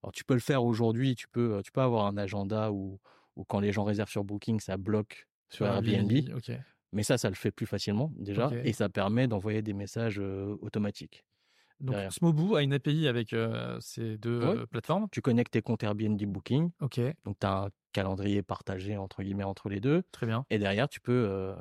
[0.03, 1.17] Alors, tu peux le faire aujourd'hui.
[1.17, 3.01] Tu peux, tu peux avoir un agenda où,
[3.35, 6.13] où quand les gens réservent sur Booking, ça bloque sur Airbnb.
[6.93, 11.25] Mais ça, ça le fait plus facilement déjà, et ça permet d'envoyer des messages automatiques.
[11.81, 13.35] Donc Smobu a une API avec
[13.81, 15.09] ces deux plateformes.
[15.13, 16.71] Tu connectes tes comptes Airbnb Booking.
[16.81, 17.01] Ok.
[17.25, 20.03] Donc tu as un calendrier partagé entre guillemets entre les deux.
[20.13, 20.47] Très bien.
[20.51, 21.55] Et derrière, tu peux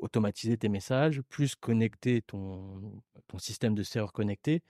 [0.00, 4.62] automatiser tes messages, plus connecter ton, ton système de serveur connecté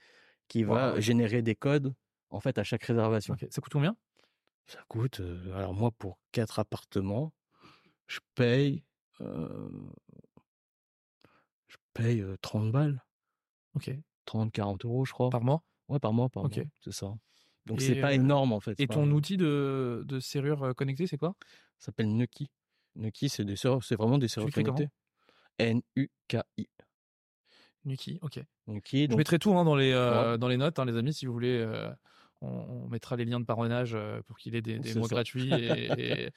[0.47, 1.93] qui va générer des codes
[2.29, 3.35] en fait à chaque réservation.
[3.49, 3.95] Ça coûte combien?
[4.67, 5.21] Ça coûte,
[5.53, 7.33] alors moi pour quatre appartements,
[8.07, 8.83] je paye,
[9.19, 9.25] je
[11.93, 13.03] paye 30 balles.
[13.75, 13.91] Ok.
[14.25, 15.29] 30, 40 euros, je crois.
[15.29, 15.63] Par mois?
[15.87, 16.63] Ouais, par mois, par mois.
[16.81, 17.13] C'est ça.
[17.65, 18.79] Donc c'est pas euh, énorme en fait.
[18.79, 21.35] Et ton outil de, de serrure euh, connectée, c'est quoi?
[21.79, 22.49] Ça s'appelle Nuki.
[22.95, 24.49] Nuki, c'est des c'est vraiment des comment?
[24.51, 24.87] connectés.
[25.57, 26.67] N-U-K-I.
[27.85, 28.39] Nuki, ok.
[28.67, 31.25] Nuki, Je mettrai tout hein, dans, les, euh, dans les notes, hein, les amis, si
[31.25, 31.57] vous voulez.
[31.59, 31.91] euh,
[32.41, 34.99] on, on mettra les liens de parrainage euh, pour qu'il ait des, des ça.
[35.07, 35.53] gratuits.
[35.53, 36.31] Et, et,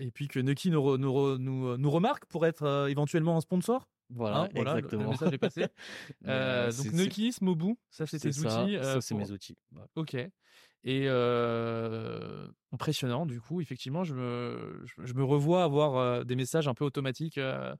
[0.00, 3.40] et puis que Nuki nous, re- nous, re- nous, nous remarque pour être éventuellement un
[3.40, 3.88] sponsor?
[4.10, 5.04] Voilà, hein, voilà, exactement.
[5.04, 5.66] le message est passé.
[6.26, 8.76] Euh, euh, donc Nuki, Smobu, ça c'est tes ça, outils.
[8.76, 9.56] euh, ça c'est pour- mes outils.
[9.72, 9.88] Voilà.
[9.96, 10.14] Ok.
[10.14, 16.36] Et euh, impressionnant, du coup, effectivement, je me, je, je me revois avoir euh, des
[16.36, 17.74] messages un peu automatiques euh,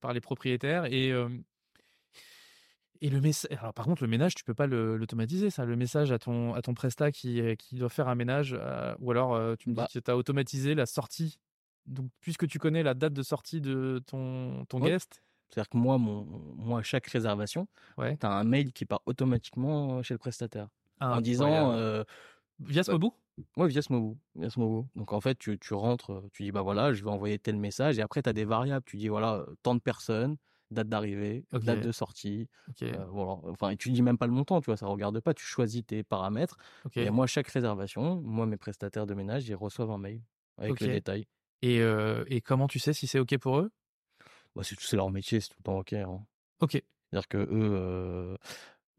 [0.00, 0.86] par les propriétaires.
[0.86, 1.12] Et,
[3.02, 3.50] et le message.
[3.60, 5.64] Alors, par contre, le ménage, tu peux pas l'automatiser, ça.
[5.66, 8.56] Le message à ton, à ton prestat qui, qui doit faire un ménage,
[9.00, 9.86] ou alors tu me Bah.
[9.86, 11.38] dis que tu as automatisé la sortie.
[11.86, 14.90] Donc, puisque tu connais la date de sortie de ton, ton Ouais.
[14.90, 16.24] guest, C'est-à-dire que moi, mon,
[16.56, 17.68] moi, chaque réservation,
[17.98, 18.16] ouais.
[18.16, 20.68] tu as un mail qui part automatiquement chez le prestataire.
[21.00, 21.22] en Incroyable.
[21.24, 22.04] disant, euh,
[22.58, 23.08] Via Smobu
[23.58, 24.88] ouais, via Smobu, via Smobu.
[24.96, 27.56] Donc en fait, tu, tu rentres, euh, tu dis, bah voilà, je vais envoyer tel
[27.56, 27.98] message.
[27.98, 28.84] Et après, tu as des variables.
[28.86, 30.36] Tu dis, voilà, euh, tant de personnes,
[30.70, 32.48] date d'arrivée, date de sortie.
[32.68, 32.82] Ok.
[32.82, 33.32] euh, voilà.
[33.44, 35.34] Enfin, et tu dis même pas le montant, tu vois, ça regarde pas.
[35.34, 36.56] Tu choisis tes paramètres.
[36.84, 36.96] ok.
[36.96, 40.22] Et moi, chaque réservation, moi, mes prestataires de ménage, ils reçoivent un mail
[40.56, 41.26] avec le détail.
[41.62, 43.70] Et, euh, et comment tu sais si c'est OK pour eux?
[44.54, 45.92] Bah, c'est leur métier, c'est tout le temps OK.
[45.92, 46.20] hein.
[46.60, 46.72] Ok.
[46.72, 48.36] C'est-à-dire que eux,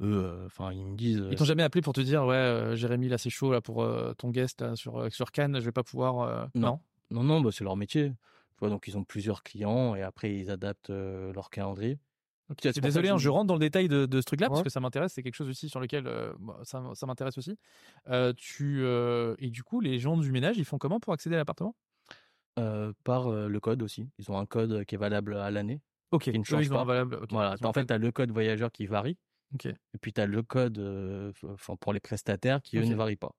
[0.01, 1.28] eux, enfin, ils me disent.
[1.32, 3.86] Ils t'ont jamais appelé pour te dire ouais Jérémy là c'est chaud là pour
[4.18, 6.80] ton guest là, sur sur Cannes je vais pas pouvoir Non.
[7.10, 8.10] Non, non, bah, c'est leur métier.
[8.10, 11.99] Tu vois, donc ils ont plusieurs clients et après ils adaptent leur calendrier.
[12.49, 14.39] Ok, C'est pour ça Désolé hein, je rentre dans le détail de, de ce truc
[14.39, 17.38] là parce que ça m'intéresse c'est quelque chose aussi sur lequel euh, moi, ça, m'intéresse
[17.38, 17.58] aussi.
[18.08, 21.36] Euh, tu euh, et du coup les gens du ménage ils font comment pour accéder
[21.36, 21.76] à l'appartement?
[22.58, 24.10] Euh, par euh, le code aussi.
[24.18, 25.82] Ils ont un code qui est valable à l'année.
[26.12, 26.24] Ok.
[26.24, 26.84] Qui ne change ils ont pas.
[26.86, 27.16] valable.
[27.16, 27.55] ok, Voilà.
[27.60, 29.18] ils ont En fait, tu as le code voyageur qui varie.
[29.53, 29.66] Ok.
[29.68, 31.32] Et puis tu as le code euh,
[31.80, 33.32] pour les prestataires qui, eux, ne varient pas.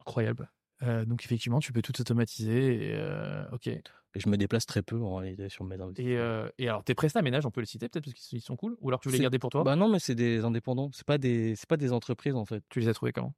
[0.00, 0.50] incroyable.
[0.82, 3.68] Euh, donc effectivement tu peux tout automatiser et euh, ok.
[3.68, 3.82] Et,
[4.14, 7.22] Et je me déplace très peu en réalité sur mes euh, et alors tes prestats
[7.22, 9.14] ménage on peut les citer peut-être parce qu'ils ils sont cool ou alors tu veux
[9.16, 9.62] les garder pour toi?
[9.62, 10.90] Bah non, mais c'est des indépendants.
[10.92, 12.64] C'est pas des, c'est pas des entreprises en fait.
[12.68, 13.34] Tu les as trouvés comment?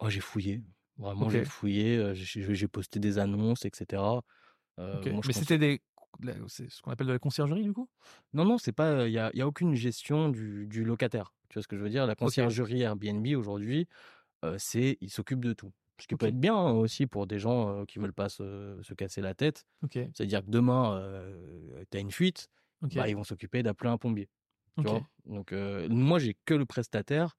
[0.00, 0.62] Oh, j'ai fouillé.
[0.98, 1.96] Vraiment, j'ai fouillé.
[1.98, 4.22] euh, J'ai posté des annonces, etc.
[4.78, 5.82] Euh, moi, Mais c'était des
[6.20, 7.88] la- c'est ce qu'on appelle de la conciergerie du coup?
[8.32, 9.06] Non, non, c'est pas.
[9.08, 11.34] Il y a, y a aucune gestion du, du locataire.
[11.48, 12.06] Tu vois ce que je veux dire?
[12.06, 13.88] La conciergerie Airbnb aujourd'hui,
[14.44, 15.72] euh, c'est il s'occupe de tout.
[16.00, 18.80] Ce qui peut être bien hein, aussi pour des gens euh, qui veulent pas se,
[18.82, 19.64] se casser la tête.
[20.14, 21.00] C'est-à-dire que demain,
[21.90, 22.48] tu as une fuite,
[22.94, 24.28] bah, ils vont s'occuper d'appeler un plombier.
[24.78, 25.08] Tu vois?
[25.26, 27.36] Donc, euh, moi, j'ai que le prestataire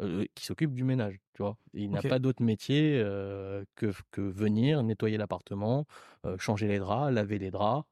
[0.00, 1.18] euh, qui s'occupe du ménage.
[1.34, 1.56] Tu vois?
[1.72, 5.86] Il n'a pas d'autre métier euh, que, que venir nettoyer l'appartement,
[6.24, 7.84] euh, changer les draps, laver les draps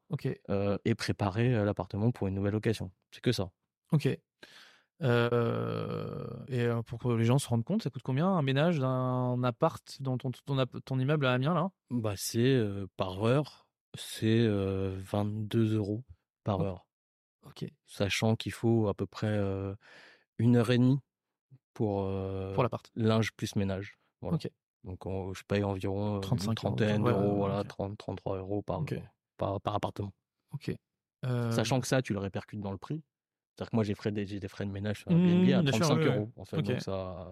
[0.84, 2.92] et préparer l'appartement pour une nouvelle location.
[3.10, 3.50] C'est que ça.
[3.92, 4.06] Ok.
[4.06, 4.18] Et
[6.86, 10.16] pour que les gens se rendent compte, ça coûte combien un ménage d'un appart dans
[10.16, 11.70] ton, ton, immeuble à Amiens là?
[11.90, 12.64] Bah, c'est
[12.96, 16.04] par heure, c'est euh, 22 euros
[16.44, 16.86] par heure.
[17.44, 17.66] Ok.
[17.86, 19.40] Sachant qu'il faut à peu près
[20.38, 21.00] une heure et demie
[21.76, 22.90] pour, euh, Pour l'appart.
[22.96, 23.98] linge plus ménage.
[24.22, 24.38] Voilà.
[24.84, 27.66] Donc on- je paye environ euh, 35 une euros, trentaine d'euros, ouais, voilà, ok.
[27.68, 28.82] 30, 33 euros par,
[29.36, 30.12] par, par appartement.
[30.52, 30.70] Ok.
[31.24, 33.02] Euh, Sachant que ça, tu le répercutes dans le prix.
[33.56, 35.62] C'est-à-dire que moi, j'ai frais des, j'ai des frais de ménage sur Mmh, Airbnb à
[35.62, 36.14] bien sûr, 35 ouais, ouais.
[36.14, 36.32] euros.
[36.36, 37.26] En fait, donc ça,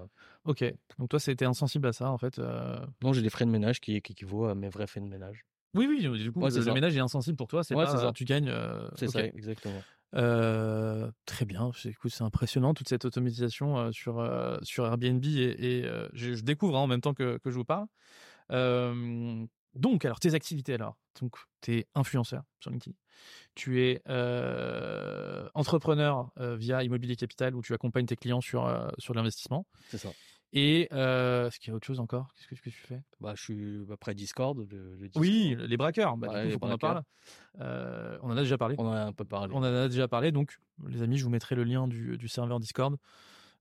[0.44, 0.64] Ok.
[0.98, 2.38] Donc toi, c'était insensible à ça en fait.
[2.38, 2.78] euh.
[3.02, 5.44] non, j'ai des frais de ménage qui, qui équivaut à mes vrais frais de ménage.
[5.74, 6.00] Oui, oui.
[6.00, 6.72] Du coup, Ouais, le ça.
[6.72, 7.62] ménage est insensible pour toi.
[7.64, 8.12] C'est Ouais, pas c'est ça.
[8.12, 8.48] tu gagnes.
[8.48, 9.12] euh, C'est ok.
[9.12, 9.82] ça, exactement.
[10.14, 11.70] Très bien.
[11.84, 14.26] Écoute, c'est impressionnant toute cette automatisation sur
[14.62, 17.86] sur Airbnb et, je, découvre hein, en même temps que, que je vous parle.
[19.74, 20.96] Donc, alors tes activités alors.
[21.20, 22.96] Donc, tu es influenceur sur LinkedIn.
[23.54, 24.02] Tu es
[25.54, 29.66] entrepreneur via Immobilier Capital où tu accompagnes tes clients sur sur l'investissement.
[29.88, 30.10] C'est ça.
[30.56, 32.28] Et euh, est-ce qu'il y a autre chose encore?
[32.36, 33.02] Qu'est-ce que, que tu fais?
[33.20, 34.56] Bah, je suis après Discord.
[34.70, 35.68] Le, le Oui, Discord.
[35.68, 36.16] les braqueurs.
[36.16, 37.02] Bah, du coup, faut qu'on en parle.
[37.60, 38.76] Euh, on en a déjà parlé.
[38.78, 39.52] On en a un peu parlé.
[39.52, 40.58] On en a déjà parlé, donc
[40.88, 42.96] les amis, je vous mettrai le lien du, du serveur Discord.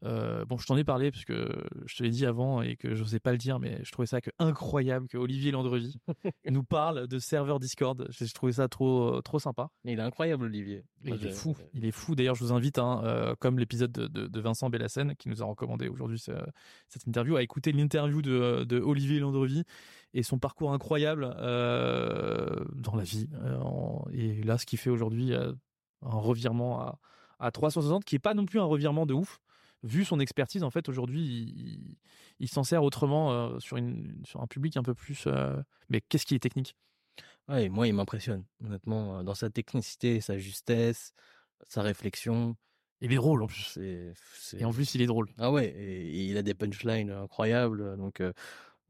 [0.03, 1.49] Euh, bon, je t'en ai parlé parce que
[1.85, 4.05] je te l'ai dit avant et que je n'osais pas le dire, mais je trouvais
[4.05, 5.97] ça que incroyable que Olivier Landrevi
[6.49, 8.05] nous parle de serveur Discord.
[8.09, 9.69] J'ai trouvé ça trop, trop sympa.
[9.85, 10.83] Mais il est incroyable, Olivier.
[11.05, 12.15] Moi, il est je- fou, il est fou.
[12.15, 15.41] D'ailleurs, je vous invite, hein, euh, comme l'épisode de, de- de Vincent Bellassène, qui nous
[15.41, 16.31] a recommandé aujourd'hui ce-
[16.89, 19.63] cette interview, à écouter l'interview de, de Olivier Landrevi
[20.13, 23.29] et son parcours incroyable euh, dans la vie.
[23.61, 25.55] en- et là, ce qu'il fait aujourd'hui, un
[26.01, 26.99] revirement à,
[27.39, 29.39] à 360, qui est pas non plus un revirement de ouf.
[29.83, 31.97] Vu son expertise, en fait, aujourd'hui, il,
[32.39, 35.25] il s'en sert autrement euh, sur, une, sur un public un peu plus.
[35.27, 36.75] euh, mais qu'est-ce qui est technique?
[37.49, 41.13] Ouais, moi, il m'impressionne, honnêtement, euh, dans sa technicité, sa justesse,
[41.67, 42.55] sa réflexion.
[43.01, 43.77] Il est drôle en plus.
[43.77, 45.27] Et en plus, il est drôle.
[45.37, 47.97] Ah ouais, et, il a des punchlines incroyables.
[47.97, 48.21] Donc,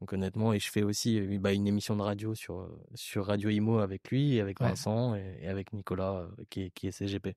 [0.00, 3.78] donc honnêtement, et je fais aussi bah, une émission de radio sur, sur Radio Imo
[3.78, 7.34] avec lui, avec Vincent et, avec Nicolas qui, est, qui est CGP.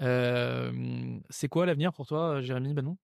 [0.00, 2.96] C'est quoi l'avenir pour toi, Jérémy Banon?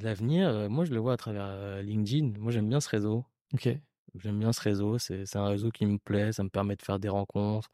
[0.00, 2.38] L'avenir, moi je le vois à travers LinkedIn.
[2.38, 3.24] Moi j'aime bien ce réseau.
[3.54, 3.68] Ok.
[4.14, 4.98] J'aime bien ce réseau.
[4.98, 6.32] C'est un réseau qui me plaît.
[6.32, 7.70] Ça me permet de faire des rencontres,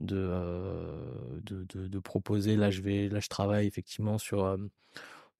[0.00, 2.56] de, de, de, proposer.
[2.56, 4.58] Là je vais, là je travaille effectivement sur,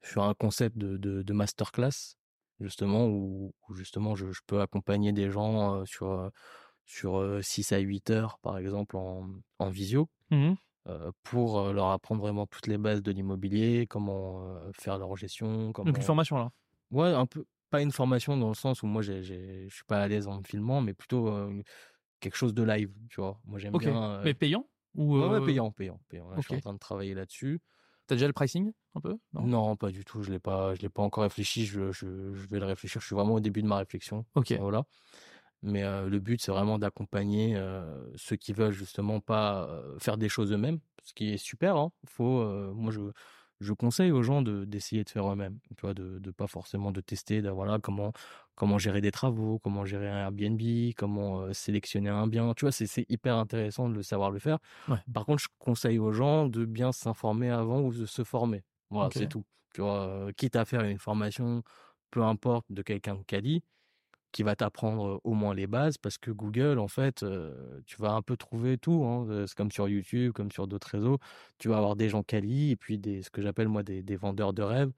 [0.03, 2.17] sur un concept de, de, masterclass
[2.61, 6.31] justement où, justement je, peux accompagner des gens sur
[6.87, 9.29] sur 6 à 8 heures par exemple en,
[9.59, 10.09] en visio.
[10.31, 10.55] Mmh
[11.23, 15.73] pour leur apprendre vraiment toutes les bases de l'immobilier, comment faire leur gestion.
[15.73, 15.87] Comment...
[15.87, 16.51] Donc une formation là
[16.91, 17.45] Ouais, un peu.
[17.71, 19.23] Pas une formation dans le sens où moi je
[19.71, 21.33] suis pas à l'aise en me filmant, mais plutôt
[22.21, 23.41] quelque chose de live, tu vois?
[23.45, 24.21] Moi j'aime bien.
[24.23, 26.29] Mais payant ou ouais, payant, payant, payant.
[26.37, 27.61] Je suis en train de travailler là-dessus.
[28.07, 29.17] T'as déjà le pricing un peu?
[29.33, 30.23] Non, pas du tout.
[30.23, 31.65] Je l'ai pas, je l'ai pas encore réfléchi.
[31.65, 33.01] Je, je, je, vais le réfléchir.
[33.01, 34.27] Je suis vraiment au début de ma réflexion.
[34.35, 34.53] Ok.
[34.59, 34.85] Voilà.
[35.63, 37.57] Mais le but, c'est vraiment d'accompagner
[38.17, 41.77] ceux qui veulent justement pas faire des choses eux-mêmes, ce qui est super.
[41.77, 41.93] Hein.
[42.07, 42.45] Faut,
[42.75, 43.01] moi, je,
[43.61, 46.91] je conseille aux gens de d'essayer de faire eux-mêmes, tu vois, de, de pas forcément
[46.91, 48.13] de tester, de, voilà, comment
[48.57, 50.61] comment gérer des travaux, comment gérer un Airbnb,
[50.97, 52.53] comment sélectionner un bien.
[52.55, 54.59] Tu vois, c'est hyper intéressant de le savoir le faire.
[55.15, 58.65] Par contre, je conseille aux gens de bien s'informer avant ou de se former.
[58.91, 59.45] Voilà, c'est tout.
[59.75, 61.63] Tu vois, quitte à faire une formation,
[62.11, 63.63] peu importe, de quelqu'un de quali,
[64.33, 67.25] qui va t'apprendre au moins les bases parce que Google, en fait,
[67.87, 69.05] tu vas un peu trouver tout.
[69.05, 71.19] Hein, c'est comme sur YouTube, comme sur d'autres réseaux.
[71.59, 74.53] Tu vas avoir des gens quali et puis des, ce que j'appelle moi des, vendeurs
[74.55, 74.93] de rêves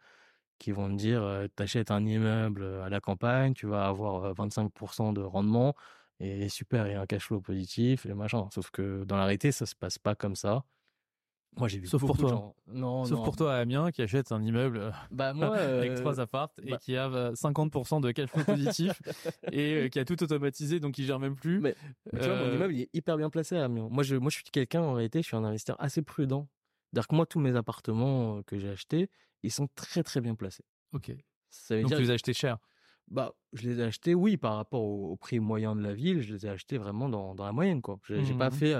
[0.58, 5.22] qui vont te dire t'achètes un immeuble à la campagne, tu vas avoir 25% de
[5.22, 5.74] rendement
[6.20, 8.48] et super, a un cash flow positif et machin.
[8.52, 10.64] Sauf que dans la réalité, ça se passe pas comme ça.
[11.56, 12.54] Moi, j'ai vu Sauf pour toi.
[12.66, 15.96] Non, Sauf pour toi à Amiens qui achète un immeuble euh, bah, moi, avec euh,
[15.96, 19.00] trois apparts et bah qui a 50% de cash flow positif
[19.52, 21.60] et euh, qui a tout automatisé donc il gère même plus.
[21.60, 21.76] Mais,
[22.12, 23.88] tu vois, mon immeuble il est hyper bien placé à Amiens.
[23.90, 26.48] Moi, je, moi, je suis quelqu'un en réalité, je suis un investisseur assez prudent.
[26.90, 29.10] C'est-à-dire que moi, tous mes appartements que j'ai achetés,
[29.42, 30.64] ils sont très très bien placés.
[30.92, 31.12] Ok.
[31.50, 32.58] Ça veut donc tu les as achetés cher?
[33.08, 36.32] Bah, je les ai achetés, oui, par rapport au, prix moyen de la ville, je
[36.32, 38.00] les ai achetés vraiment dans, dans la moyenne, quoi.
[38.08, 38.52] J'ai pas mmh.
[38.52, 38.74] fait,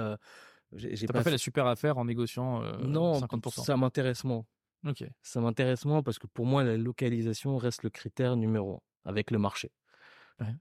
[0.75, 3.63] j'ai pas, fait la super affaire en négociant euh, non, 50%.
[3.63, 4.45] ça m'intéresse moins.
[4.85, 5.03] Ok.
[5.21, 9.31] Ça m'intéresse moins parce que pour moi, la localisation reste le critère numéro un avec
[9.31, 9.71] le marché.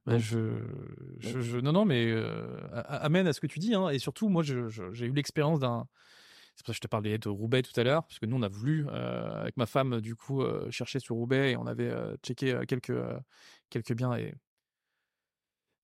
[0.06, 0.60] Bah, je,
[1.18, 3.74] je, non, non, mais euh, amène à ce que tu dis.
[3.74, 5.88] Hein, et surtout, moi, j'ai eu l'expérience d'un.
[6.54, 8.36] C'est pour ça que je te parlais de Roubaix tout à l'heure, parce que nous,
[8.36, 11.66] on a voulu, euh, avec ma femme, du coup, euh, chercher sur Roubaix et on
[11.66, 11.92] avait
[12.22, 12.92] checké quelques,
[13.70, 14.14] quelques biens.
[14.14, 14.34] Et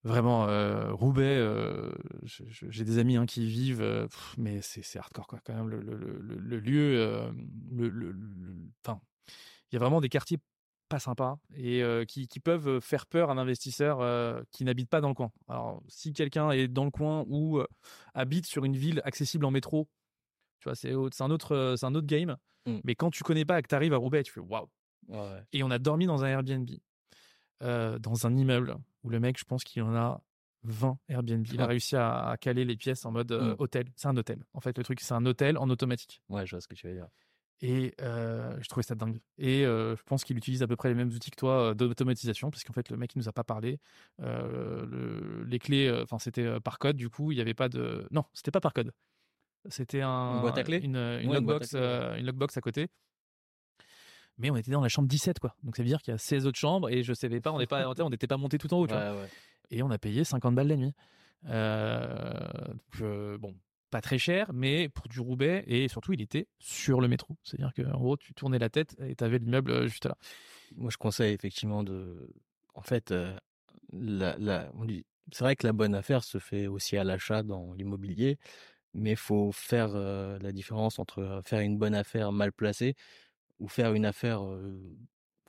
[0.04, 1.92] Vraiment, euh, Roubaix, euh,
[2.24, 4.08] j'ai des amis hein, qui y vivent, euh,
[4.38, 5.40] mais c'est hardcore quoi.
[5.44, 7.34] Quand même, le, le, le, lieu,
[7.74, 8.16] le,
[8.86, 9.02] enfin,
[9.70, 10.38] il y a vraiment des quartiers
[10.88, 15.10] pas sympas et qui, qui, peuvent faire peur à un investisseur qui n'habite pas dans
[15.10, 15.32] le coin.
[15.50, 17.62] Alors, si quelqu'un est dans le coin ou
[18.14, 19.88] habite sur une ville accessible en métro,
[20.60, 22.38] tu vois, c'est un autre, c'est un autre game.
[22.66, 22.80] Mmh.
[22.86, 24.70] Mais quand tu connais pas et que tu arrives à Roubaix, tu fais waouh.
[25.52, 26.70] Et on a dormi dans un Airbnb,
[27.62, 30.22] dans un immeuble où le mec, je pense qu'il en a
[30.64, 31.46] 20 Airbnb.
[31.52, 33.56] Il a réussi à, caler les pièces en mode euh, mmh.
[33.60, 33.86] hôtel.
[33.96, 34.44] C'est un hôtel.
[34.54, 36.22] En fait, le truc, c'est un hôtel en automatique.
[36.30, 37.08] Ouais, je vois ce que tu veux dire.
[37.62, 39.20] Et euh, je trouvais ça dingue.
[39.38, 42.52] Et euh, je pense qu'il utilise à peu près les mêmes outils que toi d'automatisation,
[42.52, 43.80] parce qu'en fait, le mec, il nous a pas parlé.
[44.20, 48.08] les clés, enfin, c'était par code, du coup, il n'y avait pas de.
[48.12, 48.92] Non, c'était pas par code.
[49.68, 50.80] C'était un, une boîte à clés?
[50.82, 52.88] Une, une, une lockbox à côté
[54.40, 55.56] mais on était dans la chambre 17 quoi.
[55.64, 57.60] Donc ça veut dire qu'il y a 16 autres chambres et je savais pas, on
[57.60, 59.14] n'est pas on n'était pas monté tout en haut, tu vois.
[59.70, 60.94] Et on a payé 50 balles la nuit.
[61.48, 62.34] Euh,
[63.02, 63.56] euh, bon,
[63.92, 67.38] pas très cher, mais pour du Roubaix et surtout il était sur le métro.
[67.44, 70.16] C'est-à-dire qu'en gros tu tournais la tête et tu avais l'immeuble euh, juste là.
[70.76, 72.32] Moi je conseille effectivement de,
[72.74, 73.14] en fait,
[73.92, 74.72] la, la...
[75.32, 78.38] c'est vrai que la bonne affaire se fait aussi à l'achat dans l'immobilier,
[78.94, 82.96] mais faut faire la différence entre faire une bonne affaire mal placée
[83.60, 84.42] ou faire une affaire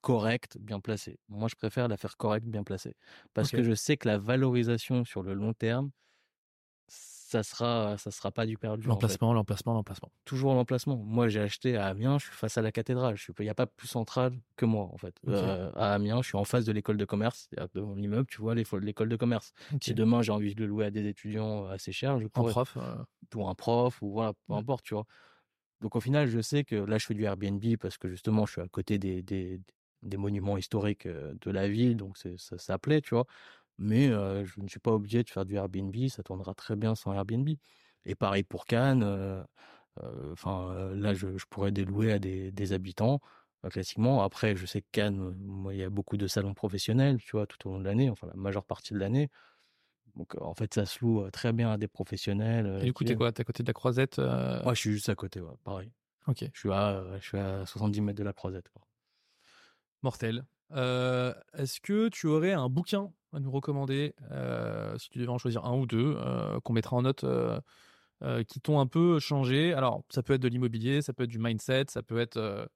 [0.01, 1.19] correcte, bien placée.
[1.29, 2.95] Moi, je préfère l'affaire correcte, bien placée.
[3.35, 5.91] Parce que je sais que la valorisation sur le long terme,
[6.89, 8.89] ça sera, ça sera pas du perdu.
[8.89, 10.11] L'emplacement, l'emplacement, l'emplacement.
[10.25, 10.97] Toujours l'emplacement.
[10.97, 13.15] Moi, j'ai acheté à Amiens, je suis face à la cathédrale.
[13.39, 15.15] Il n'y a pas plus central que moi, en fait.
[15.29, 17.49] à Amiens, je suis en face de l'école de commerce.
[17.75, 19.53] De mon immeuble, tu vois l'école de commerce.
[19.81, 22.51] Si demain, j'ai envie de le louer à des étudiants assez chers, je pourrais.
[22.51, 22.79] Un prof.
[23.29, 25.07] Pour un prof, ou voilà, peu importe, tu vois.
[25.81, 28.53] Donc au final, je sais que là, je fais du Airbnb parce que justement, je
[28.53, 33.27] suis à côté des, des, monuments historiques de la ville, donc ça, plaît, tu vois.
[33.79, 37.15] Mais je ne suis pas obligé de faire du Airbnb, ça tournera très bien sans
[37.15, 37.49] Airbnb.
[38.05, 39.05] Et pareil pour Cannes.
[40.33, 43.21] Enfin, là, je, pourrais délouer à des, habitants
[43.71, 44.23] classiquement.
[44.23, 45.35] Après, je sais que Cannes,
[45.71, 48.27] il y a beaucoup de salons professionnels, tu vois, tout au long de l'année, enfin
[48.29, 49.31] la majeure partie de l'année.
[50.17, 52.81] Donc en fait, ça se loue très bien à des professionnels.
[52.83, 53.33] Et du coup, t'es quoi?
[53.33, 55.93] T'es à côté de la Croisette Moi, je suis juste à côté, ouais, pareil.
[56.27, 56.45] Ok.
[56.53, 58.69] Je suis à, je suis à 70 mètres de la Croisette.
[58.69, 58.83] Quoi.
[60.03, 60.45] Mortel.
[60.71, 64.15] Est-ce que tu aurais un bouquin à nous recommander,
[64.99, 66.17] si tu devais en choisir un ou deux,
[66.65, 67.25] qu'on mettra en note,
[68.47, 69.73] qui t'ont un peu changé?
[69.73, 72.69] Alors, ça peut être de l'immobilier, ça peut être du mindset, ça peut être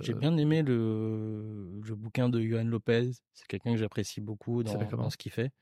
[0.00, 3.10] j'ai bien aimé le, le bouquin de Johan Lopez.
[3.34, 5.52] C'est quelqu'un que j'apprécie beaucoup dans, dans, ce qu'il fait.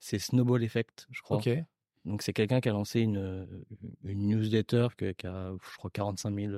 [0.00, 1.40] C'est Snowball Effect, je crois.
[2.04, 3.64] Donc c'est quelqu'un qui a lancé une,
[4.04, 6.52] une newsletter qui a, je crois, 45 000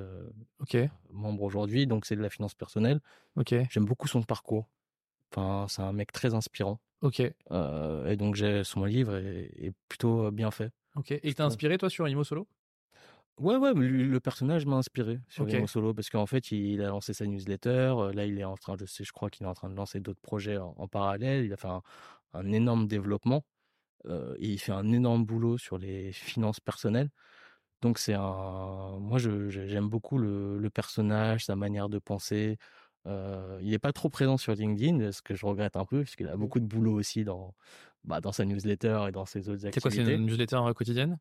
[1.11, 1.87] membres aujourd'hui.
[1.87, 2.99] Donc c'est de la finance personnelle.
[3.69, 4.67] J'aime beaucoup son parcours.
[5.31, 6.79] Enfin, c'est un mec très inspirant.
[7.01, 7.21] Ok.
[7.51, 10.71] Euh, et donc j'ai son livre est, est, plutôt bien fait.
[10.95, 11.11] Ok.
[11.11, 12.47] Et t'as inspiré toi sur Imo Solo?
[13.39, 15.65] Ouais, ouais, le personnage m'a inspiré sur okay.
[15.67, 17.93] Solo parce qu'en fait, il a lancé sa newsletter.
[18.13, 19.99] Là, il est en train, je sais, je crois qu'il est en train de lancer
[19.99, 21.45] d'autres projets en, parallèle.
[21.45, 23.45] Il a fait un, énorme développement
[24.07, 27.09] euh, et il fait un énorme boulot sur les finances personnelles.
[27.81, 28.97] Donc, c'est un.
[28.99, 32.57] Moi, j'aime beaucoup le, le, personnage, sa manière de penser.
[33.05, 36.27] Euh, il n'est pas trop présent sur LinkedIn, ce que je regrette un peu, puisqu'il
[36.27, 36.39] a mmh.
[36.39, 37.53] beaucoup de boulot aussi dans,
[38.03, 39.79] bah, dans sa newsletter et dans ses autres activités.
[39.79, 41.19] C'est quoi, c'est une newsletter quotidienne?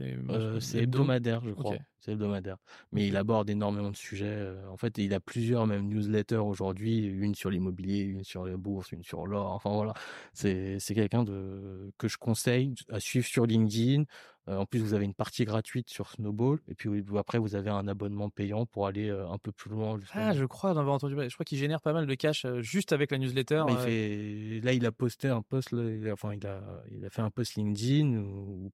[0.00, 1.76] Euh, c'est hebdomadaire, je crois.
[2.00, 2.56] C'est hebdomadaire.
[2.90, 4.26] Mais il aborde énormément de sujets.
[4.26, 8.56] Euh, en fait, il a plusieurs même newsletters aujourd'hui, une sur l'immobilier, une sur la
[8.56, 9.52] bourse, une sur l'or.
[9.52, 9.94] Enfin voilà,
[10.32, 14.04] c'est quelqu'un de que je conseille à suivre sur LinkedIn.
[14.48, 17.70] Euh, en plus, vous avez une partie gratuite sur Snowball, et puis après, vous avez
[17.70, 20.00] un abonnement payant pour aller un peu plus loin.
[20.14, 21.14] Ah, je crois d'avoir entendu.
[21.16, 23.64] Je crois qu'il génère pas mal de cash juste avec la newsletter.
[23.68, 24.60] il fait...
[24.64, 26.60] Là, il a posté un post, là, enfin, il a,
[26.90, 28.24] il a fait un post LinkedIn,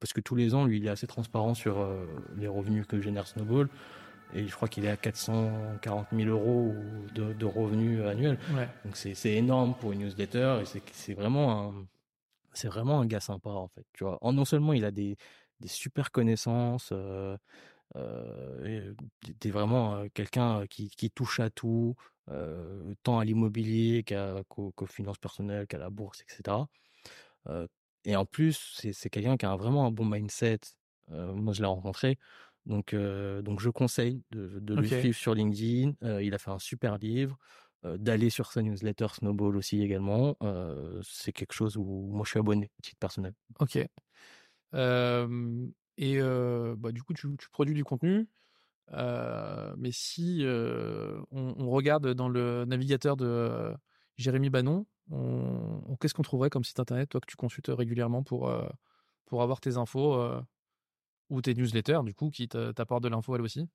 [0.01, 1.87] parce que tous les ans, lui, il est assez transparent sur
[2.37, 3.69] les revenus que génère Snowball.
[4.35, 6.75] Et je crois qu'il est à 440 000 euros
[7.15, 8.39] de, de revenus annuels.
[8.85, 11.75] Donc c'est énorme pour une newsletter et c'est vraiment un
[12.55, 13.85] c'est vraiment un gars sympa en fait.
[13.93, 15.17] Tu vois, non seulement il a des,
[15.61, 17.37] des super connaissances, euh,
[17.97, 18.95] euh,
[19.45, 21.97] vraiment quelqu'un qui, qui, touche à tout,
[23.03, 24.05] tant à l'immobilier
[24.49, 26.67] qu'aux finances personnelles, qu'à la bourse, etc.
[28.05, 30.61] et en plus, c'est quelqu'un qui a vraiment un bon mindset.
[31.09, 32.19] moi, je l'ai rencontré.
[32.67, 35.95] Donc, donc je conseille de, de le suivre sur LinkedIn.
[36.21, 37.39] il a fait un super livre.
[37.83, 40.37] d'aller sur sa newsletter Snowball aussi également.
[41.03, 43.33] c'est quelque chose où moi je suis abonné, titre personnel.
[43.61, 43.79] Ok.
[44.73, 48.29] Et bah, du coup, tu, tu, produis du contenu.
[48.93, 53.75] mais si on, on, regarde dans le navigateur de
[54.17, 58.53] Jérémy Bannon, on, qu'est-ce qu'on trouverait comme site internet, toi, que tu consultes régulièrement pour,
[59.27, 60.17] pour avoir tes infos
[61.31, 63.69] ou tes newsletters, du coup, qui t'apportent de l'info elle aussi?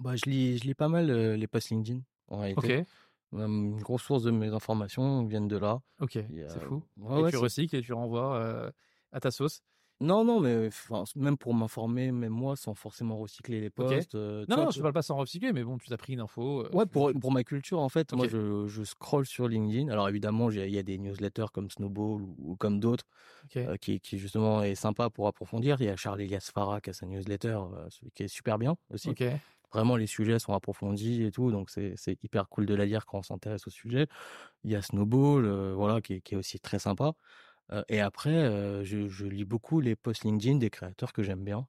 [0.00, 2.80] Bah, je, lis, je lis pas mal euh, les posts LinkedIn, en réalité.
[2.80, 2.86] Ok.
[3.32, 5.80] Une grosse source de mes informations viennent de là.
[6.00, 6.82] Ok, c'est fou.
[7.10, 8.72] et tu recycles et tu renvoies
[9.12, 9.62] à ta sauce.
[10.00, 10.68] Non, non, mais
[11.16, 14.14] même pour m'informer, même moi, sans forcément recycler les posts.
[14.14, 16.64] Euh, non, non, je parle pas sans recycler, mais bon, tu t'as pris une info.
[16.64, 19.88] Euh, ouais, pour, pour ma culture, en fait, moi, je, je scroll sur LinkedIn.
[19.88, 23.04] Alors, évidemment, il y a des newsletters comme Snowball ou, comme d'autres
[23.56, 25.80] euh, qui, qui, justement, est sympa pour approfondir.
[25.80, 27.58] Il y a Charles Elias Farah qui a sa newsletter,
[28.14, 29.14] qui est super bien aussi.
[29.72, 33.18] Vraiment, les sujets sont approfondis et tout, donc c'est hyper cool de la lire quand
[33.18, 34.06] on s'intéresse au sujet.
[34.62, 37.14] Il y a Snowball, voilà, qui, qui est aussi très sympa
[37.88, 41.66] et après, je, lis beaucoup les posts LinkedIn des créateurs que j'aime bien,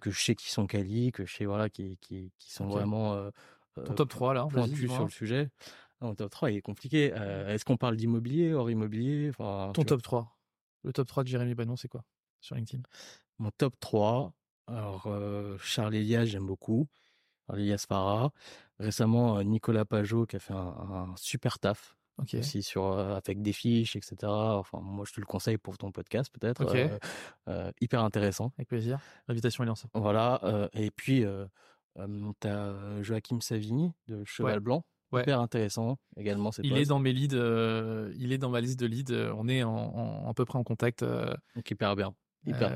[0.00, 3.30] que je sais qui sont quali, que je sais voilà, qui, qui, qui sont vraiment
[3.74, 5.50] Ton top 3 là, pointus sur le sujet.
[6.16, 7.12] Top 3 il est compliqué.
[7.46, 10.36] Est-ce qu'on parle d'immobilier, hors immobilier enfin, Ton top 3
[10.84, 12.04] Le top 3 de Jérémy Bannon, c'est quoi
[12.40, 12.82] sur LinkedIn?
[13.38, 14.32] Mon top 3,
[14.66, 15.08] alors
[15.62, 16.88] Charles Elias, j'aime beaucoup.
[17.52, 18.32] Elias Farah.
[18.78, 24.16] Récemment, Nicolas Pajot qui a fait un super taf aussi sur avec des fiches, etc.
[24.24, 26.64] Enfin, moi, je te le conseille pour ton podcast, peut-être.
[27.80, 28.52] hyper intéressant.
[28.58, 28.98] Avec plaisir.
[29.28, 29.88] L'invitation est lancée.
[29.94, 30.68] Voilà.
[30.72, 31.24] et puis,
[31.96, 34.84] tu as Joachim Savini de Cheval Blanc.
[35.12, 35.22] Ouais.
[35.22, 36.50] Hyper intéressant également.
[36.62, 37.34] Il est dans mes leads,
[38.16, 39.12] il est dans ma liste de leads.
[39.36, 41.04] On est en, à peu près en contact.
[41.04, 42.14] Donc hyper bien.
[42.46, 42.72] Hyper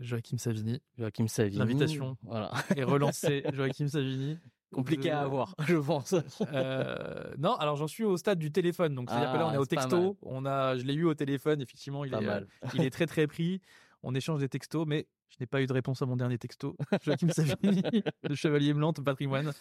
[0.00, 0.80] Joachim Savini.
[0.98, 1.58] Joachim Savini.
[1.58, 2.52] L'invitation voilà.
[2.76, 3.44] est relancée.
[3.52, 4.38] Joachim Savini.
[4.72, 6.14] Compliqué à avoir, je pense.
[6.52, 9.56] Euh, non, alors j'en suis au stade du téléphone, donc c'est-à-dire que là on est
[9.56, 10.16] ah, au texto.
[10.22, 12.40] On a, je l'ai eu au téléphone, effectivement, il est, euh,
[12.74, 13.60] il est très très pris.
[14.02, 16.76] On échange des textos, mais je n'ai pas eu de réponse à mon dernier texto.
[17.04, 17.82] Joachim Savini,
[18.22, 19.52] de Chevalier Blanc, patrimoine.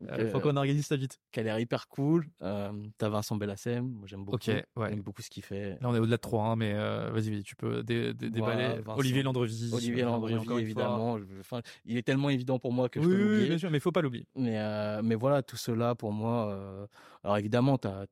[0.00, 1.18] Il faut qu'on organise ça vite.
[1.32, 2.26] Qui a l'air hyper cool.
[2.42, 4.38] Euh, T'as Vincent Bellassem, moi j'aime beaucoup.
[4.46, 4.64] ouais.
[4.76, 5.70] J'aime beaucoup ce qu'il fait.
[5.80, 8.80] Là on est au-delà de 3, hein, mais vas-y, tu peux déballer.
[8.96, 9.70] Olivier Landrevi.
[9.72, 11.18] Olivier Landrevi, évidemment.
[11.40, 13.42] Enfin, il est tellement évident pour moi que je peux l'oublier.
[13.42, 14.26] Oui, bien sûr, mais faut pas l'oublier.
[14.36, 16.88] Mais, mais voilà, tout cela pour moi.
[17.24, 18.06] alors évidemment, tu as,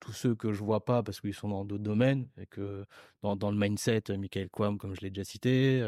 [0.00, 2.84] tous ceux que je vois pas parce qu'ils sont dans d'autres domaines et que
[3.22, 5.80] dans, dans le mindset, Michael Quam, comme je l'ai déjà cité.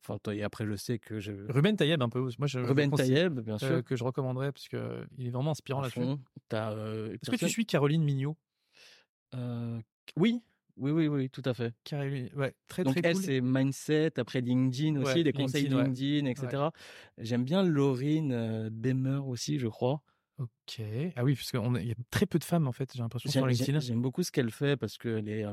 [0.00, 1.32] Enfin, et après, je sais que je.
[1.48, 2.20] Ruben Tayeb un peu.
[2.38, 3.84] Moi, je, Ruben Tayeb, bien sûr.
[3.84, 4.68] que je recommanderais parce
[5.16, 6.00] qu'il est vraiment inspirant là-dessus.
[6.52, 8.36] Euh, Est-ce que tu suis Caroline Mignot?
[9.34, 9.80] Euh,
[10.16, 10.42] Oui,
[10.76, 11.74] oui, oui, oui, tout à fait.
[11.84, 16.64] Caroline, ouais, très Donc très elle, c'est mindset, après LinkedIn aussi, des conseils LinkedIn, etc.
[17.18, 20.02] J'aime bien Laurine euh, Bemer aussi, je crois.
[20.38, 20.80] Ok.
[21.14, 23.46] Ah oui, parce qu'il y a très peu de femmes en fait, j'ai l'impression sur
[23.46, 23.78] LinkedIn.
[23.80, 25.48] J'aime beaucoup ce qu'elle fait parce que les,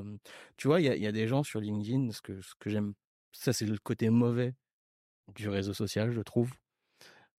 [0.57, 2.93] tu vois, il y a, des gens sur LinkedIn, ce que, ce que j'aime,
[3.31, 4.55] ça c'est le côté mauvais
[5.35, 6.51] du réseau social, je trouve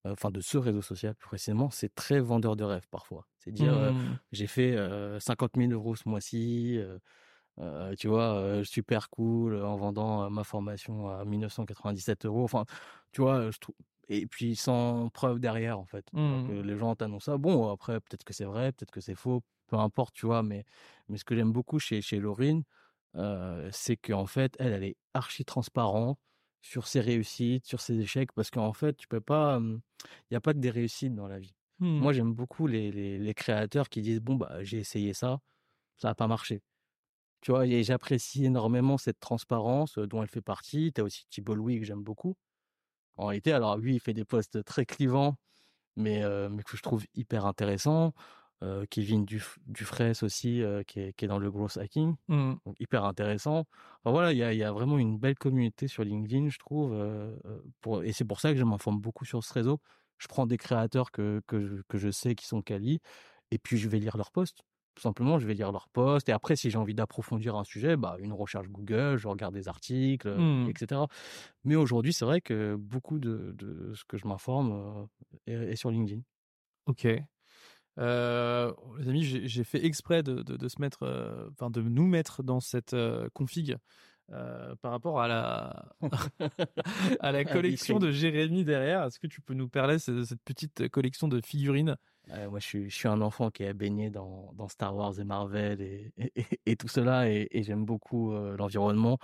[0.04, 3.26] enfin de ce réseau social plus précisément, c'est très vendeur de rêve parfois.
[3.38, 4.18] C'est dire mmh.
[4.32, 4.76] j'ai fait
[5.20, 6.80] 50 000 euros ce mois-ci,
[7.98, 12.44] tu vois, super cool en vendant ma formation à 1997 euros.
[12.44, 12.64] Enfin,
[13.12, 13.74] tu vois, je trouve.
[14.08, 16.04] Et puis sans preuve derrière en fait.
[16.12, 16.60] Mmh.
[16.62, 17.38] les gens t'annoncent ça.
[17.38, 20.42] Bon, après peut-être que c'est vrai, peut-être que c'est faux, peu importe, tu vois.
[20.42, 20.64] Mais
[21.08, 22.64] mais ce que j'aime beaucoup chez chez Laurine,
[23.70, 26.18] c'est qu'en fait elle, elle est archi transparente
[26.62, 29.80] sur ses réussites, sur ses échecs, parce qu'en fait, tu peux pas, il
[30.30, 31.54] n'y a pas que des réussites dans la vie.
[31.80, 31.98] Mmh.
[31.98, 35.40] Moi, j'aime beaucoup les, les, créateurs qui disent bon bah j'ai essayé ça,
[35.96, 36.62] ça n'a pas marché.
[37.40, 40.92] Tu vois, et j'apprécie énormément cette transparence dont elle fait partie.
[40.92, 42.36] Tu as aussi Thibault Louis que j'aime beaucoup.
[43.16, 45.36] En réalité, alors lui, il fait des posts très clivants,
[45.96, 48.14] mais, mais que je trouve hyper intéressants.
[48.62, 49.26] Euh, Kevin
[49.66, 52.14] Dufresne aussi, euh, qui, est, dans le growth hacking.
[52.28, 52.54] Mmh.
[52.64, 53.64] Donc, hyper intéressant.
[54.04, 56.92] voilà, il y a, vraiment une belle communauté sur LinkedIn, je trouve.
[56.94, 57.34] Euh,
[57.80, 59.80] pour, et c'est pour ça que je m'informe beaucoup sur ce réseau.
[60.18, 63.00] Je prends des créateurs que, que, je, sais qui sont quali,
[63.50, 64.62] et puis je vais lire leurs posts.
[64.94, 66.28] Tout simplement, je vais lire leurs posts.
[66.28, 69.66] Et après, si j'ai envie d'approfondir un sujet, bah, une recherche Google, je regarde des
[69.66, 70.68] articles, mmh.
[70.68, 71.00] etc.
[71.64, 73.56] Mais aujourd'hui, c'est vrai que beaucoup de,
[73.94, 75.08] ce que je m'informe
[75.48, 76.20] est, est sur LinkedIn.
[76.86, 77.08] Ok.
[77.98, 82.60] Euh, les amis, j'ai fait exprès de, se mettre, euh, enfin de nous mettre dans
[82.60, 83.76] cette euh, config
[84.80, 85.84] par rapport à la
[87.20, 89.02] à la collection de Jérémy derrière.
[89.04, 91.96] Est-ce que tu peux nous parler de cette petite collection de figurines?
[92.48, 96.14] Moi, je suis, un enfant qui a baigné dans, Star Wars et Marvel et,
[96.64, 99.18] et, tout cela, et, j'aime beaucoup l'environnement.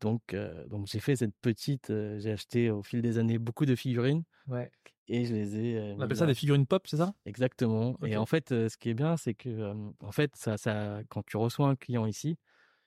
[0.00, 0.36] Donc,
[0.68, 1.88] donc j'ai fait cette petite.
[1.88, 4.22] j'ai acheté au fil des années beaucoup de figurines.
[4.46, 4.70] Ouais
[5.08, 5.94] et je les ai.
[5.96, 7.14] On appelle ça des figurines pop, c'est ça?
[7.26, 7.96] Exactement.
[8.04, 11.36] Et en fait, ce qui est bien, c'est que en fait, ça, ça, quand tu
[11.36, 12.36] reçois un client ici,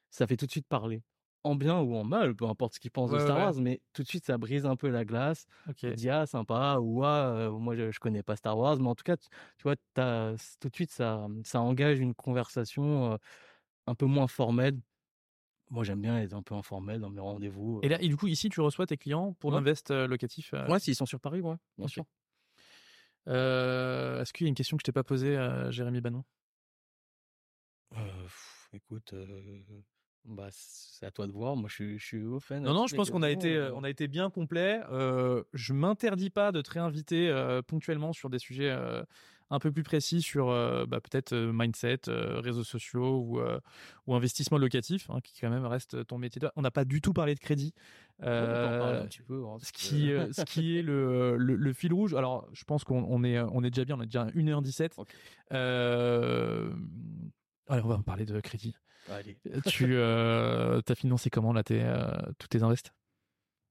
[0.10, 1.04] ça fait tout de suite parler.
[1.44, 4.04] En bien ou en mal, peu importe ce qu'il pense de Star Wars, mais tout
[4.04, 5.46] de suite ça brise un peu la glace.
[5.70, 5.94] Okay.
[5.94, 9.04] dit ah sympa ou ah moi je, je, connais pas Star Wars, mais en tout
[9.04, 9.30] cas tu,
[9.64, 13.18] vois as, tout de suite ça, ça engage une conversation
[13.86, 14.78] un peu moins formelle
[15.70, 17.80] moi, j'aime bien être un peu informel dans mes rendez-vous.
[17.84, 20.96] Et là, et du coup, ici, tu reçois tes clients pour l'invest locatif Ouais, s'ils
[20.96, 22.06] sont sur Paris, ouais, bien sûr.
[23.28, 26.24] Est-ce qu'il y a une question que je t'ai pas posée à Jérémy Banon?
[28.74, 29.14] Écoute,
[30.26, 31.56] bah, c'est à toi de voir.
[31.56, 32.64] Moi, je, je suis au fan.
[32.64, 34.82] Non, non, je pense qu'on a été, on a été bien complet.
[35.54, 38.76] je m'interdis pas de te réinviter ponctuellement sur des sujets
[39.50, 43.40] un peu plus précis sur euh, bah, peut-être euh, mindset, euh, réseaux sociaux ou,
[44.08, 46.42] ou investissement locatif, hein, qui quand même reste ton métier.
[46.56, 47.74] On n'a pas du tout parlé de crédit.
[49.28, 52.14] peu, hein, ce, qui, ce qui est le, le, fil rouge.
[52.14, 54.92] Alors, je pense qu'on est, on est déjà bien, on est déjà à 1h17.
[57.70, 58.76] allez, on va parler de crédit.
[59.66, 61.86] tu as financé comment là, tes,
[62.38, 62.92] tous tes invests?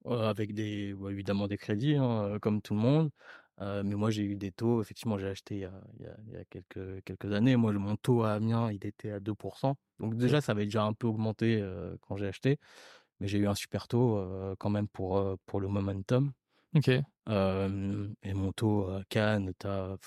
[0.05, 3.11] Avec des, évidemment des crédits, hein, comme tout le monde
[3.59, 4.81] mais moi, j'ai eu des taux.
[4.81, 5.71] Effectivement, j'ai acheté il y a,
[6.27, 7.55] il y a, quelques, quelques années.
[7.55, 9.75] Moi, mon taux à Amiens, il était à 2%.
[9.99, 11.63] Donc, déjà, ça avait déjà un peu augmenté
[12.01, 12.59] quand j'ai acheté.
[13.19, 16.31] Mais j'ai eu un super taux quand même pour, pour le momentum.
[16.75, 16.89] Ok.
[16.89, 19.97] et mon taux à Cannes, t'as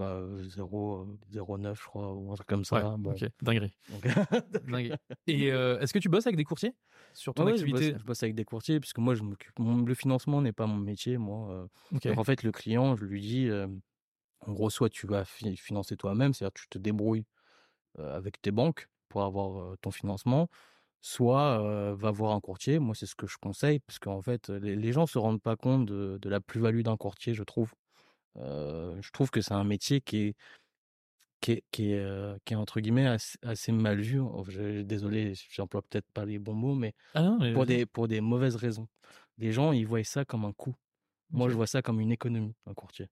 [0.00, 2.96] 0,9 je crois, ou un truc comme ça.
[2.98, 3.12] bon.
[3.12, 3.74] Ok, dinguerie.
[5.26, 6.74] Et est-ce que tu bosses avec des courtiers
[7.12, 7.94] sur ton activité?
[7.98, 9.58] je bosse, avec des courtiers, puisque moi, je m'occupe.
[9.58, 11.68] Le financement n'est pas mon métier, moi.
[11.92, 13.50] en fait, le client, je lui dis,
[14.46, 17.26] en gros, soit tu vas financer toi-même, c'est-à-dire tu te débrouilles
[17.98, 20.48] avec tes banques pour avoir ton financement,
[21.00, 22.78] soit va voir un courtier.
[22.78, 25.86] Moi, c'est ce que je conseille, parce qu'en fait, les, gens se rendent pas compte
[25.86, 27.72] de, de la plus-value d'un courtier, je trouve
[28.36, 30.36] je trouve que c'est un métier qui est
[31.40, 34.20] qui est, qui est, qui est entre guillemets assez, mal vu.
[34.20, 34.44] Oh,
[34.84, 38.88] désolé, j'emploie peut-être pas les bons mots, mais, ah pour, des, pour des mauvaises raisons.
[39.38, 40.74] Les gens, ils voient ça comme un coût.
[41.30, 43.08] Moi, je vois ça comme une économie, un courtier.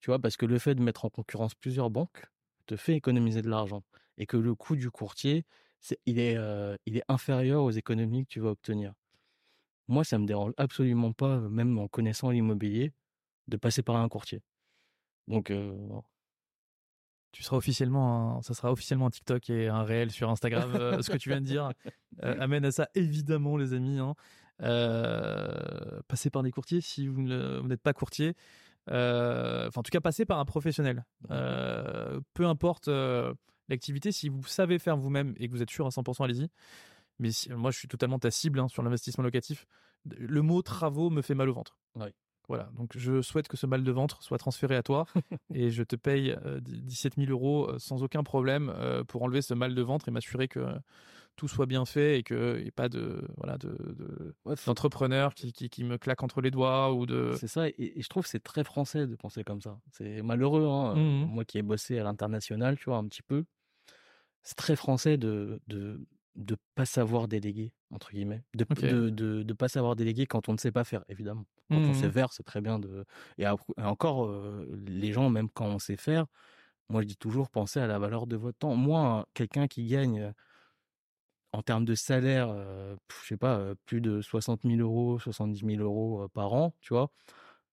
[0.00, 2.24] Tu vois, parce que le fait de mettre en concurrence plusieurs banques
[2.66, 3.82] te fait économiser de l'argent.
[4.16, 5.44] Et que le coût du courtier,
[6.06, 6.38] il, est,
[6.86, 8.94] il est inférieur aux économies que tu vas obtenir.
[9.88, 12.92] Moi, ça me dérange absolument pas, même en connaissant l'immobilier,
[13.48, 14.42] de passer par un courtier.
[15.28, 15.52] Donc,
[17.32, 21.02] tu seras officiellement, ça sera officiellement un TikTok et un réel sur Instagram.
[21.02, 21.70] ce que tu viens de dire
[22.22, 23.98] amène à ça, évidemment, les amis.
[23.98, 24.14] Hein.
[26.08, 28.34] passez par des courtiers si vous n'êtes pas courtier.
[28.88, 31.04] enfin, en tout cas, passez par un professionnel.
[31.28, 32.88] peu importe
[33.68, 36.48] l'activité, si vous savez faire vous-même et que vous êtes sûr à 100%, allez-y.
[37.18, 39.66] Mais moi, je suis totalement ta cible hein, sur l'investissement locatif.
[40.04, 41.78] Le mot travaux me fait mal au ventre.
[42.48, 45.06] Voilà, donc je souhaite que ce mal de ventre soit transféré à toi
[45.54, 48.72] et je te paye 17 000 euros sans aucun problème
[49.08, 50.60] pour enlever ce mal de ventre et m'assurer que
[51.36, 54.34] tout soit bien fait et qu'il n'y ait pas de voilà de,
[54.66, 58.24] d'entrepreneur qui, qui, me claque entre les doigts ou de c'est ça et, je trouve
[58.24, 60.94] que c'est très français de penser comme ça c'est malheureux hein.
[60.94, 63.44] mmh moi qui ai bossé à l'international tu vois un petit peu
[64.42, 66.00] c'est très français de, de
[66.36, 68.64] de pas savoir déléguer entre guillemets de,
[69.10, 71.44] de, de, pas savoir déléguer quand on ne sait pas faire évidemment.
[71.70, 73.04] Quand on sait mmh faire c'est très bien de
[73.38, 73.46] et,
[73.78, 74.30] encore
[74.86, 76.26] les gens même quand on sait faire
[76.88, 78.74] moi je dis toujours pensez à la valeur de votre temps.
[78.76, 80.32] Moi quelqu'un qui gagne
[81.52, 86.28] en termes de salaire je sais pas plus de 60 000 euros 70 000 euros
[86.32, 87.10] par an tu vois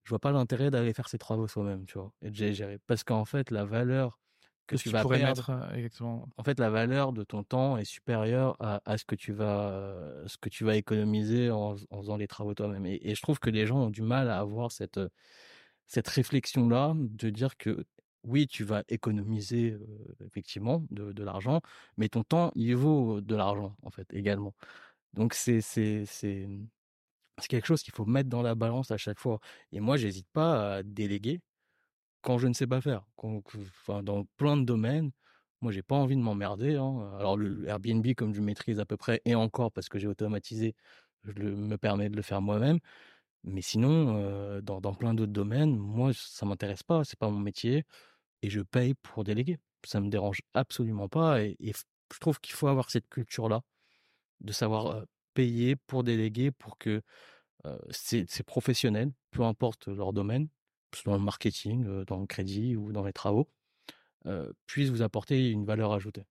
[0.03, 2.80] je vois pas l'intérêt d'aller faire ses travaux soi-même tu vois et de gérer.
[2.88, 4.19] Parce qu'en fait la valeur
[4.69, 5.03] que tu vas.
[5.03, 6.29] Mettre, exactement?
[6.37, 9.95] En fait, la valeur de ton temps est supérieure à, ce que tu vas,
[10.27, 12.85] ce que tu vas économiser en, faisant les travaux toi-même.
[12.85, 14.99] Et, je trouve que les gens ont du mal à avoir cette,
[15.87, 17.85] cette réflexion-là de dire que
[18.23, 19.77] oui, tu vas économiser
[20.25, 21.61] effectivement de, de l'argent,
[21.97, 24.53] mais ton temps, il vaut de l'argent en fait également.
[25.13, 26.47] Donc c'est c'est c'est
[27.39, 29.39] c'est quelque chose qu'il faut mettre dans la balance à chaque fois.
[29.71, 31.39] Et moi, j'hésite pas à déléguer
[32.21, 33.05] quand je ne sais pas faire.
[33.17, 35.11] enfin, dans plein de domaines,
[35.61, 36.75] moi, j'ai pas envie de m'emmerder.
[36.75, 37.11] Hein.
[37.19, 40.75] Alors, le Airbnb, comme je maîtrise à peu près, et encore parce que j'ai automatisé,
[41.25, 42.79] je me permets de le faire moi-même.
[43.43, 47.03] Mais sinon, dans, plein d'autres domaines, moi, ça m'intéresse pas.
[47.03, 47.85] C'est pas mon métier,
[48.41, 49.57] et je paye pour déléguer.
[49.85, 51.41] Ça me dérange absolument pas.
[51.43, 51.57] Et,
[52.11, 53.61] je trouve qu'il faut avoir cette culture-là,
[54.41, 55.05] de savoir
[55.35, 57.01] payer pour déléguer, pour que
[57.91, 60.49] ces professionnels, peu importe leur domaine,
[61.06, 63.49] dans le marketing, dans le crédit ou dans les travaux,
[64.66, 66.26] puissent vous apporter une valeur ajoutée.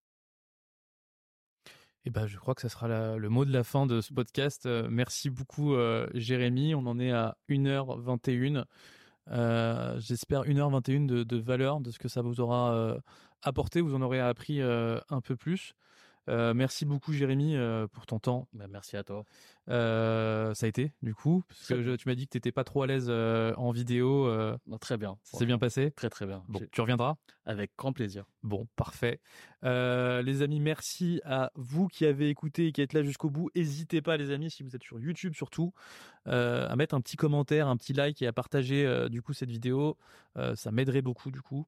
[2.05, 4.67] Eh ben, je crois que ça sera le mot de la fin de ce podcast.
[4.67, 5.75] merci beaucoup,
[6.15, 6.75] Jérémy.
[6.75, 8.65] On en est à 1h21.
[9.99, 12.99] J'espère 1h21 de, de, valeur, de ce que ça vous aura
[13.43, 13.81] apporté.
[13.81, 15.75] Vous en aurez appris un peu plus.
[16.29, 17.57] merci beaucoup Jérémy
[17.93, 18.49] pour ton temps.
[18.53, 19.25] Bah, merci à toi.
[19.71, 22.65] Euh, ça a été, du coup, parce que tu m'as dit que tu n'étais pas
[22.65, 24.27] trop à l'aise euh, en vidéo.
[24.27, 24.57] Euh.
[24.81, 25.19] très bien.
[25.25, 25.91] Ça s'est bien passé?
[25.91, 26.43] Très, très bien.
[26.49, 27.17] Bon, tu reviendras?
[27.45, 28.25] Avec grand plaisir.
[28.43, 29.21] Bon, parfait.
[29.63, 33.51] les amis, merci à vous qui avez écouté et qui êtes là jusqu'au bout.
[33.55, 35.73] N'hésitez pas, les amis, si vous êtes sur YouTube surtout,
[36.27, 39.97] à mettre un petit commentaire, un petit like et à partager du coup cette vidéo.
[40.55, 41.67] ça m'aiderait beaucoup, du coup.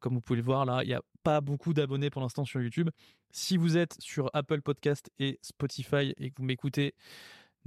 [0.00, 2.60] comme vous pouvez le voir, là, il n'y a pas beaucoup d'abonnés pour l'instant sur
[2.60, 2.90] YouTube.
[3.30, 6.94] Si vous êtes sur Apple Podcast et Spotify et que vous m'écoutez,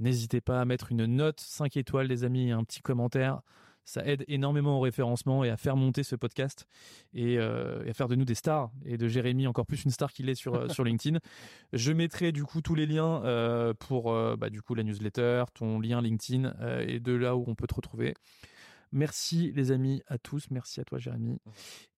[0.00, 3.42] N'hésitez pas à mettre une note 5 étoiles, les amis, et un petit commentaire.
[3.84, 6.66] Ça aide énormément au référencement et à faire monter ce podcast
[7.12, 10.12] et, euh, à faire de nous des stars et de Jérémy encore plus une star
[10.12, 11.18] qu'il est sur, euh, sur LinkedIn.
[11.72, 15.80] Je mettrai du coup tous les liens euh, pour bah, du coup la newsletter, ton
[15.80, 16.54] lien LinkedIn
[16.86, 18.14] et de là où on peut te retrouver.
[18.92, 21.40] Merci les amis à tous, merci à toi Jérémy.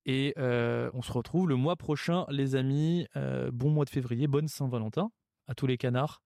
[0.06, 3.06] Et on se retrouve le mois prochain les amis.
[3.52, 5.10] bon mois de février, bonne Saint-Valentin
[5.48, 6.22] à tous les canards.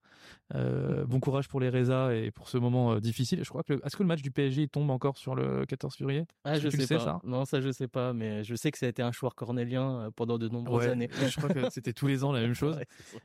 [0.55, 3.43] Euh, bon courage pour les Reza et pour ce moment euh, difficile.
[3.43, 6.25] Je crois que est-ce que le match du PSG tombe encore sur le 14 février?
[6.43, 7.03] Ah, Je sais pas.
[7.03, 7.19] Ça?
[7.23, 9.99] Non, ça je sais pas, mais je sais que ça a été un choix cornélien
[9.99, 11.09] euh, pendant de nombreuses années.
[11.11, 12.77] je crois que c'était tous les ans la même chose.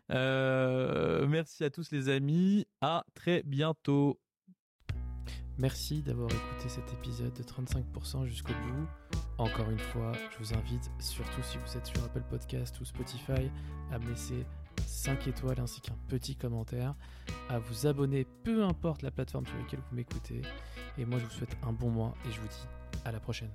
[0.08, 2.66] merci à tous les amis.
[2.80, 4.18] À très bientôt.
[5.58, 9.18] Merci d'avoir écouté cet épisode de 35% jusqu'au bout.
[9.38, 13.50] Encore une fois, je vous invite, surtout si vous êtes sur Apple Podcast ou Spotify,
[13.90, 14.46] à me laisser
[14.86, 16.94] 5 étoiles ainsi qu'un petit commentaire,
[17.48, 20.42] à vous abonner peu importe la plateforme sur laquelle vous m'écoutez.
[20.98, 22.66] Et moi je vous souhaite un bon mois et je vous dis
[23.04, 23.50] à la prochaine.